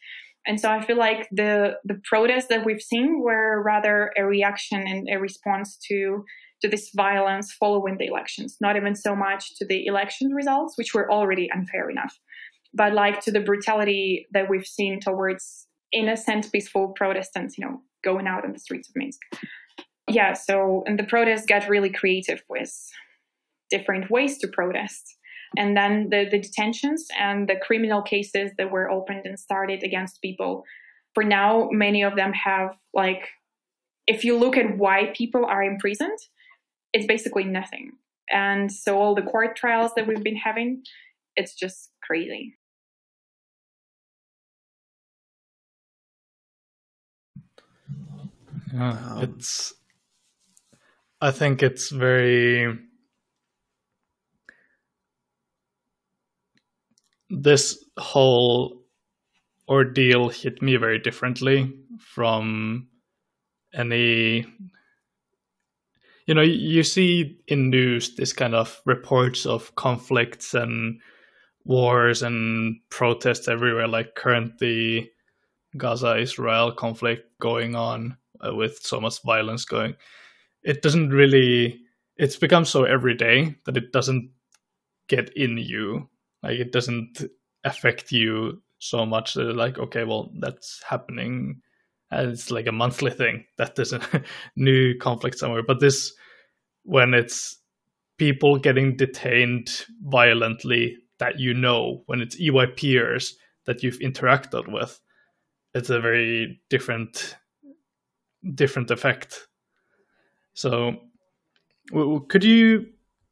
And 0.47 0.59
so 0.59 0.69
I 0.69 0.83
feel 0.83 0.97
like 0.97 1.27
the 1.31 1.73
the 1.83 1.99
protests 2.03 2.47
that 2.47 2.65
we've 2.65 2.81
seen 2.81 3.21
were 3.21 3.61
rather 3.61 4.11
a 4.17 4.25
reaction 4.25 4.85
and 4.87 5.07
a 5.11 5.19
response 5.19 5.77
to 5.89 6.23
to 6.61 6.67
this 6.67 6.91
violence 6.95 7.53
following 7.53 7.97
the 7.97 8.07
elections, 8.07 8.57
not 8.59 8.75
even 8.75 8.95
so 8.95 9.15
much 9.15 9.55
to 9.57 9.65
the 9.65 9.85
election 9.85 10.31
results, 10.33 10.77
which 10.77 10.93
were 10.93 11.09
already 11.09 11.49
unfair 11.51 11.89
enough, 11.89 12.19
but 12.73 12.93
like 12.93 13.21
to 13.21 13.31
the 13.31 13.39
brutality 13.39 14.27
that 14.33 14.49
we've 14.49 14.65
seen 14.65 14.99
towards 14.99 15.67
innocent, 15.93 16.51
peaceful 16.51 16.89
Protestants, 16.89 17.57
you 17.57 17.65
know, 17.65 17.81
going 18.03 18.27
out 18.27 18.43
in 18.43 18.51
the 18.51 18.59
streets 18.59 18.89
of 18.89 18.95
Minsk. 18.95 19.19
Yeah, 20.09 20.33
so 20.33 20.83
and 20.85 20.97
the 20.97 21.03
protests 21.03 21.45
got 21.45 21.69
really 21.69 21.91
creative 21.91 22.43
with 22.49 22.73
different 23.69 24.09
ways 24.09 24.37
to 24.39 24.47
protest 24.47 25.15
and 25.57 25.75
then 25.75 26.09
the, 26.09 26.27
the 26.29 26.39
detentions 26.39 27.07
and 27.17 27.47
the 27.47 27.55
criminal 27.55 28.01
cases 28.01 28.51
that 28.57 28.71
were 28.71 28.89
opened 28.89 29.25
and 29.25 29.39
started 29.39 29.83
against 29.83 30.21
people. 30.21 30.63
For 31.15 31.23
now, 31.23 31.69
many 31.71 32.03
of 32.03 32.15
them 32.15 32.33
have, 32.33 32.75
like, 32.93 33.29
if 34.05 34.23
you 34.23 34.37
look 34.37 34.57
at 34.57 34.77
why 34.77 35.11
people 35.15 35.45
are 35.45 35.63
imprisoned, 35.63 36.17
it's 36.93 37.05
basically 37.05 37.43
nothing. 37.43 37.93
And 38.31 38.71
so 38.71 38.99
all 38.99 39.15
the 39.15 39.21
court 39.23 39.55
trials 39.55 39.91
that 39.95 40.07
we've 40.07 40.23
been 40.23 40.35
having, 40.35 40.83
it's 41.35 41.55
just 41.55 41.91
crazy. 42.03 42.55
Yeah, 48.73 49.21
it's. 49.21 49.73
I 51.21 51.31
think 51.31 51.63
it's 51.63 51.89
very 51.89 52.77
this 57.29 57.83
whole 57.97 58.81
ordeal 59.67 60.29
hit 60.29 60.61
me 60.61 60.75
very 60.77 60.99
differently 60.99 61.71
from 61.99 62.87
any 63.73 64.45
you 66.25 66.33
know 66.33 66.41
you 66.41 66.81
see 66.83 67.39
in 67.47 67.69
news 67.69 68.15
this 68.15 68.33
kind 68.33 68.55
of 68.55 68.81
reports 68.85 69.45
of 69.45 69.75
conflicts 69.75 70.55
and 70.55 70.99
wars 71.65 72.23
and 72.23 72.79
protests 72.89 73.47
everywhere 73.47 73.87
like 73.87 74.15
currently 74.15 75.11
gaza 75.77 76.17
israel 76.17 76.71
conflict 76.71 77.25
going 77.39 77.75
on 77.75 78.17
uh, 78.45 78.53
with 78.53 78.79
so 78.81 78.99
much 78.99 79.21
violence 79.23 79.65
going. 79.65 79.95
It 80.63 80.81
doesn't 80.81 81.09
really 81.09 81.81
it's 82.17 82.35
become 82.35 82.65
so 82.65 82.83
everyday 82.83 83.55
that 83.65 83.77
it 83.77 83.93
doesn't 83.93 84.29
get 85.07 85.29
in 85.35 85.57
you 85.57 86.09
like 86.43 86.59
it 86.59 86.71
doesn't 86.71 87.23
affect 87.63 88.11
you 88.11 88.61
so 88.79 89.05
much 89.05 89.33
that 89.33 89.55
like 89.55 89.77
okay 89.77 90.05
well 90.05 90.31
that's 90.39 90.81
happening 90.87 91.61
and 92.11 92.31
it's 92.31 92.49
like 92.51 92.67
a 92.67 92.71
monthly 92.71 93.11
thing 93.11 93.45
that 93.57 93.75
there's 93.75 93.93
a 93.93 94.01
new 94.55 94.97
conflict 94.97 95.37
somewhere. 95.37 95.63
But 95.63 95.79
this 95.79 96.13
when 96.83 97.13
it's 97.13 97.57
people 98.17 98.57
getting 98.57 98.97
detained 98.97 99.85
violently 100.03 100.97
that 101.19 101.39
you 101.39 101.53
know 101.53 102.03
when 102.07 102.21
it's 102.21 102.39
EYPers 102.39 103.33
that 103.65 103.83
you've 103.83 103.99
interacted 103.99 104.71
with 104.71 104.99
it's 105.73 105.89
a 105.89 105.99
very 105.99 106.59
different 106.69 107.37
different 108.55 108.89
effect. 108.91 109.47
So 110.53 110.95
could 112.27 112.43
you 112.43 112.87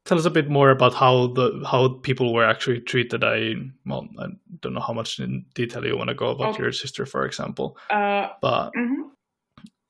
tell 0.08 0.18
us 0.18 0.26
a 0.26 0.32
bit 0.32 0.50
more 0.50 0.70
about 0.70 0.94
how 0.94 1.28
the 1.28 1.64
how 1.70 1.90
people 2.02 2.34
were 2.34 2.46
actually 2.46 2.80
treated. 2.80 3.24
I 3.24 3.56
well, 3.86 4.08
I 4.18 4.28
don't 4.62 4.74
know 4.74 4.82
how 4.82 4.94
much 4.94 5.20
in 5.20 5.46
detail 5.54 5.86
you 5.86 5.98
want 5.98 6.10
to 6.10 6.16
go 6.16 6.30
about 6.30 6.54
okay. 6.54 6.64
your 6.64 6.72
sister, 6.72 7.06
for 7.06 7.26
example, 7.26 7.78
uh, 7.90 8.30
but 8.42 8.72
mm-hmm. 8.72 9.10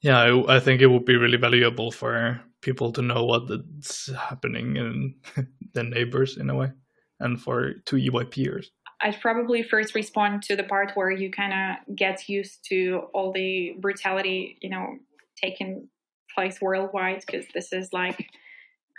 yeah, 0.01 0.19
I, 0.19 0.57
I, 0.57 0.59
think 0.59 0.81
it 0.81 0.87
would 0.87 1.05
be 1.05 1.15
really 1.15 1.37
valuable 1.37 1.91
for 1.91 2.41
people 2.61 2.91
to 2.93 3.01
know 3.01 3.23
what's 3.25 4.11
happening 4.13 4.75
in 4.75 5.15
the 5.73 5.83
neighbors 5.83 6.37
in 6.37 6.49
a 6.49 6.55
way, 6.55 6.71
and 7.19 7.39
for 7.39 7.73
two 7.85 7.97
EYPers. 7.97 8.65
I'd 8.99 9.21
probably 9.21 9.61
first 9.61 9.93
respond 9.93 10.41
to 10.43 10.55
the 10.55 10.63
part 10.63 10.93
where 10.95 11.11
you 11.11 11.29
kind 11.29 11.53
of 11.53 11.95
get 11.95 12.27
used 12.27 12.65
to 12.69 13.03
all 13.13 13.31
the 13.31 13.75
brutality, 13.79 14.57
you 14.61 14.71
know, 14.71 14.97
taking 15.39 15.87
place 16.33 16.59
worldwide, 16.59 17.23
because 17.23 17.45
this 17.53 17.71
is 17.71 17.93
like 17.93 18.27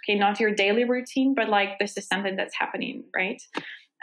okay, 0.09 0.19
not 0.19 0.41
your 0.41 0.55
daily 0.55 0.85
routine, 0.85 1.35
but 1.35 1.49
like 1.49 1.79
this 1.79 1.97
is 1.97 2.07
something 2.07 2.37
that's 2.37 2.55
happening, 2.59 3.05
right? 3.15 3.41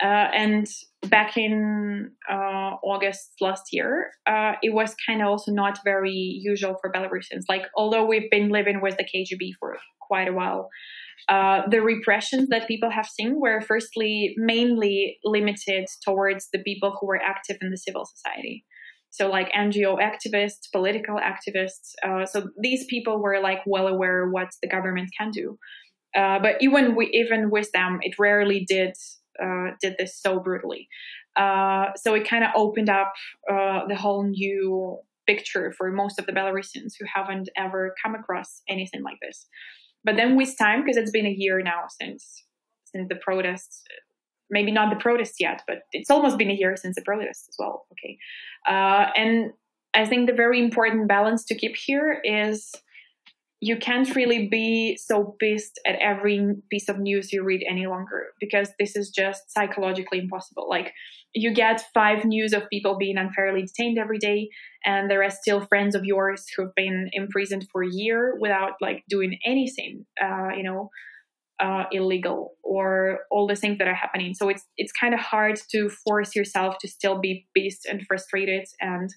Uh, 0.04 0.28
and 0.36 0.68
back 1.04 1.38
in 1.38 2.12
uh, 2.30 2.76
August 2.84 3.32
last 3.40 3.64
year, 3.72 4.12
uh, 4.28 4.54
it 4.62 4.74
was 4.74 4.94
kind 5.08 5.22
of 5.22 5.28
also 5.28 5.52
not 5.52 5.80
very 5.86 6.12
usual 6.12 6.76
for 6.82 6.92
Belarusians. 6.92 7.44
Like, 7.48 7.64
although 7.78 8.06
we've 8.06 8.30
been 8.30 8.50
living 8.50 8.82
with 8.82 8.98
the 8.98 9.06
KGB 9.06 9.52
for 9.60 9.78
quite 10.02 10.28
a 10.28 10.34
while, 10.34 10.70
uh, 11.30 11.62
the 11.70 11.82
repressions 11.82 12.50
that 12.50 12.68
people 12.68 12.90
have 12.90 13.08
seen 13.08 13.40
were 13.40 13.62
firstly 13.62 14.36
mainly 14.38 15.18
limited 15.24 15.86
towards 16.04 16.50
the 16.52 16.60
people 16.60 16.98
who 17.00 17.08
were 17.08 17.22
active 17.22 17.58
in 17.62 17.72
the 17.72 17.78
civil 17.78 18.06
society. 18.06 18.66
So, 19.12 19.30
like 19.30 19.50
NGO 19.54 19.98
activists, 19.98 20.70
political 20.74 21.18
activists. 21.18 21.94
Uh, 22.06 22.26
so, 22.26 22.50
these 22.62 22.86
people 22.90 23.22
were 23.22 23.40
like 23.40 23.60
well 23.66 23.88
aware 23.88 24.30
what 24.30 24.50
the 24.62 24.68
government 24.68 25.10
can 25.18 25.32
do. 25.32 25.58
Uh, 26.16 26.40
but 26.40 26.56
even 26.62 26.96
we, 26.96 27.08
even 27.08 27.50
with 27.50 27.72
them, 27.74 28.00
it 28.02 28.18
rarely 28.18 28.66
did 28.66 28.96
uh, 29.42 29.72
did 29.82 29.96
this 30.00 30.18
so 30.18 30.40
brutally. 30.40 30.88
Uh, 31.36 31.88
so 31.98 32.14
it 32.14 32.28
kind 32.28 32.44
of 32.44 32.52
opened 32.56 32.90
up 32.90 33.14
uh, 33.52 33.86
the 33.88 33.96
whole 33.96 34.24
new 34.24 34.98
picture 35.28 35.74
for 35.78 35.92
most 35.92 36.20
of 36.20 36.26
the 36.26 36.32
Belarusians 36.32 36.94
who 36.98 37.06
haven't 37.14 37.50
ever 37.58 37.94
come 38.02 38.16
across 38.16 38.62
anything 38.70 39.04
like 39.04 39.18
this. 39.22 39.48
But 40.04 40.16
then 40.16 40.36
with 40.36 40.58
time, 40.58 40.82
because 40.82 40.98
it's 40.98 41.12
been 41.12 41.26
a 41.26 41.36
year 41.38 41.62
now 41.62 41.84
since 41.90 42.44
since 42.86 43.10
the 43.10 43.16
protests, 43.16 43.84
maybe 44.50 44.72
not 44.72 44.90
the 44.90 45.02
protests 45.02 45.36
yet, 45.40 45.64
but 45.68 45.80
it's 45.92 46.10
almost 46.10 46.38
been 46.38 46.52
a 46.52 46.54
year 46.54 46.78
since 46.78 46.96
the 46.96 47.02
protests 47.02 47.50
as 47.50 47.56
well. 47.60 47.88
Okay, 47.94 48.18
uh, 48.68 49.12
and 49.16 49.52
I 49.94 50.06
think 50.06 50.28
the 50.28 50.36
very 50.36 50.64
important 50.64 51.08
balance 51.08 51.44
to 51.46 51.56
keep 51.56 51.76
here 51.76 52.22
is 52.24 52.72
you 53.66 53.76
can't 53.76 54.16
really 54.16 54.48
be 54.48 54.96
so 54.96 55.36
pissed 55.40 55.80
at 55.88 55.96
every 55.96 56.54
piece 56.70 56.88
of 56.88 57.00
news 57.00 57.34
you 57.34 57.44
read 57.44 57.66
any 57.68 57.88
longer 57.88 58.28
because 58.40 58.70
this 58.78 58.96
is 58.96 59.10
just 59.10 59.52
psychologically 59.52 60.20
impossible. 60.20 60.70
Like 60.70 60.94
you 61.34 61.52
get 61.52 61.82
five 61.92 62.26
news 62.26 62.54
of 62.54 62.70
people 62.70 62.96
being 62.96 63.18
unfairly 63.18 63.64
detained 63.64 63.98
every 63.98 64.20
day, 64.20 64.50
and 64.86 65.10
there 65.10 65.24
are 65.24 65.32
still 65.32 65.66
friends 65.66 65.96
of 65.96 66.06
yours 66.06 66.46
who've 66.56 66.76
been 66.76 67.10
imprisoned 67.12 67.66
for 67.72 67.82
a 67.84 67.90
year 67.92 68.38
without 68.40 68.74
like 68.82 69.04
doing 69.10 69.40
anything, 69.44 70.06
uh, 70.22 70.50
you 70.56 70.62
know, 70.62 70.92
uh, 71.60 71.86
illegal 71.92 72.52
or 72.64 73.22
all 73.32 73.48
the 73.48 73.56
things 73.56 73.80
that 73.80 73.88
are 73.88 73.96
happening. 73.96 74.36
So 74.36 74.48
it's 74.48 74.66
it's 74.78 74.92
kind 74.92 75.16
of 75.16 75.20
hard 75.20 75.60
to 75.72 75.90
force 75.90 76.36
yourself 76.36 76.78
to 76.82 76.88
still 76.88 77.20
be 77.20 77.48
pissed 77.58 77.88
and 77.88 78.06
frustrated 78.06 78.66
and 78.80 79.10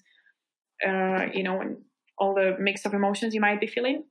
uh, 0.83 1.27
you 1.35 1.43
know 1.43 1.61
and 1.61 1.77
all 2.17 2.33
the 2.33 2.55
mix 2.59 2.83
of 2.83 2.95
emotions 2.95 3.35
you 3.35 3.41
might 3.41 3.61
be 3.61 3.67
feeling 3.67 4.05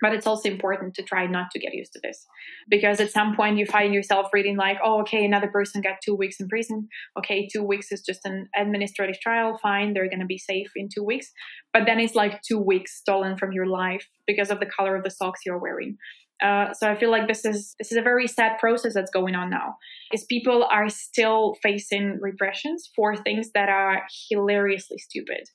but 0.00 0.12
it's 0.12 0.26
also 0.26 0.48
important 0.48 0.94
to 0.94 1.02
try 1.02 1.26
not 1.26 1.50
to 1.52 1.58
get 1.58 1.74
used 1.74 1.92
to 1.92 2.00
this. 2.02 2.26
Because 2.68 3.00
at 3.00 3.10
some 3.10 3.34
point 3.36 3.58
you 3.58 3.66
find 3.66 3.94
yourself 3.94 4.28
reading 4.32 4.56
like 4.56 4.78
oh 4.82 5.00
okay 5.00 5.24
another 5.24 5.48
person 5.48 5.80
got 5.80 5.96
two 6.04 6.14
weeks 6.14 6.40
in 6.40 6.48
prison. 6.48 6.88
Okay 7.18 7.48
two 7.52 7.62
weeks 7.62 7.90
is 7.92 8.02
just 8.02 8.20
an 8.24 8.48
administrative 8.56 9.20
trial. 9.20 9.58
Fine 9.62 9.94
they're 9.94 10.08
going 10.08 10.20
to 10.20 10.26
be 10.26 10.38
safe 10.38 10.70
in 10.76 10.88
two 10.88 11.02
weeks. 11.04 11.30
But 11.72 11.84
then 11.86 12.00
it's 12.00 12.14
like 12.14 12.42
two 12.42 12.58
weeks 12.58 12.96
stolen 12.96 13.36
from 13.36 13.52
your 13.52 13.66
life 13.66 14.06
because 14.26 14.50
of 14.50 14.60
the 14.60 14.66
color 14.66 14.96
of 14.96 15.04
the 15.04 15.10
socks 15.10 15.40
you're 15.44 15.58
wearing. 15.58 15.96
Uh, 16.42 16.72
so 16.72 16.88
I 16.88 16.94
feel 16.94 17.10
like 17.10 17.26
this 17.26 17.44
is 17.44 17.74
this 17.78 17.90
is 17.90 17.98
a 17.98 18.02
very 18.02 18.28
sad 18.28 18.58
process 18.58 18.94
that's 18.94 19.10
going 19.10 19.34
on 19.34 19.50
now. 19.50 19.76
Is 20.12 20.24
people 20.24 20.64
are 20.70 20.88
still 20.88 21.56
facing 21.62 22.18
repressions 22.20 22.90
for 22.94 23.16
things 23.16 23.50
that 23.54 23.68
are 23.68 24.02
hilariously 24.30 24.98
stupid, 24.98 25.48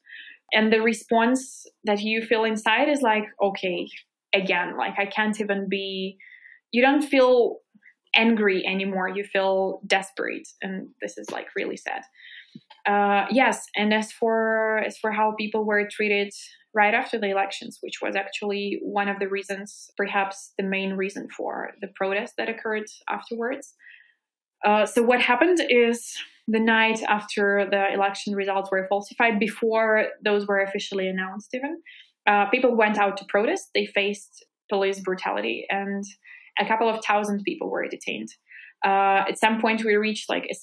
and 0.51 0.73
the 0.73 0.81
response 0.81 1.65
that 1.85 2.01
you 2.01 2.21
feel 2.21 2.43
inside 2.43 2.89
is 2.89 3.01
like, 3.01 3.23
okay, 3.41 3.87
again. 4.33 4.77
Like 4.77 4.95
I 4.97 5.05
can't 5.05 5.39
even 5.39 5.67
be, 5.69 6.17
you 6.71 6.81
don't 6.81 7.03
feel 7.03 7.57
angry 8.15 8.65
anymore. 8.65 9.09
You 9.09 9.23
feel 9.23 9.81
desperate. 9.87 10.47
And 10.61 10.89
this 11.01 11.17
is 11.17 11.29
like 11.31 11.47
really 11.55 11.77
sad. 11.77 12.01
Uh, 12.85 13.25
yes. 13.31 13.65
And 13.75 13.93
as 13.93 14.11
for, 14.11 14.79
as 14.79 14.97
for 14.97 15.11
how 15.11 15.33
people 15.37 15.65
were 15.65 15.87
treated 15.89 16.31
right 16.73 16.93
after 16.93 17.19
the 17.19 17.29
elections, 17.29 17.77
which 17.81 17.99
was 18.01 18.15
actually 18.15 18.79
one 18.83 19.07
of 19.07 19.19
the 19.19 19.27
reasons, 19.27 19.89
perhaps 19.95 20.53
the 20.57 20.63
main 20.63 20.93
reason 20.93 21.27
for 21.35 21.71
the 21.81 21.87
protest 21.95 22.33
that 22.37 22.49
occurred 22.49 22.85
afterwards. 23.09 23.73
Uh, 24.65 24.85
so 24.85 25.03
what 25.03 25.21
happened 25.21 25.59
is 25.69 26.15
the 26.47 26.59
night 26.59 27.01
after 27.03 27.67
the 27.69 27.93
election 27.93 28.35
results 28.35 28.69
were 28.71 28.87
falsified, 28.87 29.39
before 29.39 30.07
those 30.23 30.47
were 30.47 30.61
officially 30.61 31.07
announced, 31.07 31.49
even 31.53 31.81
uh, 32.27 32.45
people 32.49 32.75
went 32.75 32.97
out 32.97 33.17
to 33.17 33.25
protest. 33.25 33.69
They 33.73 33.85
faced 33.85 34.45
police 34.69 34.99
brutality, 34.99 35.65
and 35.69 36.03
a 36.59 36.65
couple 36.65 36.89
of 36.89 37.03
thousand 37.03 37.43
people 37.43 37.69
were 37.69 37.87
detained. 37.87 38.29
Uh, 38.85 39.23
at 39.27 39.39
some 39.39 39.61
point, 39.61 39.83
we 39.83 39.95
reached 39.95 40.29
like 40.29 40.45
a 40.49 40.55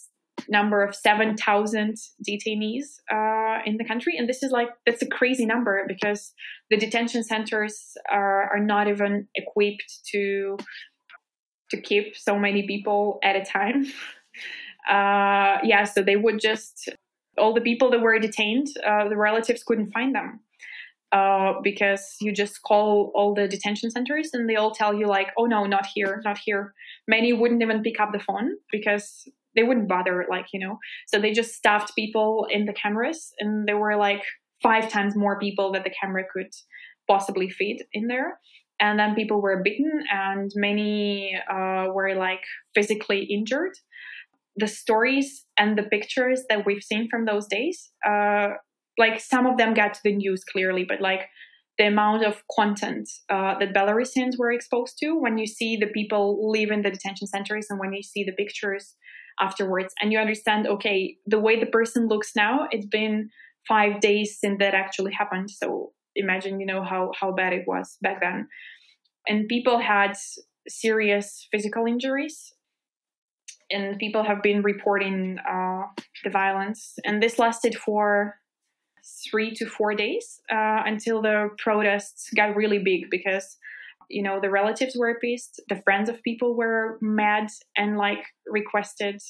number 0.49 0.83
of 0.83 0.95
7,000 0.95 1.97
detainees 2.29 2.85
uh, 3.11 3.63
in 3.65 3.77
the 3.77 3.85
country. 3.85 4.17
And 4.17 4.29
this 4.29 4.43
is 4.43 4.51
like, 4.51 4.69
that's 4.87 5.03
a 5.03 5.07
crazy 5.07 5.47
number 5.47 5.85
because 5.87 6.33
the 6.71 6.77
detention 6.77 7.23
centers 7.25 7.97
are, 8.11 8.51
are 8.53 8.61
not 8.61 8.89
even 8.89 9.29
equipped 9.35 10.01
to, 10.13 10.57
to 11.71 11.81
keep 11.81 12.17
so 12.17 12.39
many 12.39 12.67
people 12.67 13.19
at 13.23 13.37
a 13.37 13.45
time. 13.45 13.87
Uh, 14.89 15.59
yeah, 15.63 15.85
so 15.85 16.03
they 16.03 16.17
would 16.17 16.41
just, 16.41 16.89
all 17.37 17.53
the 17.53 17.61
people 17.61 17.91
that 17.91 18.01
were 18.01 18.19
detained, 18.19 18.67
uh, 18.85 19.07
the 19.09 19.17
relatives 19.17 19.63
couldn't 19.63 19.93
find 19.93 20.15
them 20.15 20.41
uh, 21.13 21.55
because 21.63 22.17
you 22.21 22.33
just 22.33 22.63
call 22.63 23.11
all 23.15 23.35
the 23.35 23.49
detention 23.49 23.91
centers 23.91 24.31
and 24.33 24.49
they 24.49 24.57
all 24.57 24.71
tell 24.71 24.95
you 24.95 25.07
like, 25.07 25.29
oh 25.37 25.47
no, 25.47 25.65
not 25.65 25.87
here, 25.93 26.21
not 26.25 26.39
here. 26.39 26.73
Many 27.09 27.33
wouldn't 27.33 27.63
even 27.63 27.83
pick 27.83 27.99
up 28.01 28.11
the 28.13 28.21
phone 28.21 28.53
because 28.71 29.25
they 29.57 29.63
wouldn't 29.63 29.89
bother, 29.89 30.27
like 30.31 30.47
you 30.53 30.61
know. 30.61 30.79
So 31.09 31.21
they 31.21 31.33
just 31.33 31.55
stuffed 31.55 31.95
people 31.97 32.47
in 32.51 32.67
the 32.67 32.73
cameras, 32.73 33.33
and 33.41 33.67
there 33.67 33.79
were 33.79 33.97
like 33.97 34.23
five 34.63 34.89
times 34.89 35.17
more 35.17 35.39
people 35.39 35.73
that 35.73 35.85
the 35.85 35.93
camera 36.01 36.25
could 36.33 36.51
possibly 37.09 37.51
feed 37.51 37.85
in 37.93 38.07
there. 38.07 38.39
And 38.79 38.99
then 38.99 39.15
people 39.15 39.43
were 39.43 39.63
bitten, 39.63 40.05
and 40.13 40.51
many 40.55 41.37
uh, 41.51 41.87
were 41.93 42.15
like 42.15 42.43
physically 42.75 43.25
injured. 43.25 43.73
The 44.57 44.69
stories 44.69 45.45
and 45.57 45.77
the 45.77 45.85
pictures 45.85 46.45
that 46.49 46.67
we've 46.67 46.83
seen 46.83 47.09
from 47.09 47.25
those 47.25 47.47
days 47.47 47.91
uh, 48.07 48.51
like 49.01 49.19
some 49.19 49.47
of 49.47 49.57
them 49.57 49.75
got 49.75 49.95
to 49.95 50.01
the 50.05 50.15
news 50.15 50.45
clearly, 50.45 50.85
but 50.85 51.01
like 51.01 51.23
the 51.79 51.87
amount 51.87 52.25
of 52.25 52.43
content 52.59 53.09
uh, 53.35 53.59
that 53.59 53.75
Belarusians 53.75 54.35
were 54.39 54.53
exposed 54.53 54.95
to 54.99 55.09
when 55.25 55.39
you 55.39 55.47
see 55.47 55.77
the 55.77 55.87
people 55.99 56.25
leave 56.55 56.71
in 56.71 56.83
the 56.83 56.91
detention 56.91 57.27
centers 57.27 57.67
and 57.71 57.81
when 57.81 57.93
you 57.93 58.03
see 58.03 58.23
the 58.23 58.37
pictures 58.43 58.95
afterwards, 59.41 59.95
and 60.01 60.13
you 60.13 60.19
understand, 60.19 60.67
okay, 60.67 61.17
the 61.27 61.41
way 61.47 61.59
the 61.59 61.73
person 61.79 62.09
looks 62.09 62.33
now, 62.37 62.69
it's 62.71 62.91
been 63.01 63.31
five 63.67 64.01
days 64.01 64.39
since 64.39 64.59
that 64.59 64.75
actually 64.75 65.13
happened. 65.13 65.51
So 65.51 65.93
imagine, 66.15 66.61
you 66.61 66.67
know, 66.67 66.83
how 66.85 67.13
how 67.21 67.33
bad 67.33 67.53
it 67.59 67.65
was 67.67 67.97
back 68.03 68.21
then, 68.21 68.49
and 69.27 69.49
people 69.49 69.79
had 69.79 70.13
serious 70.69 71.49
physical 71.51 71.87
injuries. 71.87 72.53
And 73.73 74.01
people 74.01 74.25
have 74.25 74.43
been 74.43 74.63
reporting 74.63 75.39
uh, 75.49 75.83
the 76.25 76.31
violence, 76.43 76.83
and 77.07 77.23
this 77.23 77.39
lasted 77.39 77.75
for 77.77 78.40
three 79.31 79.55
to 79.55 79.67
four 79.67 79.95
days 79.95 80.41
uh, 80.51 80.83
until 80.87 81.23
the 81.23 81.49
protests 81.59 82.31
got 82.35 82.57
really 82.57 82.79
big 82.79 83.11
because 83.11 83.57
you 84.09 84.23
know 84.23 84.41
the 84.41 84.51
relatives 84.51 84.97
were 84.99 85.19
pissed 85.21 85.61
the 85.69 85.81
friends 85.85 86.09
of 86.09 86.23
people 86.23 86.57
were 86.57 86.99
mad 87.01 87.47
and 87.77 87.97
like 87.97 88.25
requested 88.47 89.21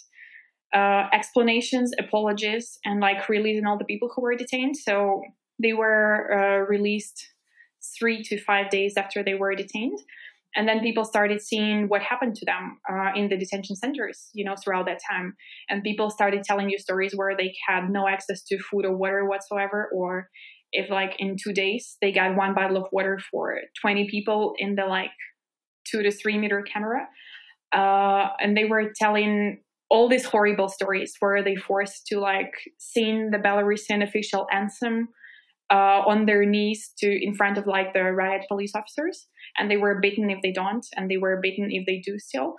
uh, 0.74 1.08
explanations 1.12 1.92
apologies 1.98 2.78
and 2.84 3.00
like 3.00 3.28
releasing 3.28 3.66
all 3.66 3.78
the 3.78 3.84
people 3.84 4.10
who 4.14 4.22
were 4.22 4.36
detained. 4.36 4.76
So 4.76 5.22
they 5.60 5.72
were 5.72 6.32
uh, 6.32 6.66
released 6.66 7.26
three 7.98 8.22
to 8.24 8.38
five 8.40 8.70
days 8.70 8.94
after 8.96 9.22
they 9.22 9.34
were 9.34 9.54
detained 9.54 9.98
and 10.56 10.68
then 10.68 10.80
people 10.80 11.04
started 11.04 11.40
seeing 11.40 11.86
what 11.88 12.02
happened 12.02 12.34
to 12.34 12.44
them 12.44 12.78
uh, 12.90 13.10
in 13.14 13.28
the 13.28 13.36
detention 13.36 13.76
centers 13.76 14.30
you 14.34 14.44
know 14.44 14.54
throughout 14.62 14.86
that 14.86 15.00
time. 15.08 15.34
And 15.68 15.82
people 15.82 16.10
started 16.10 16.42
telling 16.42 16.70
you 16.70 16.78
stories 16.78 17.12
where 17.14 17.36
they 17.36 17.54
had 17.68 17.90
no 17.90 18.08
access 18.08 18.42
to 18.44 18.58
food 18.58 18.84
or 18.84 18.96
water 18.96 19.26
whatsoever 19.28 19.90
or 19.94 20.28
if 20.72 20.90
like 20.90 21.16
in 21.18 21.36
two 21.42 21.52
days 21.52 21.96
they 22.00 22.12
got 22.12 22.36
one 22.36 22.54
bottle 22.54 22.76
of 22.76 22.86
water 22.92 23.18
for 23.30 23.58
20 23.80 24.08
people 24.08 24.54
in 24.58 24.76
the 24.76 24.86
like 24.86 25.10
two 25.90 26.02
to 26.02 26.10
three 26.10 26.38
meter 26.38 26.62
camera. 26.62 27.06
Uh, 27.72 28.28
and 28.40 28.56
they 28.56 28.64
were 28.64 28.92
telling 29.00 29.60
all 29.88 30.08
these 30.08 30.24
horrible 30.24 30.68
stories 30.68 31.14
where 31.20 31.42
they 31.42 31.56
forced 31.56 32.06
to 32.06 32.18
like 32.18 32.52
sing 32.78 33.30
the 33.30 33.38
Belarusian 33.38 34.02
official 34.02 34.46
anthem 34.52 35.08
uh, 35.70 36.02
on 36.06 36.26
their 36.26 36.44
knees 36.44 36.92
to 36.98 37.06
in 37.06 37.34
front 37.34 37.58
of 37.58 37.66
like 37.66 37.92
the 37.92 38.02
riot 38.02 38.42
police 38.48 38.72
officers, 38.74 39.26
and 39.56 39.70
they 39.70 39.76
were 39.76 40.00
beaten 40.00 40.30
if 40.30 40.38
they 40.42 40.52
don't, 40.52 40.86
and 40.96 41.10
they 41.10 41.16
were 41.16 41.40
beaten 41.40 41.68
if 41.70 41.86
they 41.86 41.98
do 41.98 42.18
still. 42.18 42.56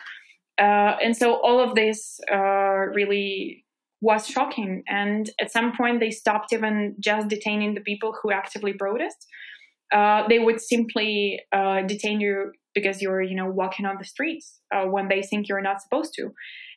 Uh, 0.60 0.96
and 1.04 1.16
so 1.16 1.36
all 1.42 1.60
of 1.60 1.76
this 1.76 2.20
uh, 2.32 2.86
really 2.94 3.64
was 4.02 4.28
shocking. 4.28 4.84
And 4.88 5.30
at 5.40 5.52
some 5.52 5.76
point, 5.76 6.00
they 6.00 6.12
stopped 6.12 6.54
even 6.54 6.96
just 7.00 7.28
detaining 7.28 7.76
the 7.76 7.82
people 7.82 8.16
who 8.22 8.32
actively 8.32 8.74
protest. 8.74 9.28
Uh, 9.94 10.28
they 10.28 10.40
would 10.40 10.62
simply 10.62 11.42
uh, 11.52 11.82
detain 11.84 12.20
you 12.22 12.52
because 12.74 13.02
you're, 13.02 13.22
you 13.22 13.36
know, 13.36 13.50
walking 13.50 13.86
on 13.86 13.98
the 13.98 14.06
streets 14.06 14.60
uh, 14.74 14.86
when 14.86 15.10
they 15.10 15.22
think 15.22 15.48
you're 15.48 15.62
not 15.62 15.82
supposed 15.82 16.14
to. 16.16 16.30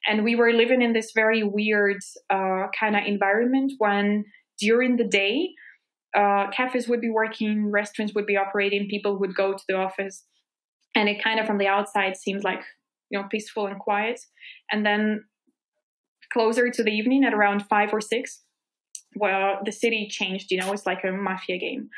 And 0.07 0.25
we 0.25 0.35
were 0.35 0.53
living 0.53 0.83
in 0.83 0.93
this 0.93 1.13
very 1.15 1.43
weird 1.43 1.99
uh, 2.31 2.67
kind 2.79 2.97
of 2.97 3.03
environment 3.07 3.73
when 3.79 4.25
during 4.59 4.97
the 4.97 5.05
day, 5.05 5.51
uh, 6.15 6.51
cafes 6.51 6.89
would 6.89 7.01
be 7.01 7.11
working, 7.11 7.71
restaurants 7.71 8.15
would 8.15 8.27
be 8.27 8.37
operating, 8.37 8.89
people 8.89 9.19
would 9.19 9.35
go 9.35 9.53
to 9.53 9.65
the 9.69 9.75
office, 9.75 10.25
and 10.95 11.09
it 11.09 11.23
kind 11.23 11.41
of 11.41 11.47
from 11.47 11.59
the 11.59 11.67
outside 11.67 12.17
seems 12.17 12.45
like 12.45 12.63
you 13.11 13.19
know 13.19 13.27
peaceful 13.31 13.67
and 13.67 13.79
quiet. 13.79 14.21
And 14.71 14.85
then 14.85 15.25
closer 16.33 16.71
to 16.71 16.83
the 16.83 16.91
evening, 16.91 17.25
at 17.25 17.35
around 17.35 17.65
five 17.69 17.93
or 17.93 18.01
six, 18.01 18.43
well, 19.17 19.59
the 19.65 19.73
city 19.73 20.09
changed. 20.11 20.51
You 20.51 20.59
know, 20.59 20.73
it's 20.73 20.87
like 20.87 21.05
a 21.05 21.13
mafia 21.13 21.59
game. 21.59 21.89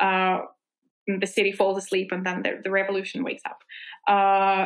Uh, 0.00 0.40
the 1.06 1.26
city 1.26 1.52
falls 1.52 1.76
asleep 1.76 2.08
and 2.12 2.24
then 2.24 2.42
the, 2.42 2.60
the 2.64 2.70
revolution 2.70 3.22
wakes 3.22 3.42
up 3.44 3.58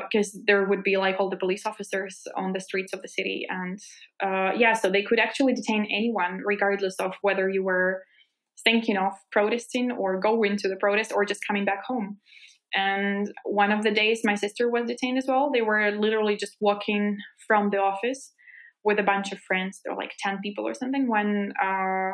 because 0.09 0.35
uh, 0.37 0.39
there 0.47 0.65
would 0.65 0.83
be 0.83 0.97
like 0.97 1.17
all 1.19 1.29
the 1.29 1.37
police 1.37 1.67
officers 1.67 2.23
on 2.37 2.53
the 2.53 2.61
streets 2.61 2.93
of 2.93 3.03
the 3.03 3.09
city 3.09 3.45
and 3.49 3.81
uh, 4.23 4.53
yeah 4.57 4.73
so 4.73 4.89
they 4.89 5.03
could 5.03 5.19
actually 5.19 5.53
detain 5.53 5.85
anyone 5.91 6.41
regardless 6.45 6.95
of 6.97 7.15
whether 7.23 7.49
you 7.49 7.65
were 7.65 8.03
thinking 8.65 8.97
of 8.97 9.13
protesting 9.31 9.93
or 9.93 10.19
going 10.19 10.57
to 10.59 10.69
the 10.69 10.77
protest 10.77 11.13
or 11.15 11.25
just 11.25 11.47
coming 11.47 11.65
back 11.65 11.85
home. 11.85 12.19
And 12.75 13.33
one 13.45 13.71
of 13.71 13.83
the 13.83 13.91
days 13.91 14.21
my 14.25 14.35
sister 14.35 14.71
was 14.71 14.87
detained 14.87 15.19
as 15.19 15.27
well. 15.27 15.51
They 15.53 15.63
were 15.63 15.91
literally 15.91 16.37
just 16.37 16.57
walking 16.61 17.17
from 17.47 17.71
the 17.71 17.79
office 17.79 18.33
with 18.85 18.99
a 18.99 19.03
bunch 19.03 19.33
of 19.33 19.39
friends. 19.41 19.81
Were 19.89 19.97
like 19.97 20.13
10 20.21 20.39
people 20.43 20.67
or 20.67 20.75
something 20.75 21.09
when 21.09 21.53
uh, 21.63 22.13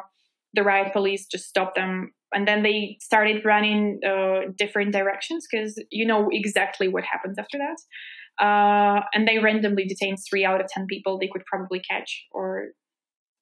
the 0.55 0.63
riot 0.63 0.93
police 0.93 1.27
just 1.27 1.49
stopped 1.49 1.75
them. 1.75 2.13
And 2.33 2.47
then 2.49 2.63
they 2.63 2.99
started 3.01 3.45
running 3.45 4.01
uh, 4.07 4.53
different 4.57 4.93
directions 4.93 5.47
because 5.51 5.81
you 5.91 6.07
know 6.07 6.29
exactly 6.33 6.89
what 6.89 7.05
happens 7.05 7.39
after 7.39 7.59
that. 7.59 8.45
Uh, 8.45 9.03
and 9.13 9.29
they 9.29 9.39
randomly 9.39 9.87
detained 9.87 10.19
three 10.29 10.45
out 10.45 10.61
of 10.61 10.67
ten 10.69 10.87
people 10.87 11.19
they 11.19 11.29
could 11.29 11.45
probably 11.47 11.81
catch 11.81 12.27
or 12.33 12.71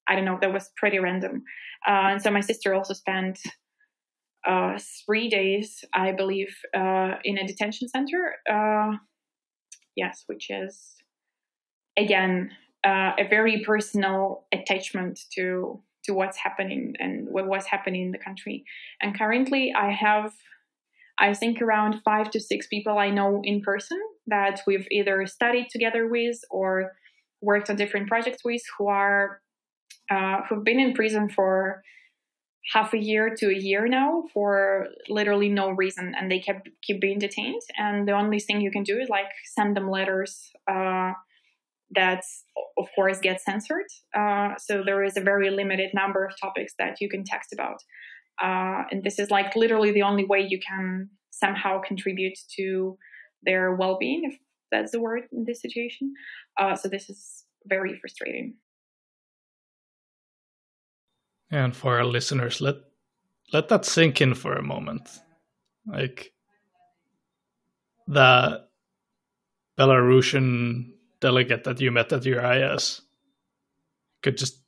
i 0.08 0.14
don't 0.14 0.24
know 0.24 0.38
that 0.40 0.52
was 0.52 0.70
pretty 0.76 0.98
random 0.98 1.42
uh, 1.86 2.08
and 2.12 2.22
so 2.22 2.30
my 2.30 2.40
sister 2.40 2.74
also 2.74 2.94
spent 2.94 3.38
uh, 4.46 4.78
three 5.04 5.28
days 5.28 5.84
i 5.94 6.12
believe 6.12 6.54
uh, 6.76 7.12
in 7.24 7.38
a 7.38 7.46
detention 7.46 7.88
center 7.88 8.34
uh, 8.50 8.96
yes 9.96 10.24
which 10.26 10.50
is 10.50 10.94
again 11.96 12.50
a 12.84 13.24
very 13.30 13.62
personal 13.64 14.44
attachment 14.52 15.20
to 15.32 15.80
to 16.04 16.14
what's 16.14 16.36
happening 16.36 16.94
and 16.98 17.28
what 17.28 17.46
was 17.46 17.66
happening 17.66 18.02
in 18.02 18.12
the 18.12 18.18
country. 18.18 18.64
And 19.00 19.16
currently, 19.16 19.72
I 19.76 19.90
have, 19.90 20.32
I 21.18 21.34
think, 21.34 21.62
around 21.62 22.02
five 22.04 22.30
to 22.30 22.40
six 22.40 22.66
people 22.66 22.98
I 22.98 23.10
know 23.10 23.40
in 23.44 23.60
person 23.60 24.00
that 24.26 24.60
we've 24.66 24.86
either 24.90 25.26
studied 25.26 25.68
together 25.70 26.08
with 26.08 26.38
or 26.50 26.92
worked 27.40 27.70
on 27.70 27.76
different 27.76 28.08
projects 28.08 28.44
with 28.44 28.62
who 28.78 28.88
are 28.88 29.40
uh, 30.10 30.42
who've 30.48 30.64
been 30.64 30.80
in 30.80 30.94
prison 30.94 31.28
for 31.28 31.82
half 32.72 32.94
a 32.94 32.98
year 32.98 33.34
to 33.36 33.48
a 33.48 33.54
year 33.54 33.88
now 33.88 34.22
for 34.32 34.86
literally 35.08 35.48
no 35.48 35.70
reason 35.70 36.14
and 36.16 36.30
they 36.30 36.38
kept 36.38 36.68
keep 36.82 37.00
being 37.00 37.18
detained. 37.18 37.60
And 37.76 38.06
the 38.06 38.12
only 38.12 38.38
thing 38.38 38.60
you 38.60 38.70
can 38.70 38.84
do 38.84 38.98
is 38.98 39.08
like 39.08 39.30
send 39.54 39.76
them 39.76 39.90
letters 39.90 40.50
uh, 40.70 41.12
that 41.94 42.22
of 42.78 42.86
course 42.94 43.18
get 43.18 43.40
censored. 43.40 43.86
Uh, 44.16 44.50
so 44.58 44.82
there 44.84 45.02
is 45.02 45.16
a 45.16 45.20
very 45.20 45.50
limited 45.50 45.90
number 45.92 46.24
of 46.24 46.32
topics 46.40 46.74
that 46.78 47.00
you 47.00 47.08
can 47.08 47.24
text 47.24 47.52
about. 47.52 47.78
Uh, 48.42 48.84
and 48.90 49.02
this 49.02 49.18
is 49.18 49.30
like 49.30 49.54
literally 49.56 49.92
the 49.92 50.02
only 50.02 50.24
way 50.24 50.40
you 50.40 50.58
can 50.66 51.10
somehow 51.30 51.80
contribute 51.80 52.38
to 52.56 52.96
their 53.42 53.74
well-being 53.74 54.22
if 54.24 54.38
that's 54.70 54.92
the 54.92 55.00
word 55.00 55.24
in 55.32 55.44
this 55.46 55.60
situation. 55.60 56.14
Uh, 56.58 56.76
so 56.76 56.88
this 56.88 57.10
is 57.10 57.44
very 57.66 57.96
frustrating 57.96 58.54
and 61.52 61.76
for 61.76 61.98
our 61.98 62.04
listeners 62.04 62.60
let 62.60 62.76
let 63.52 63.68
that 63.68 63.84
sink 63.84 64.20
in 64.20 64.34
for 64.34 64.54
a 64.54 64.62
moment 64.62 65.08
like 65.86 66.32
the 68.08 68.64
belarusian 69.78 70.92
delegate 71.20 71.64
that 71.64 71.80
you 71.80 71.90
met 71.90 72.12
at 72.12 72.24
your 72.24 72.40
IS 72.44 73.02
could 74.22 74.36
just 74.36 74.58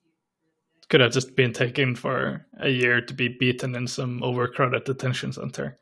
could 0.88 1.00
have 1.00 1.12
just 1.12 1.34
been 1.34 1.52
taken 1.52 1.94
for 1.96 2.46
a 2.60 2.68
year 2.68 3.00
to 3.00 3.14
be 3.14 3.28
beaten 3.28 3.74
in 3.74 3.86
some 3.86 4.22
overcrowded 4.22 4.84
detention 4.84 5.32
center 5.32 5.78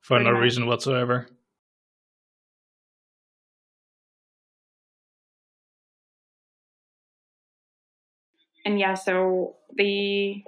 for 0.00 0.16
Pretty 0.16 0.24
no 0.30 0.32
much. 0.32 0.42
reason 0.42 0.66
whatsoever. 0.66 1.28
And 8.66 8.80
yeah, 8.80 8.94
so 8.94 9.54
the 9.76 10.42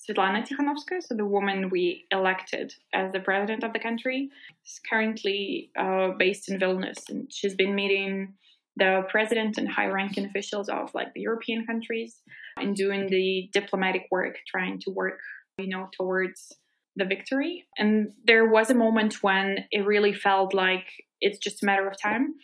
Svetlana 0.00 0.48
Tikhanovskaya, 0.48 1.02
so 1.02 1.14
the 1.14 1.26
woman 1.26 1.68
we 1.68 2.06
elected 2.10 2.72
as 2.94 3.12
the 3.12 3.20
president 3.20 3.62
of 3.62 3.74
the 3.74 3.78
country, 3.78 4.30
is 4.64 4.80
currently 4.88 5.70
uh, 5.78 6.12
based 6.18 6.50
in 6.50 6.58
Vilnius, 6.58 7.10
and 7.10 7.30
she's 7.30 7.54
been 7.54 7.74
meeting 7.74 8.32
the 8.76 9.04
president 9.10 9.58
and 9.58 9.68
high-ranking 9.68 10.24
officials 10.24 10.70
of 10.70 10.94
like 10.94 11.12
the 11.12 11.20
European 11.20 11.66
countries 11.66 12.22
and 12.56 12.74
doing 12.74 13.08
the 13.08 13.50
diplomatic 13.52 14.06
work, 14.10 14.38
trying 14.46 14.78
to 14.80 14.90
work, 14.90 15.20
you 15.58 15.68
know, 15.68 15.90
towards 15.94 16.54
the 16.96 17.04
victory. 17.04 17.66
And 17.76 18.12
there 18.24 18.48
was 18.48 18.70
a 18.70 18.74
moment 18.74 19.22
when 19.22 19.66
it 19.70 19.84
really 19.84 20.14
felt 20.14 20.54
like 20.54 20.86
it's 21.20 21.38
just 21.38 21.62
a 21.62 21.66
matter 21.66 21.86
of 21.86 22.00
time 22.00 22.36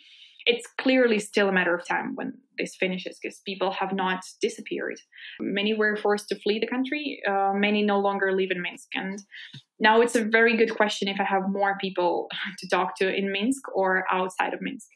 it's 0.47 0.65
clearly 0.77 1.19
still 1.19 1.49
a 1.49 1.51
matter 1.51 1.75
of 1.75 1.85
time 1.85 2.15
when 2.15 2.33
this 2.57 2.73
finishes 2.79 3.19
because 3.21 3.41
people 3.45 3.69
have 3.69 3.93
not 3.93 4.23
disappeared. 4.41 4.95
Many 5.41 5.73
were 5.73 5.97
forced 5.97 6.29
to 6.29 6.39
flee 6.39 6.57
the 6.57 6.67
country. 6.67 7.21
Uh, 7.29 7.51
many 7.53 7.83
no 7.83 7.99
longer 7.99 8.31
live 8.31 8.49
in 8.51 8.61
Minsk. 8.61 8.87
And 8.93 9.21
now 9.77 9.99
it's 9.99 10.15
a 10.15 10.23
very 10.23 10.55
good 10.55 10.73
question 10.73 11.09
if 11.09 11.19
I 11.19 11.25
have 11.25 11.49
more 11.49 11.77
people 11.79 12.29
to 12.59 12.69
talk 12.69 12.97
to 12.99 13.13
in 13.13 13.29
Minsk 13.29 13.61
or 13.75 14.05
outside 14.09 14.53
of 14.53 14.61
Minsk. 14.61 14.87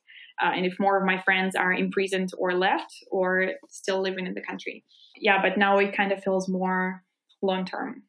Uh, 0.41 0.52
and 0.56 0.66
if 0.66 0.80
more 0.80 0.97
of 0.97 1.06
my 1.06 1.22
friends 1.22 1.54
are 1.54 1.74
imprisoned 1.74 2.32
or 2.38 2.54
left 2.54 2.95
or 3.12 3.52
still 3.68 4.02
living 4.02 4.26
in 4.26 4.34
the 4.34 4.41
country. 4.41 4.86
Yeah, 5.20 5.41
but 5.41 5.58
now 5.58 5.80
it 5.80 5.95
kind 5.95 6.14
of 6.14 6.24
feels 6.24 6.47
more 6.47 7.04
long 7.41 7.66
term 7.66 8.04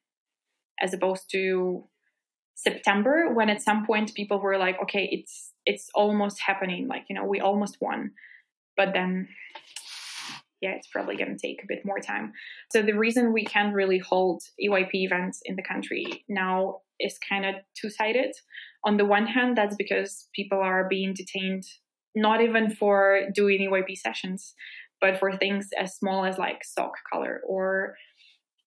as 0.81 0.95
opposed 0.95 1.29
to 1.33 1.89
September 2.55 3.35
when 3.35 3.51
at 3.51 3.61
some 3.61 3.85
point 3.85 4.15
people 4.15 4.41
were 4.41 4.59
like, 4.59 4.81
okay, 4.81 5.09
it's 5.11 5.52
it's 5.67 5.89
almost 5.95 6.41
happening. 6.41 6.89
Like, 6.89 7.05
you 7.09 7.17
know, 7.17 7.25
we 7.25 7.41
almost 7.41 7.79
won. 7.81 8.13
But 8.77 8.93
then, 8.95 9.29
yeah, 10.61 10.71
it's 10.71 10.89
probably 10.89 11.17
going 11.17 11.37
to 11.37 11.47
take 11.47 11.63
a 11.63 11.67
bit 11.69 11.85
more 11.85 12.01
time. 12.01 12.33
So 12.71 12.83
the 12.83 12.99
reason 12.99 13.33
we 13.33 13.45
can't 13.45 13.75
really 13.75 13.99
hold 13.99 14.43
EYP 14.63 14.91
events 14.93 15.41
in 15.45 15.57
the 15.57 15.63
country 15.63 16.25
now 16.29 16.79
is 17.01 17.19
kind 17.29 17.45
of 17.45 17.57
two 17.75 17.91
sided. 17.91 18.33
On 18.85 18.97
the 18.97 19.05
one 19.05 19.27
hand, 19.27 19.57
that's 19.57 19.77
because 19.77 20.29
people 20.35 20.59
are 20.59 20.89
being 20.89 21.15
detained 21.15 21.65
not 22.15 22.43
even 22.43 22.71
for 22.71 23.23
doing 23.35 23.71
EYP 23.71 23.97
sessions, 23.97 24.55
but 25.01 25.19
for 25.19 25.37
things 25.37 25.71
as 25.79 25.97
small 25.97 26.25
as 26.25 26.39
like 26.39 26.63
sock 26.65 26.93
color 27.11 27.41
or, 27.47 27.97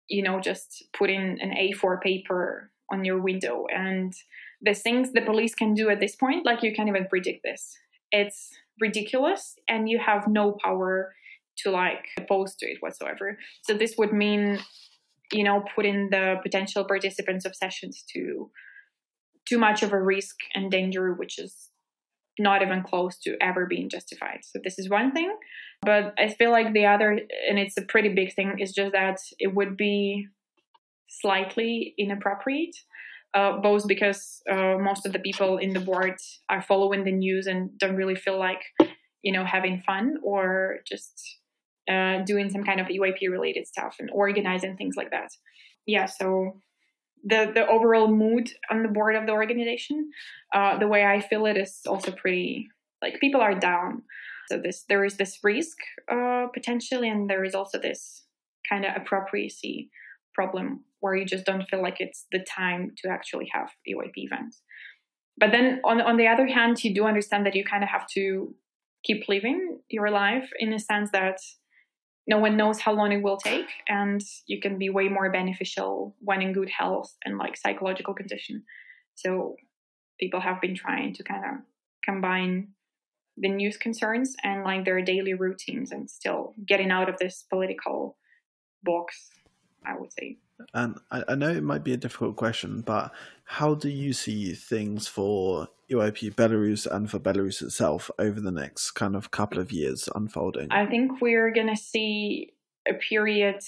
you 0.09 0.23
know, 0.23 0.39
just 0.39 0.83
putting 0.97 1.37
an 1.41 1.51
A4 1.51 2.01
paper 2.01 2.71
on 2.91 3.05
your 3.05 3.21
window 3.21 3.65
and 3.73 4.13
the 4.61 4.73
things 4.73 5.11
the 5.11 5.21
police 5.21 5.53
can 5.55 5.73
do 5.73 5.89
at 5.89 5.99
this 5.99 6.15
point, 6.15 6.45
like 6.45 6.63
you 6.63 6.73
can't 6.73 6.89
even 6.89 7.07
predict 7.07 7.41
this. 7.43 7.75
It's 8.11 8.49
ridiculous, 8.81 9.55
and 9.67 9.89
you 9.89 9.99
have 9.99 10.27
no 10.27 10.57
power 10.63 11.13
to 11.59 11.71
like 11.71 12.07
oppose 12.17 12.55
to 12.57 12.65
it 12.65 12.77
whatsoever. 12.81 13.37
So 13.63 13.73
this 13.73 13.95
would 13.97 14.13
mean, 14.13 14.59
you 15.31 15.43
know, 15.43 15.63
putting 15.75 16.09
the 16.09 16.35
potential 16.43 16.83
participants 16.83 17.45
of 17.45 17.55
sessions 17.55 18.03
to 18.13 18.51
too 19.47 19.57
much 19.57 19.83
of 19.83 19.93
a 19.93 20.01
risk 20.01 20.35
and 20.53 20.71
danger, 20.71 21.13
which 21.13 21.39
is 21.39 21.69
not 22.37 22.61
even 22.61 22.83
close 22.83 23.17
to 23.19 23.37
ever 23.39 23.65
being 23.65 23.89
justified. 23.89 24.39
So 24.43 24.59
this 24.63 24.77
is 24.77 24.89
one 24.89 25.13
thing. 25.13 25.33
But 25.81 26.13
I 26.17 26.27
feel 26.27 26.51
like 26.51 26.73
the 26.73 26.85
other, 26.85 27.11
and 27.49 27.57
it's 27.57 27.77
a 27.77 27.83
pretty 27.83 28.09
big 28.09 28.33
thing, 28.33 28.55
is 28.59 28.73
just 28.73 28.91
that 28.91 29.19
it 29.39 29.55
would 29.55 29.77
be 29.77 30.27
slightly 31.07 31.93
inappropriate 31.97 32.75
uh, 33.36 33.57
both 33.57 33.88
because 33.88 34.41
uh, 34.49 34.77
most 34.79 35.05
of 35.05 35.11
the 35.11 35.19
people 35.19 35.57
in 35.57 35.73
the 35.73 35.79
board 35.79 36.15
are 36.49 36.61
following 36.61 37.03
the 37.03 37.11
news 37.11 37.47
and 37.47 37.77
don't 37.77 37.95
really 37.95 38.15
feel 38.15 38.39
like 38.39 38.61
you 39.21 39.33
know 39.33 39.43
having 39.43 39.81
fun 39.86 40.15
or 40.23 40.77
just 40.88 41.38
uh, 41.91 42.19
doing 42.23 42.49
some 42.49 42.63
kind 42.63 42.79
of 42.79 42.88
EYP 42.88 43.29
related 43.29 43.67
stuff 43.67 43.97
and 43.99 44.09
organizing 44.11 44.77
things 44.77 44.95
like 44.95 45.11
that. 45.11 45.29
Yeah, 45.86 46.05
so 46.05 46.61
the 47.23 47.51
the 47.53 47.67
overall 47.67 48.07
mood 48.07 48.49
on 48.71 48.83
the 48.83 48.89
board 48.89 49.15
of 49.15 49.25
the 49.25 49.33
organization, 49.33 50.11
uh, 50.53 50.77
the 50.77 50.88
way 50.88 51.05
I 51.05 51.19
feel 51.19 51.45
it 51.45 51.57
is 51.57 51.81
also 51.88 52.11
pretty 52.11 52.69
like 53.01 53.19
people 53.19 53.41
are 53.41 53.55
down. 53.59 54.03
So 54.49 54.59
this 54.59 54.86
there 54.88 55.03
is 55.03 55.17
this 55.17 55.39
risk 55.43 55.77
uh, 56.09 56.47
potentially, 56.53 57.09
and 57.09 57.29
there 57.29 57.43
is 57.43 57.55
also 57.55 57.79
this 57.79 58.23
kind 58.69 58.86
of 58.86 58.91
appropriacy 58.95 59.89
problem 60.36 60.83
where 60.99 61.15
you 61.15 61.25
just 61.25 61.45
don't 61.45 61.67
feel 61.69 61.81
like 61.81 61.97
it's 61.99 62.25
the 62.31 62.45
time 62.57 62.91
to 62.97 63.09
actually 63.09 63.49
have 63.53 63.69
EYP 63.88 64.13
events. 64.17 64.61
But 65.38 65.51
then 65.51 65.81
on 65.83 66.01
on 66.01 66.17
the 66.17 66.27
other 66.27 66.47
hand, 66.47 66.83
you 66.83 66.93
do 66.93 67.05
understand 67.05 67.45
that 67.45 67.55
you 67.55 67.63
kind 67.63 67.83
of 67.83 67.89
have 67.89 68.07
to 68.15 68.53
keep 69.03 69.27
living 69.29 69.79
your 69.89 70.09
life 70.09 70.49
in 70.59 70.73
a 70.73 70.79
sense 70.79 71.11
that 71.11 71.39
no 72.27 72.39
one 72.39 72.57
knows 72.57 72.79
how 72.79 72.91
long 72.91 73.11
it 73.11 73.21
will 73.21 73.38
take 73.38 73.69
and 73.88 74.21
you 74.47 74.59
can 74.59 74.79
be 74.79 74.89
way 74.89 75.07
more 75.07 75.31
beneficial 75.31 76.15
when 76.19 76.41
in 76.41 76.53
good 76.53 76.69
health 76.69 77.15
and 77.23 77.38
like 77.38 77.55
psychological 77.55 78.13
condition 78.13 78.63
so 79.13 79.55
people 80.19 80.39
have 80.39 80.59
been 80.59 80.75
trying 80.75 81.13
to 81.13 81.23
kind 81.23 81.43
of 81.45 81.51
combine 82.03 82.69
the 83.38 83.49
news 83.49 83.77
concerns 83.77 84.36
and 84.43 84.63
like 84.63 84.86
their 84.86 85.01
daily 85.01 85.33
routines 85.33 85.91
and 85.91 86.09
still 86.09 86.53
getting 86.65 86.89
out 86.89 87.09
of 87.09 87.17
this 87.19 87.45
political 87.49 88.17
box 88.83 89.29
i 89.86 89.95
would 89.97 90.11
say 90.11 90.38
and 90.73 90.97
I, 91.11 91.23
I 91.29 91.36
know 91.36 91.49
it 91.49 91.63
might 91.63 91.83
be 91.83 91.93
a 91.93 91.97
difficult 91.97 92.36
question 92.36 92.81
but 92.81 93.11
how 93.45 93.75
do 93.75 93.89
you 93.89 94.13
see 94.13 94.53
things 94.53 95.07
for 95.07 95.67
EYP 95.91 96.33
Belarus 96.33 96.88
and 96.88 97.11
for 97.11 97.19
Belarus 97.19 97.61
itself 97.61 98.09
over 98.17 98.41
the 98.41 98.51
next 98.51 98.91
kind 98.91 99.15
of 99.15 99.29
couple 99.29 99.59
of 99.59 99.71
years 99.71 100.09
unfolding? 100.15 100.71
I 100.71 100.88
think 100.88 101.21
we're 101.21 101.51
going 101.51 101.67
to 101.67 101.75
see 101.75 102.53
a 102.88 102.95
period 102.95 103.61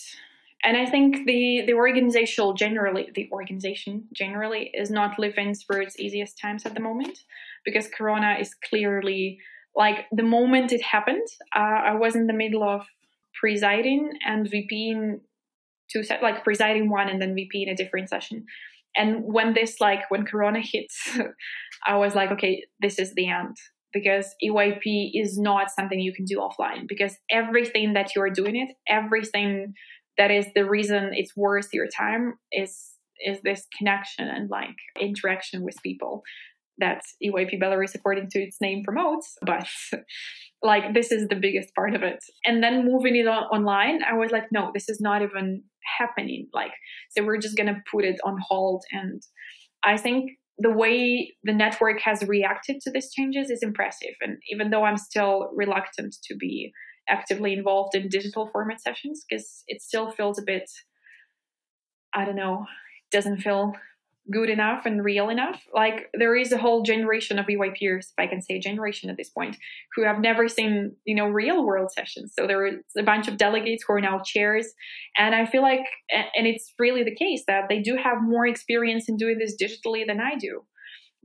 and 0.63 0.75
I 0.75 0.85
think 0.87 1.25
the 1.27 1.63
the 1.67 1.73
organizational 1.73 2.53
generally 2.53 3.11
the 3.13 3.29
organization 3.31 4.07
generally 4.13 4.71
is 4.73 4.89
not 4.89 5.19
living 5.19 5.53
through 5.53 5.83
its 5.83 5.99
easiest 5.99 6.39
times 6.39 6.65
at 6.65 6.73
the 6.73 6.79
moment 6.79 7.19
because 7.63 7.87
Corona 7.87 8.37
is 8.39 8.55
clearly 8.67 9.39
like 9.75 10.05
the 10.11 10.23
moment 10.23 10.71
it 10.71 10.81
happened. 10.81 11.27
Uh, 11.55 11.59
I 11.59 11.93
was 11.93 12.15
in 12.15 12.25
the 12.25 12.33
middle 12.33 12.63
of 12.63 12.87
presiding 13.39 14.13
and 14.25 14.49
VPing 14.49 15.19
two 15.91 16.03
set 16.03 16.21
like 16.21 16.43
presiding 16.43 16.89
one 16.89 17.09
and 17.09 17.21
then 17.21 17.35
VP 17.35 17.63
in 17.63 17.69
a 17.69 17.75
different 17.75 18.09
session. 18.09 18.45
And 18.95 19.23
when 19.23 19.53
this 19.53 19.79
like 19.79 20.09
when 20.09 20.25
Corona 20.25 20.61
hits, 20.61 21.17
I 21.87 21.97
was 21.97 22.15
like, 22.15 22.31
okay, 22.31 22.63
this 22.81 22.99
is 22.99 23.13
the 23.13 23.29
end. 23.29 23.55
Because 23.93 24.35
EYP 24.43 25.11
is 25.13 25.39
not 25.39 25.71
something 25.71 25.99
you 25.99 26.13
can 26.13 26.25
do 26.25 26.37
offline. 26.37 26.87
Because 26.87 27.15
everything 27.31 27.93
that 27.93 28.15
you're 28.15 28.29
doing 28.29 28.55
it, 28.55 28.75
everything 28.87 29.73
that 30.17 30.29
is 30.29 30.47
the 30.55 30.65
reason 30.65 31.11
it's 31.13 31.35
worth 31.35 31.69
your 31.73 31.87
time 31.87 32.33
is 32.51 32.91
is 33.25 33.39
this 33.43 33.65
connection 33.75 34.27
and 34.27 34.49
like 34.49 34.75
interaction 34.99 35.63
with 35.63 35.75
people 35.81 36.21
that 36.79 37.01
EYP 37.23 37.61
Belarus, 37.61 37.95
according 37.95 38.29
to 38.29 38.39
its 38.39 38.57
name, 38.61 38.83
promotes. 38.83 39.35
But 39.45 39.67
like, 40.63 40.93
this 40.93 41.11
is 41.11 41.27
the 41.27 41.35
biggest 41.35 41.73
part 41.75 41.93
of 41.93 42.03
it. 42.03 42.23
And 42.45 42.63
then 42.63 42.85
moving 42.85 43.15
it 43.15 43.27
on- 43.27 43.43
online, 43.43 44.01
I 44.03 44.13
was 44.13 44.31
like, 44.31 44.45
no, 44.51 44.71
this 44.73 44.89
is 44.89 44.99
not 44.99 45.21
even 45.21 45.63
happening. 45.99 46.47
Like, 46.53 46.71
so 47.11 47.23
we're 47.23 47.37
just 47.37 47.55
going 47.55 47.67
to 47.67 47.81
put 47.91 48.05
it 48.05 48.19
on 48.25 48.37
hold. 48.47 48.83
And 48.91 49.21
I 49.83 49.97
think 49.97 50.31
the 50.57 50.71
way 50.71 51.35
the 51.43 51.53
network 51.53 52.01
has 52.01 52.23
reacted 52.23 52.81
to 52.81 52.91
these 52.91 53.11
changes 53.13 53.51
is 53.51 53.61
impressive. 53.61 54.15
And 54.21 54.37
even 54.51 54.71
though 54.71 54.83
I'm 54.83 54.97
still 54.97 55.51
reluctant 55.55 56.15
to 56.25 56.35
be 56.35 56.71
actively 57.07 57.53
involved 57.53 57.95
in 57.95 58.09
digital 58.09 58.49
format 58.51 58.81
sessions, 58.81 59.23
because 59.29 59.63
it 59.67 59.81
still 59.81 60.11
feels 60.11 60.39
a 60.39 60.43
bit, 60.43 60.69
I 62.13 62.25
don't 62.25 62.35
know, 62.35 62.65
doesn't 63.11 63.41
feel 63.41 63.73
good 64.31 64.49
enough 64.49 64.85
and 64.85 65.03
real 65.03 65.29
enough. 65.29 65.63
Like 65.73 66.09
there 66.13 66.35
is 66.35 66.51
a 66.51 66.57
whole 66.57 66.83
generation 66.83 67.39
of 67.39 67.45
EYPers, 67.45 68.07
if 68.09 68.13
I 68.17 68.27
can 68.27 68.41
say 68.41 68.59
generation 68.59 69.09
at 69.09 69.17
this 69.17 69.29
point, 69.29 69.57
who 69.95 70.03
have 70.03 70.19
never 70.19 70.47
seen, 70.47 70.95
you 71.05 71.15
know, 71.15 71.27
real 71.27 71.65
world 71.65 71.91
sessions. 71.91 72.33
So 72.37 72.45
there 72.45 72.65
is 72.65 72.75
a 72.97 73.03
bunch 73.03 73.27
of 73.27 73.37
delegates 73.37 73.83
who 73.87 73.93
are 73.93 74.01
now 74.01 74.19
chairs. 74.25 74.67
And 75.17 75.33
I 75.33 75.45
feel 75.45 75.61
like, 75.61 75.85
and 76.09 76.47
it's 76.47 76.73
really 76.77 77.03
the 77.03 77.15
case 77.15 77.43
that 77.47 77.69
they 77.69 77.79
do 77.79 77.95
have 77.95 78.21
more 78.21 78.45
experience 78.45 79.07
in 79.07 79.17
doing 79.17 79.37
this 79.39 79.55
digitally 79.61 80.05
than 80.05 80.19
I 80.19 80.35
do. 80.37 80.63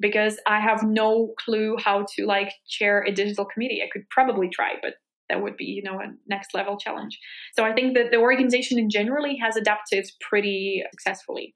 Because 0.00 0.38
I 0.46 0.59
have 0.61 0.82
no 0.82 1.34
clue 1.44 1.76
how 1.78 2.07
to 2.16 2.26
like 2.26 2.53
chair 2.66 3.05
a 3.07 3.12
digital 3.12 3.44
committee. 3.44 3.82
I 3.82 3.88
could 3.92 4.09
probably 4.11 4.48
try, 4.48 4.74
but 4.82 4.94
that 5.28 5.42
would 5.42 5.57
be, 5.57 5.64
you 5.64 5.82
know, 5.82 6.00
a 6.00 6.12
next 6.26 6.55
level 6.55 6.76
challenge. 6.76 7.18
So 7.55 7.64
I 7.64 7.72
think 7.72 7.94
that 7.94 8.11
the 8.11 8.16
organization 8.16 8.78
in 8.78 8.90
generally 8.90 9.36
has 9.36 9.57
adapted 9.57 10.07
pretty 10.20 10.82
successfully 10.92 11.55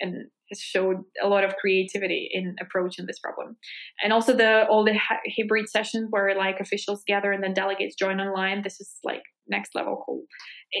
and 0.00 0.26
has 0.50 0.60
showed 0.60 1.02
a 1.22 1.28
lot 1.28 1.44
of 1.44 1.56
creativity 1.56 2.28
in 2.32 2.56
approaching 2.60 3.06
this 3.06 3.18
problem. 3.18 3.56
And 4.02 4.12
also 4.12 4.32
the 4.32 4.66
all 4.68 4.84
the 4.84 4.98
hybrid 5.36 5.68
sessions 5.68 6.08
where 6.10 6.36
like 6.36 6.60
officials 6.60 7.02
gather 7.06 7.32
and 7.32 7.42
then 7.42 7.54
delegates 7.54 7.96
join 7.96 8.20
online. 8.20 8.62
This 8.62 8.80
is 8.80 8.98
like 9.04 9.22
next 9.48 9.74
level 9.74 10.02
cool 10.04 10.22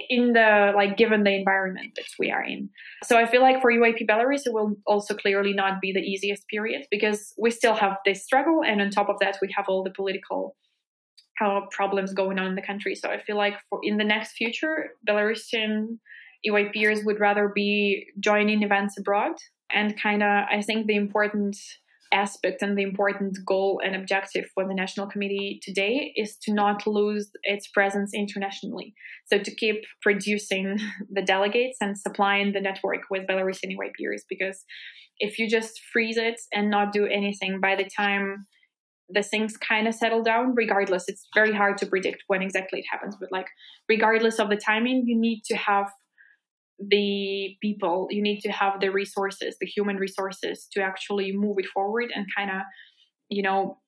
in 0.08 0.32
the 0.32 0.72
like 0.74 0.96
given 0.96 1.22
the 1.22 1.34
environment 1.34 1.92
that 1.96 2.06
we 2.18 2.30
are 2.30 2.42
in. 2.42 2.68
So 3.04 3.16
I 3.16 3.26
feel 3.26 3.40
like 3.40 3.60
for 3.60 3.70
EYP 3.70 4.08
Belarus 4.08 4.46
it 4.46 4.52
will 4.52 4.74
also 4.86 5.14
clearly 5.14 5.52
not 5.52 5.80
be 5.80 5.92
the 5.92 6.00
easiest 6.00 6.46
period 6.48 6.82
because 6.90 7.32
we 7.38 7.50
still 7.50 7.74
have 7.74 7.96
this 8.04 8.24
struggle 8.24 8.62
and 8.64 8.80
on 8.80 8.90
top 8.90 9.08
of 9.08 9.18
that 9.20 9.38
we 9.40 9.48
have 9.56 9.66
all 9.68 9.82
the 9.82 9.92
political 9.92 10.56
uh, 11.40 11.60
problems 11.70 12.12
going 12.12 12.38
on 12.38 12.46
in 12.46 12.54
the 12.54 12.62
country. 12.62 12.94
So 12.94 13.10
I 13.10 13.18
feel 13.18 13.36
like 13.36 13.54
for 13.68 13.80
in 13.82 13.96
the 13.96 14.04
next 14.04 14.32
future 14.32 14.90
Belarusian 15.08 15.98
EYPers 16.46 17.04
would 17.04 17.20
rather 17.20 17.48
be 17.48 18.06
joining 18.20 18.62
events 18.62 18.98
abroad 18.98 19.32
and 19.70 20.00
kind 20.00 20.22
of 20.22 20.44
i 20.50 20.62
think 20.62 20.86
the 20.86 20.96
important 20.96 21.56
aspect 22.12 22.62
and 22.62 22.76
the 22.76 22.82
important 22.82 23.38
goal 23.46 23.80
and 23.84 23.94
objective 23.94 24.46
for 24.54 24.66
the 24.66 24.74
national 24.74 25.06
committee 25.06 25.60
today 25.62 26.12
is 26.16 26.36
to 26.42 26.52
not 26.52 26.86
lose 26.86 27.30
its 27.42 27.68
presence 27.68 28.12
internationally. 28.14 28.94
So 29.26 29.38
to 29.38 29.54
keep 29.54 29.84
producing 30.02 30.78
the 31.10 31.22
delegates 31.22 31.78
and 31.80 31.98
supplying 31.98 32.52
the 32.52 32.60
network 32.60 33.02
with 33.10 33.26
belarusian 33.26 33.76
EYPers 33.76 34.22
because 34.28 34.64
if 35.18 35.38
you 35.38 35.48
just 35.48 35.80
freeze 35.92 36.16
it 36.16 36.40
and 36.52 36.70
not 36.70 36.92
do 36.92 37.06
anything 37.06 37.60
by 37.60 37.74
the 37.74 37.88
time 37.96 38.46
the 39.08 39.22
things 39.22 39.56
kind 39.56 39.86
of 39.86 39.94
settle 39.94 40.22
down 40.22 40.52
regardless 40.56 41.04
it's 41.06 41.28
very 41.32 41.54
hard 41.54 41.78
to 41.78 41.86
predict 41.86 42.24
when 42.26 42.42
exactly 42.42 42.80
it 42.80 42.86
happens. 42.90 43.16
But 43.18 43.32
like 43.32 43.46
regardless 43.88 44.38
of 44.38 44.50
the 44.50 44.56
timing 44.56 45.04
you 45.06 45.18
need 45.18 45.42
to 45.46 45.56
have 45.56 45.86
the 46.78 47.56
people 47.62 48.06
you 48.10 48.20
need 48.20 48.40
to 48.40 48.50
have 48.50 48.80
the 48.80 48.90
resources 48.90 49.56
the 49.60 49.66
human 49.66 49.96
resources 49.96 50.68
to 50.70 50.82
actually 50.82 51.32
move 51.32 51.56
it 51.58 51.66
forward 51.66 52.10
and 52.14 52.26
kind 52.36 52.50
of 52.50 52.62
you 53.30 53.42
know 53.42 53.78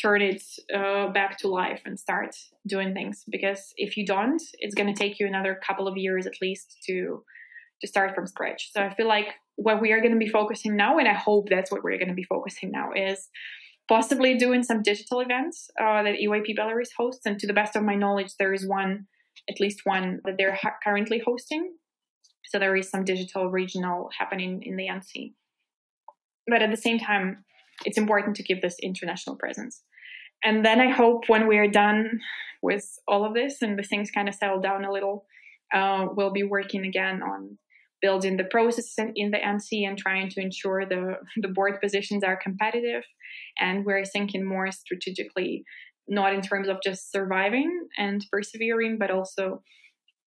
turn 0.00 0.22
it 0.22 0.42
uh, 0.74 1.08
back 1.08 1.36
to 1.38 1.48
life 1.48 1.82
and 1.84 1.98
start 1.98 2.36
doing 2.66 2.94
things. 2.94 3.24
Because 3.28 3.72
if 3.76 3.96
you 3.96 4.06
don't 4.06 4.42
it's 4.54 4.74
going 4.74 4.92
to 4.92 4.98
take 4.98 5.18
you 5.18 5.26
another 5.26 5.60
couple 5.66 5.88
of 5.88 5.96
years 5.96 6.26
at 6.26 6.40
least 6.40 6.76
to 6.86 7.22
to 7.80 7.86
start 7.86 8.14
from 8.14 8.26
scratch. 8.26 8.70
So 8.72 8.82
i 8.82 8.90
feel 8.92 9.08
like 9.08 9.28
what 9.56 9.80
we 9.80 9.92
are 9.92 10.00
going 10.00 10.12
to 10.12 10.18
be 10.18 10.28
focusing 10.28 10.76
now 10.76 10.98
and 10.98 11.08
i 11.08 11.14
hope 11.14 11.48
that's 11.48 11.70
what 11.70 11.82
we're 11.82 11.98
going 11.98 12.08
to 12.08 12.14
be 12.14 12.24
focusing 12.24 12.70
now 12.70 12.90
is 12.94 13.28
possibly 13.88 14.36
doing 14.36 14.62
some 14.62 14.82
digital 14.82 15.20
events 15.20 15.70
uh, 15.80 16.02
that 16.02 16.16
EYP 16.22 16.54
Belarus 16.58 16.90
hosts. 16.94 17.24
And 17.24 17.38
to 17.38 17.46
the 17.46 17.54
best 17.54 17.74
of 17.74 17.82
my 17.82 17.94
knowledge 17.94 18.32
there 18.38 18.52
is 18.52 18.66
one 18.66 19.06
at 19.48 19.60
least 19.60 19.80
one 19.84 20.20
that 20.24 20.36
they're 20.36 20.56
ha- 20.56 20.76
currently 20.84 21.22
hosting 21.24 21.72
so 22.48 22.58
there 22.58 22.76
is 22.76 22.90
some 22.90 23.04
digital 23.04 23.50
regional 23.50 24.10
happening 24.18 24.62
in 24.62 24.76
the 24.76 24.88
NC. 24.88 25.34
But 26.46 26.62
at 26.62 26.70
the 26.70 26.76
same 26.76 26.98
time, 26.98 27.44
it's 27.84 27.98
important 27.98 28.36
to 28.36 28.42
keep 28.42 28.62
this 28.62 28.76
international 28.82 29.36
presence. 29.36 29.82
And 30.42 30.64
then 30.64 30.80
I 30.80 30.90
hope 30.90 31.28
when 31.28 31.46
we 31.46 31.58
are 31.58 31.68
done 31.68 32.20
with 32.62 32.98
all 33.06 33.24
of 33.24 33.34
this 33.34 33.60
and 33.62 33.78
the 33.78 33.82
things 33.82 34.10
kind 34.10 34.28
of 34.28 34.34
settle 34.34 34.60
down 34.60 34.84
a 34.84 34.92
little, 34.92 35.26
uh, 35.74 36.06
we'll 36.10 36.32
be 36.32 36.42
working 36.42 36.86
again 36.86 37.22
on 37.22 37.58
building 38.00 38.36
the 38.36 38.44
process 38.44 38.94
in 39.16 39.30
the 39.30 39.38
NC 39.38 39.86
and 39.86 39.98
trying 39.98 40.28
to 40.30 40.40
ensure 40.40 40.86
the, 40.86 41.16
the 41.36 41.48
board 41.48 41.80
positions 41.82 42.22
are 42.22 42.36
competitive. 42.36 43.04
And 43.58 43.84
we're 43.84 44.04
thinking 44.04 44.44
more 44.44 44.70
strategically, 44.70 45.64
not 46.08 46.32
in 46.32 46.40
terms 46.40 46.68
of 46.68 46.78
just 46.82 47.10
surviving 47.10 47.88
and 47.98 48.24
persevering, 48.30 48.98
but 48.98 49.10
also 49.10 49.62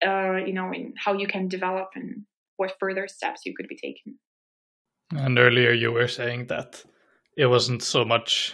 uh, 0.05 0.37
you 0.45 0.53
know, 0.53 0.71
in 0.71 0.93
how 0.97 1.13
you 1.13 1.27
can 1.27 1.47
develop 1.47 1.89
and 1.95 2.23
what 2.57 2.77
further 2.79 3.07
steps 3.07 3.41
you 3.45 3.53
could 3.55 3.67
be 3.67 3.75
taking. 3.75 4.15
And 5.11 5.39
earlier 5.39 5.71
you 5.71 5.91
were 5.91 6.07
saying 6.07 6.47
that 6.47 6.83
it 7.35 7.47
wasn't 7.47 7.81
so 7.81 8.05
much 8.05 8.53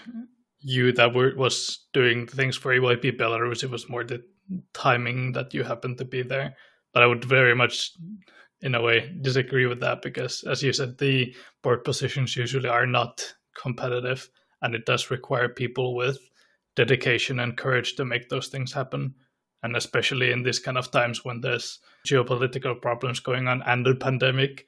you 0.60 0.92
that 0.94 1.14
were 1.14 1.34
was 1.36 1.86
doing 1.94 2.28
things 2.28 2.58
for 2.58 2.74
EYP 2.74 3.20
Belarus. 3.20 3.64
It 3.64 3.70
was 3.70 3.90
more 3.90 4.04
the 4.04 4.24
timing 4.74 5.34
that 5.34 5.54
you 5.54 5.64
happened 5.64 5.98
to 6.00 6.06
be 6.06 6.24
there. 6.24 6.56
But 6.94 7.04
I 7.04 7.08
would 7.08 7.26
very 7.26 7.56
much 7.56 7.92
in 8.62 8.74
a 8.74 8.82
way 8.82 9.14
disagree 9.22 9.66
with 9.66 9.80
that 9.82 10.02
because, 10.02 10.44
as 10.44 10.64
you 10.64 10.74
said, 10.74 10.98
the 10.98 11.36
board 11.62 11.84
positions 11.84 12.36
usually 12.36 12.70
are 12.70 12.88
not 12.88 13.36
competitive, 13.56 14.30
and 14.62 14.74
it 14.74 14.86
does 14.86 15.12
require 15.12 15.50
people 15.50 15.96
with 15.96 16.18
dedication 16.76 17.40
and 17.40 17.58
courage 17.58 17.96
to 17.96 18.06
make 18.06 18.30
those 18.30 18.48
things 18.48 18.74
happen. 18.74 19.14
And 19.66 19.76
especially 19.76 20.32
in 20.32 20.44
these 20.44 20.60
kind 20.60 20.78
of 20.78 20.92
times 20.92 21.26
when 21.26 21.42
there's 21.42 21.80
geopolitical 22.08 22.80
problems 22.80 23.20
going 23.20 23.48
on 23.48 23.64
and 23.64 23.84
the 23.84 23.96
pandemic, 23.96 24.68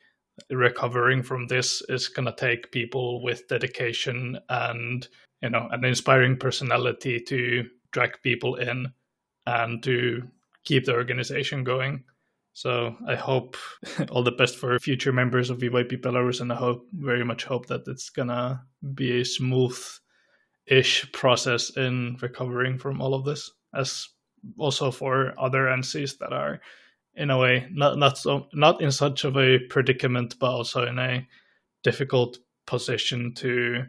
recovering 0.49 1.21
from 1.21 1.45
this 1.45 1.83
is 1.87 2.07
going 2.07 2.25
to 2.25 2.33
take 2.35 2.71
people 2.71 3.21
with 3.21 3.47
dedication 3.47 4.39
and 4.49 5.07
you 5.43 5.51
know 5.51 5.67
an 5.71 5.85
inspiring 5.85 6.35
personality 6.35 7.19
to 7.19 7.63
drag 7.91 8.19
people 8.23 8.55
in 8.55 8.91
and 9.45 9.83
to 9.83 10.23
keep 10.63 10.85
the 10.85 10.95
organization 10.95 11.63
going. 11.63 12.03
So 12.53 12.95
i 13.07 13.13
hope 13.13 13.55
all 14.09 14.23
the 14.23 14.31
best 14.31 14.55
for 14.55 14.79
future 14.79 15.13
members 15.13 15.51
of 15.51 15.59
EYP 15.59 16.01
belarus 16.01 16.41
and 16.41 16.51
i 16.51 16.55
hope 16.55 16.87
very 16.91 17.23
much 17.23 17.43
hope 17.43 17.67
that 17.67 17.87
it's 17.87 18.09
gonna 18.09 18.63
be 18.95 19.21
a 19.21 19.25
smooth 19.25 19.77
ish 20.65 21.11
process 21.11 21.69
in 21.77 22.17
recovering 22.19 22.79
from 22.79 22.99
all 22.99 23.13
of 23.13 23.25
this 23.25 23.51
as 23.75 24.09
also 24.57 24.91
for 24.91 25.33
other 25.38 25.65
NCs 25.65 26.17
that 26.19 26.33
are 26.33 26.59
in 27.15 27.31
a 27.31 27.38
way 27.38 27.67
not 27.71 27.97
not 27.97 28.17
so 28.17 28.47
not 28.53 28.79
in 28.81 28.91
such 28.91 29.23
of 29.23 29.35
a 29.38 29.59
predicament 29.69 30.35
but 30.39 30.51
also 30.51 30.85
in 30.85 30.99
a 30.99 31.27
difficult 31.83 32.38
position 32.65 33.33
to 33.33 33.83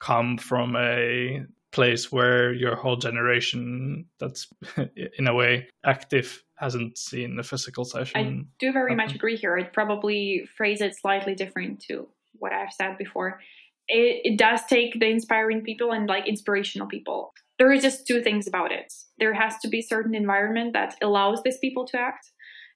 come 0.00 0.36
from 0.36 0.76
a 0.76 1.42
place 1.72 2.12
where 2.12 2.52
your 2.52 2.76
whole 2.76 2.96
generation 2.96 4.04
that's 4.20 4.48
in 5.18 5.26
a 5.26 5.34
way 5.34 5.66
active 5.84 6.44
hasn't 6.56 6.96
seen 6.96 7.38
a 7.38 7.42
physical 7.42 7.84
session. 7.84 8.16
I 8.16 8.54
do 8.60 8.72
very 8.72 8.92
happen. 8.92 9.06
much 9.06 9.14
agree 9.14 9.36
here. 9.36 9.58
I'd 9.58 9.72
probably 9.72 10.48
phrase 10.56 10.80
it 10.80 10.94
slightly 10.96 11.34
different 11.34 11.80
to 11.88 12.06
what 12.38 12.52
i've 12.52 12.72
said 12.72 12.98
before. 12.98 13.40
It, 13.88 14.20
it 14.24 14.38
does 14.38 14.60
take 14.68 14.98
the 14.98 15.08
inspiring 15.08 15.62
people 15.62 15.92
and 15.92 16.08
like 16.08 16.26
inspirational 16.26 16.88
people 16.88 17.32
there 17.58 17.72
is 17.72 17.82
just 17.82 18.06
two 18.06 18.20
things 18.22 18.46
about 18.46 18.72
it. 18.72 18.92
There 19.18 19.34
has 19.34 19.58
to 19.58 19.68
be 19.68 19.80
certain 19.80 20.14
environment 20.14 20.72
that 20.72 20.96
allows 21.02 21.42
these 21.42 21.58
people 21.58 21.86
to 21.86 21.98
act 21.98 22.30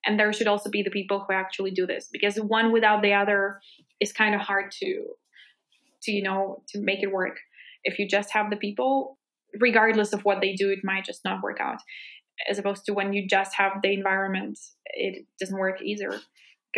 and 0.05 0.19
there 0.19 0.33
should 0.33 0.47
also 0.47 0.71
be 0.71 0.83
the 0.83 0.91
people 0.91 1.25
who 1.27 1.35
actually 1.35 1.71
do 1.71 1.87
this 1.87 2.09
because 2.13 2.37
one 2.37 2.73
without 2.73 3.03
the 3.03 3.13
other 3.13 3.61
is 4.01 4.13
kind 4.13 4.35
of 4.35 4.41
hard 4.41 4.71
to 4.81 5.05
to 6.03 6.13
you 6.13 6.23
know 6.23 6.63
to 6.69 6.81
make 6.81 7.03
it 7.03 7.13
work. 7.13 7.39
If 7.85 7.99
you 7.99 8.09
just 8.09 8.31
have 8.33 8.51
the 8.51 8.57
people 8.57 9.19
regardless 9.61 10.13
of 10.13 10.25
what 10.25 10.41
they 10.41 10.55
do 10.55 10.71
it 10.71 10.81
might 10.85 11.05
just 11.05 11.25
not 11.25 11.43
work 11.43 11.61
out. 11.61 11.79
As 12.49 12.59
opposed 12.59 12.85
to 12.87 12.95
when 12.95 13.13
you 13.13 13.27
just 13.27 13.55
have 13.55 13.83
the 13.83 13.93
environment 13.93 14.59
it 14.87 15.27
doesn't 15.41 15.59
work 15.59 15.83
either 15.83 16.21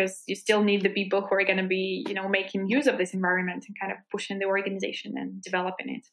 because 0.01 0.23
you 0.27 0.35
still 0.35 0.63
need 0.63 0.83
the 0.83 0.91
people 0.91 1.21
who 1.21 1.35
are 1.35 1.45
going 1.45 1.59
to 1.59 1.67
be 1.67 2.05
you 2.09 2.15
know 2.15 2.29
making 2.29 2.69
use 2.69 2.87
of 2.87 2.99
this 2.99 3.15
environment 3.15 3.65
and 3.67 3.77
kind 3.81 3.93
of 3.93 3.99
pushing 4.11 4.39
the 4.39 4.47
organization 4.47 5.15
and 5.17 5.43
developing 5.43 5.89
it. 5.89 6.07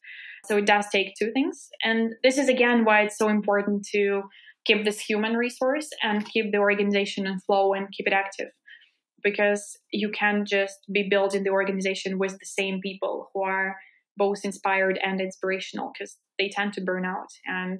So 0.45 0.57
it 0.57 0.65
does 0.65 0.88
take 0.89 1.15
two 1.17 1.31
things 1.31 1.69
and 1.83 2.13
this 2.23 2.38
is 2.38 2.49
again 2.49 2.85
why 2.85 3.01
it's 3.01 3.17
so 3.17 3.29
important 3.29 3.85
to 3.93 4.23
keep 4.65 4.83
this 4.83 4.99
human 4.99 5.35
resource 5.35 5.89
and 6.03 6.25
keep 6.25 6.51
the 6.51 6.57
organization 6.57 7.25
in 7.25 7.39
flow 7.39 7.73
and 7.73 7.91
keep 7.91 8.07
it 8.07 8.13
active. 8.13 8.49
Because 9.23 9.77
you 9.91 10.09
can't 10.09 10.47
just 10.47 10.77
be 10.91 11.07
building 11.09 11.43
the 11.43 11.49
organization 11.49 12.19
with 12.19 12.33
the 12.33 12.45
same 12.45 12.79
people 12.81 13.29
who 13.33 13.43
are 13.43 13.75
both 14.15 14.39
inspired 14.43 14.99
and 15.03 15.19
inspirational 15.21 15.91
because 15.93 16.17
they 16.38 16.49
tend 16.49 16.73
to 16.73 16.81
burn 16.81 17.05
out 17.05 17.29
and 17.45 17.79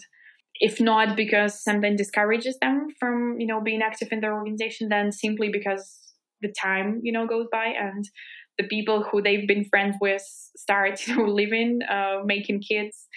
if 0.60 0.80
not 0.80 1.16
because 1.16 1.64
something 1.64 1.96
discourages 1.96 2.58
them 2.60 2.88
from 3.00 3.40
you 3.40 3.48
know 3.48 3.62
being 3.62 3.82
active 3.82 4.10
in 4.12 4.20
their 4.20 4.34
organization 4.34 4.90
then 4.90 5.12
simply 5.12 5.50
because 5.52 6.00
the 6.42 6.54
time 6.62 7.00
you 7.04 7.12
know 7.12 7.28
goes 7.28 7.48
by 7.52 7.66
and 7.66 8.06
the 8.58 8.68
people 8.68 9.04
who 9.04 9.22
they've 9.22 9.48
been 9.48 9.66
friends 9.66 9.96
with 10.02 10.24
start 10.56 11.00
you 11.08 11.16
know 11.16 11.26
living 11.26 11.80
uh, 11.90 12.22
making 12.26 12.62
kids 12.62 13.08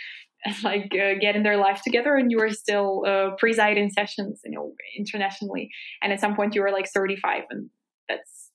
like 0.65 0.91
uh, 0.95 1.15
getting 1.21 1.43
their 1.43 1.57
life 1.57 1.83
together 1.83 2.17
and 2.17 2.31
you 2.31 2.41
are 2.41 2.51
still 2.51 3.05
uh, 3.07 3.31
presiding 3.39 3.91
sessions 3.91 4.41
you 4.45 4.53
know 4.53 4.73
internationally. 4.99 5.69
And 6.03 6.13
at 6.13 6.21
some 6.21 6.35
point 6.35 6.55
you 6.55 6.63
are 6.63 6.73
like 6.73 6.89
35 6.89 7.45
and 7.51 7.71
that's 8.09 8.51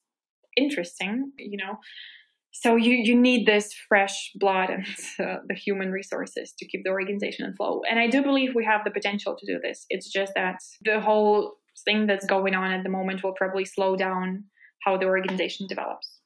interesting 0.57 1.31
you 1.37 1.57
know 1.57 1.77
so 2.61 2.77
you 2.77 2.93
you 2.93 3.19
need 3.19 3.45
this 3.45 3.73
fresh 3.89 4.31
blood 4.35 4.69
and 4.69 4.85
uh, 5.19 5.39
the 5.47 5.55
human 5.55 5.91
resources 5.91 6.53
to 6.57 6.65
keep 6.65 6.83
the 6.85 6.89
organization 6.89 7.45
in 7.45 7.53
flow. 7.53 7.81
And 7.89 7.99
i 7.99 8.07
do 8.07 8.23
believe 8.23 8.55
we 8.55 8.63
have 8.63 8.81
the 8.85 8.91
potential 8.91 9.35
to 9.37 9.45
do 9.45 9.59
this. 9.61 9.85
It's 9.89 10.09
just 10.09 10.31
that 10.35 10.59
the 10.83 11.01
whole 11.01 11.55
thing 11.83 12.07
that's 12.07 12.25
going 12.25 12.55
on 12.55 12.71
at 12.71 12.83
the 12.83 12.89
moment 12.89 13.23
will 13.23 13.33
probably 13.33 13.65
slow 13.65 13.97
down 13.97 14.45
how 14.85 14.97
the 14.97 15.05
organization 15.05 15.67
develops. 15.67 16.19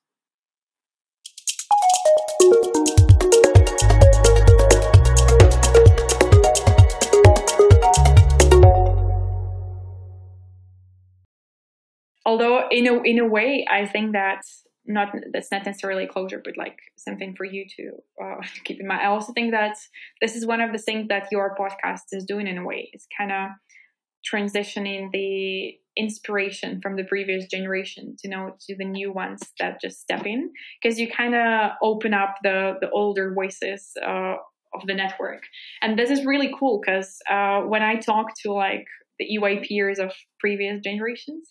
Although 12.23 12.67
in 12.69 12.85
a 12.85 13.01
in 13.01 13.17
a 13.17 13.25
way 13.25 13.65
i 13.71 13.87
think 13.87 14.11
that 14.11 14.41
not 14.89 15.13
that's 15.31 15.51
not 15.51 15.65
necessarily 15.65 16.07
closure 16.07 16.41
but 16.43 16.57
like 16.57 16.77
something 16.97 17.35
for 17.35 17.45
you 17.45 17.65
to, 17.77 17.91
uh, 18.21 18.41
to 18.55 18.61
keep 18.65 18.79
in 18.79 18.87
mind. 18.87 19.01
I 19.01 19.05
also 19.05 19.31
think 19.33 19.51
that 19.51 19.77
this 20.21 20.35
is 20.35 20.45
one 20.45 20.61
of 20.61 20.71
the 20.71 20.79
things 20.79 21.07
that 21.09 21.27
your 21.31 21.55
podcast 21.55 22.11
is 22.11 22.25
doing 22.25 22.47
in 22.47 22.57
a 22.57 22.65
way. 22.65 22.89
It's 22.93 23.07
kind 23.17 23.31
of 23.31 23.49
transitioning 24.29 25.11
the 25.13 25.75
inspiration 25.95 26.81
from 26.81 26.95
the 26.95 27.03
previous 27.03 27.45
generation 27.47 28.15
to 28.19 28.27
know 28.27 28.55
to 28.67 28.75
the 28.75 28.85
new 28.85 29.13
ones 29.13 29.41
that 29.59 29.79
just 29.81 30.01
step 30.01 30.25
in. 30.25 30.49
Because 30.81 30.99
you 30.99 31.09
kind 31.09 31.35
of 31.35 31.71
open 31.81 32.13
up 32.13 32.35
the 32.43 32.73
the 32.81 32.89
older 32.89 33.33
voices 33.33 33.91
uh, 34.05 34.35
of 34.73 34.85
the 34.85 34.93
network. 34.93 35.43
And 35.81 35.97
this 35.97 36.09
is 36.09 36.25
really 36.25 36.53
cool 36.59 36.79
because 36.79 37.17
uh, 37.29 37.61
when 37.61 37.81
i 37.81 37.95
talk 37.95 38.27
to 38.43 38.51
like 38.51 38.85
the 39.19 39.37
EYPers 39.37 39.99
of 39.99 40.13
previous 40.39 40.81
generations 40.81 41.49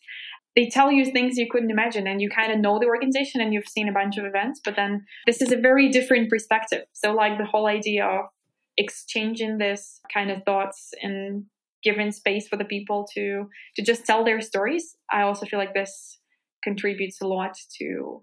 they 0.58 0.68
tell 0.68 0.90
you 0.90 1.04
things 1.04 1.38
you 1.38 1.46
couldn't 1.48 1.70
imagine 1.70 2.08
and 2.08 2.20
you 2.20 2.28
kind 2.28 2.50
of 2.50 2.58
know 2.58 2.80
the 2.80 2.86
organization 2.86 3.40
and 3.40 3.54
you've 3.54 3.68
seen 3.68 3.88
a 3.88 3.92
bunch 3.92 4.18
of 4.18 4.24
events 4.24 4.60
but 4.64 4.74
then 4.74 5.06
this 5.24 5.40
is 5.40 5.52
a 5.52 5.56
very 5.56 5.88
different 5.88 6.28
perspective. 6.28 6.82
So 6.94 7.12
like 7.12 7.38
the 7.38 7.44
whole 7.44 7.68
idea 7.68 8.04
of 8.04 8.24
exchanging 8.76 9.58
this 9.58 10.00
kind 10.12 10.32
of 10.32 10.42
thoughts 10.42 10.90
and 11.00 11.44
giving 11.84 12.10
space 12.10 12.48
for 12.48 12.56
the 12.56 12.64
people 12.64 13.06
to 13.14 13.48
to 13.76 13.82
just 13.82 14.04
tell 14.04 14.24
their 14.24 14.40
stories 14.40 14.96
i 15.12 15.22
also 15.22 15.46
feel 15.46 15.60
like 15.60 15.74
this 15.74 16.18
contributes 16.64 17.20
a 17.20 17.26
lot 17.26 17.56
to 17.78 18.20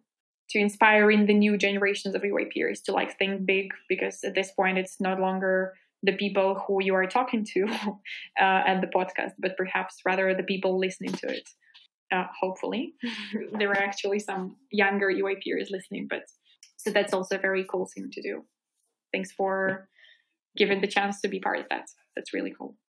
to 0.49 0.59
inspiring 0.59 1.25
the 1.25 1.33
new 1.33 1.57
generations 1.57 2.13
of 2.15 2.21
EYPers 2.21 2.83
to 2.83 2.91
like 2.91 3.17
think 3.17 3.45
big 3.45 3.67
because 3.88 4.23
at 4.23 4.36
this 4.36 4.51
point 4.51 4.77
it's 4.77 4.99
no 4.99 5.15
longer 5.15 5.73
the 6.03 6.13
people 6.13 6.63
who 6.67 6.83
you 6.83 6.93
are 6.93 7.07
talking 7.07 7.43
to 7.53 7.63
uh, 8.39 8.61
at 8.69 8.79
the 8.81 8.88
podcast, 8.88 9.31
but 9.39 9.57
perhaps 9.57 10.01
rather 10.05 10.36
the 10.36 10.43
people 10.43 10.77
listening 10.77 11.13
to 11.13 11.27
it 11.27 11.49
uh, 12.12 12.26
hopefully. 12.39 12.93
there 13.60 13.70
are 13.70 13.78
actually 13.78 14.20
some 14.20 14.56
younger 14.72 15.08
EYPers 15.08 15.70
listening, 15.70 16.08
but 16.10 16.24
so 16.78 16.91
that's 16.91 17.14
also 17.14 17.36
a 17.36 17.39
very 17.39 17.66
cool 17.70 17.89
thing 17.93 18.10
to 18.12 18.22
do. 18.22 18.43
Thanks 19.14 19.32
for 19.32 19.89
giving 20.58 20.82
the 20.82 20.88
chance 20.88 21.22
to 21.22 21.28
be 21.28 21.39
part 21.39 21.60
of 21.60 21.66
that. 21.70 21.86
That's 22.16 22.34
really 22.34 22.53
cool. 22.58 22.76